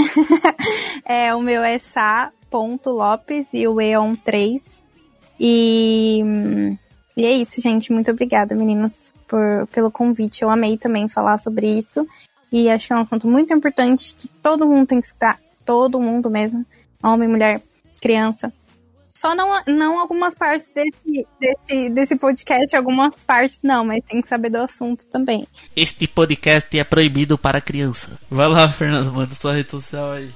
[1.06, 4.85] é, o meu é sa.lopes e o E é um 3.
[5.40, 6.22] E,
[7.16, 7.92] e é isso, gente.
[7.92, 10.42] Muito obrigada, meninas, por, pelo convite.
[10.42, 12.08] Eu amei também falar sobre isso.
[12.52, 15.40] E acho que é um assunto muito importante que todo mundo tem que escutar.
[15.66, 16.66] Todo mundo mesmo.
[17.04, 17.62] Homem, mulher,
[18.02, 18.52] criança.
[19.14, 24.28] Só não, não algumas partes desse, desse, desse podcast, algumas partes não, mas tem que
[24.28, 25.48] saber do assunto também.
[25.74, 28.20] Este podcast é proibido para criança.
[28.30, 30.30] Vai lá, Fernando, manda sua rede social aí.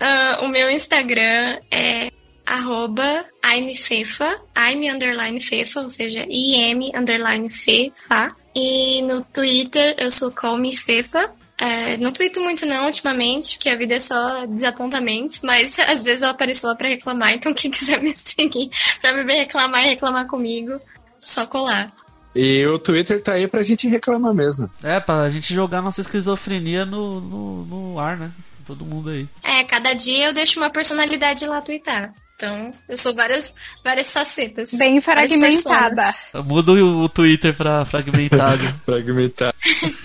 [0.00, 2.10] Ah, o meu Instagram é
[2.46, 3.24] arroba
[3.56, 4.42] imfefa,
[4.72, 8.34] im underline fefa, ou seja, im underline fefa.
[8.54, 11.32] E no Twitter eu sou colmefefa.
[11.56, 16.22] É, não tweeto muito não ultimamente, porque a vida é só desapontamentos, mas às vezes
[16.22, 19.90] eu apareço lá pra reclamar, então quem quiser me seguir pra me ver reclamar e
[19.90, 20.80] reclamar comigo,
[21.18, 21.86] só colar.
[22.34, 24.68] E o Twitter tá aí pra gente reclamar mesmo.
[24.82, 28.32] É, pra gente jogar nossa esquizofrenia no, no, no ar, né?
[28.66, 29.28] Todo mundo aí.
[29.42, 32.12] É, cada dia eu deixo uma personalidade lá twittar.
[32.36, 33.54] Então, eu sou várias,
[33.84, 34.72] várias facetas.
[34.74, 36.02] Bem fragmentada.
[36.44, 38.62] Muda o, o Twitter pra fragmentado.
[38.84, 39.54] Fragmentar.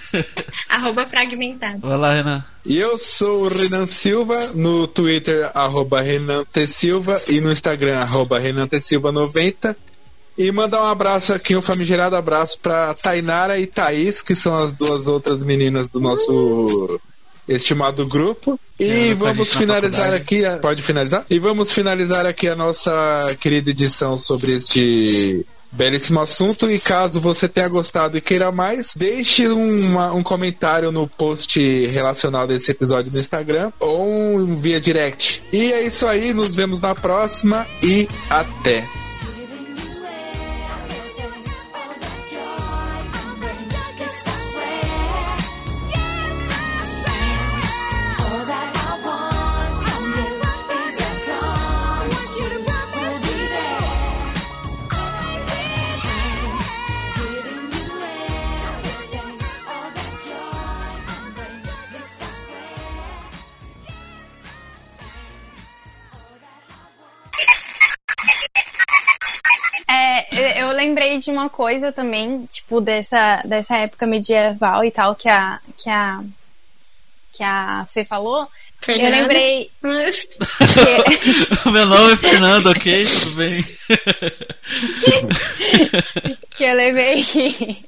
[0.69, 1.79] Arroba fragmentado.
[1.79, 2.45] Vai lá, Renan.
[2.63, 6.67] E eu sou o Renan Silva, no Twitter, arroba Renan T.
[6.67, 8.79] Silva, e no Instagram, arroba Renan T.
[8.79, 9.75] Silva 90.
[10.37, 14.77] E mandar um abraço aqui, um famigerado abraço pra Tainara e Thaís, que são as
[14.77, 16.99] duas outras meninas do nosso
[17.55, 18.59] estimado grupo.
[18.79, 20.45] E vamos finalizar aqui.
[20.45, 21.25] a- Pode finalizar?
[21.29, 26.69] E vamos finalizar aqui a nossa querida edição sobre este belíssimo assunto.
[26.71, 32.51] E caso você tenha gostado e queira mais, deixe uma- um comentário no post relacionado
[32.51, 34.05] a esse episódio no Instagram ou
[34.37, 35.43] um via direct.
[35.51, 38.83] E é isso aí, nos vemos na próxima e até!
[70.31, 75.59] Eu lembrei de uma coisa também, tipo, dessa, dessa época medieval e tal, que a,
[75.77, 76.21] que a,
[77.31, 78.43] que a Fê falou.
[78.43, 78.47] Eu
[78.81, 79.17] Fernanda?
[79.17, 80.25] lembrei Mas-
[81.63, 83.05] que, Meu nome é Fernando, ok?
[83.05, 83.63] Tudo bem?
[86.57, 87.85] que eu lembrei que.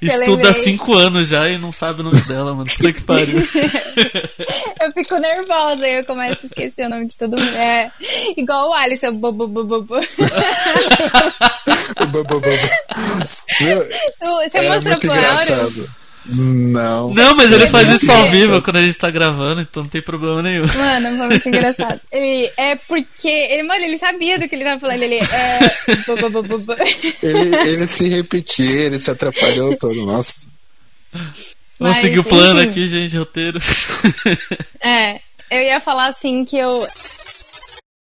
[0.00, 2.70] Estuda há 5 anos já e não sabe o nome dela, mano.
[2.70, 3.40] Puta que pariu.
[4.82, 7.56] Eu fico nervosa e eu começo a esquecer o nome de todo mundo.
[7.56, 7.90] É
[8.36, 9.14] igual o Alisson.
[9.14, 9.84] Bu, bu, bu.
[13.60, 13.86] Meu,
[14.50, 15.88] Você é mostrou pro Áureo?
[16.26, 17.12] Não.
[17.12, 20.00] Não, mas ele faz isso ao vivo quando a gente tá gravando, então não tem
[20.00, 20.64] problema nenhum.
[20.66, 22.00] Mano, foi muito engraçado.
[22.10, 25.02] Ele, é porque, ele, mano, ele sabia do que ele tava falando.
[25.02, 25.58] Ele, é.
[27.22, 30.06] Ele, ele se repetiu, ele se atrapalhou todo.
[30.06, 30.46] Nossa.
[31.78, 32.70] Vamos seguir o plano enfim.
[32.70, 33.58] aqui, gente, roteiro.
[34.80, 35.20] É,
[35.50, 36.86] eu ia falar assim que eu,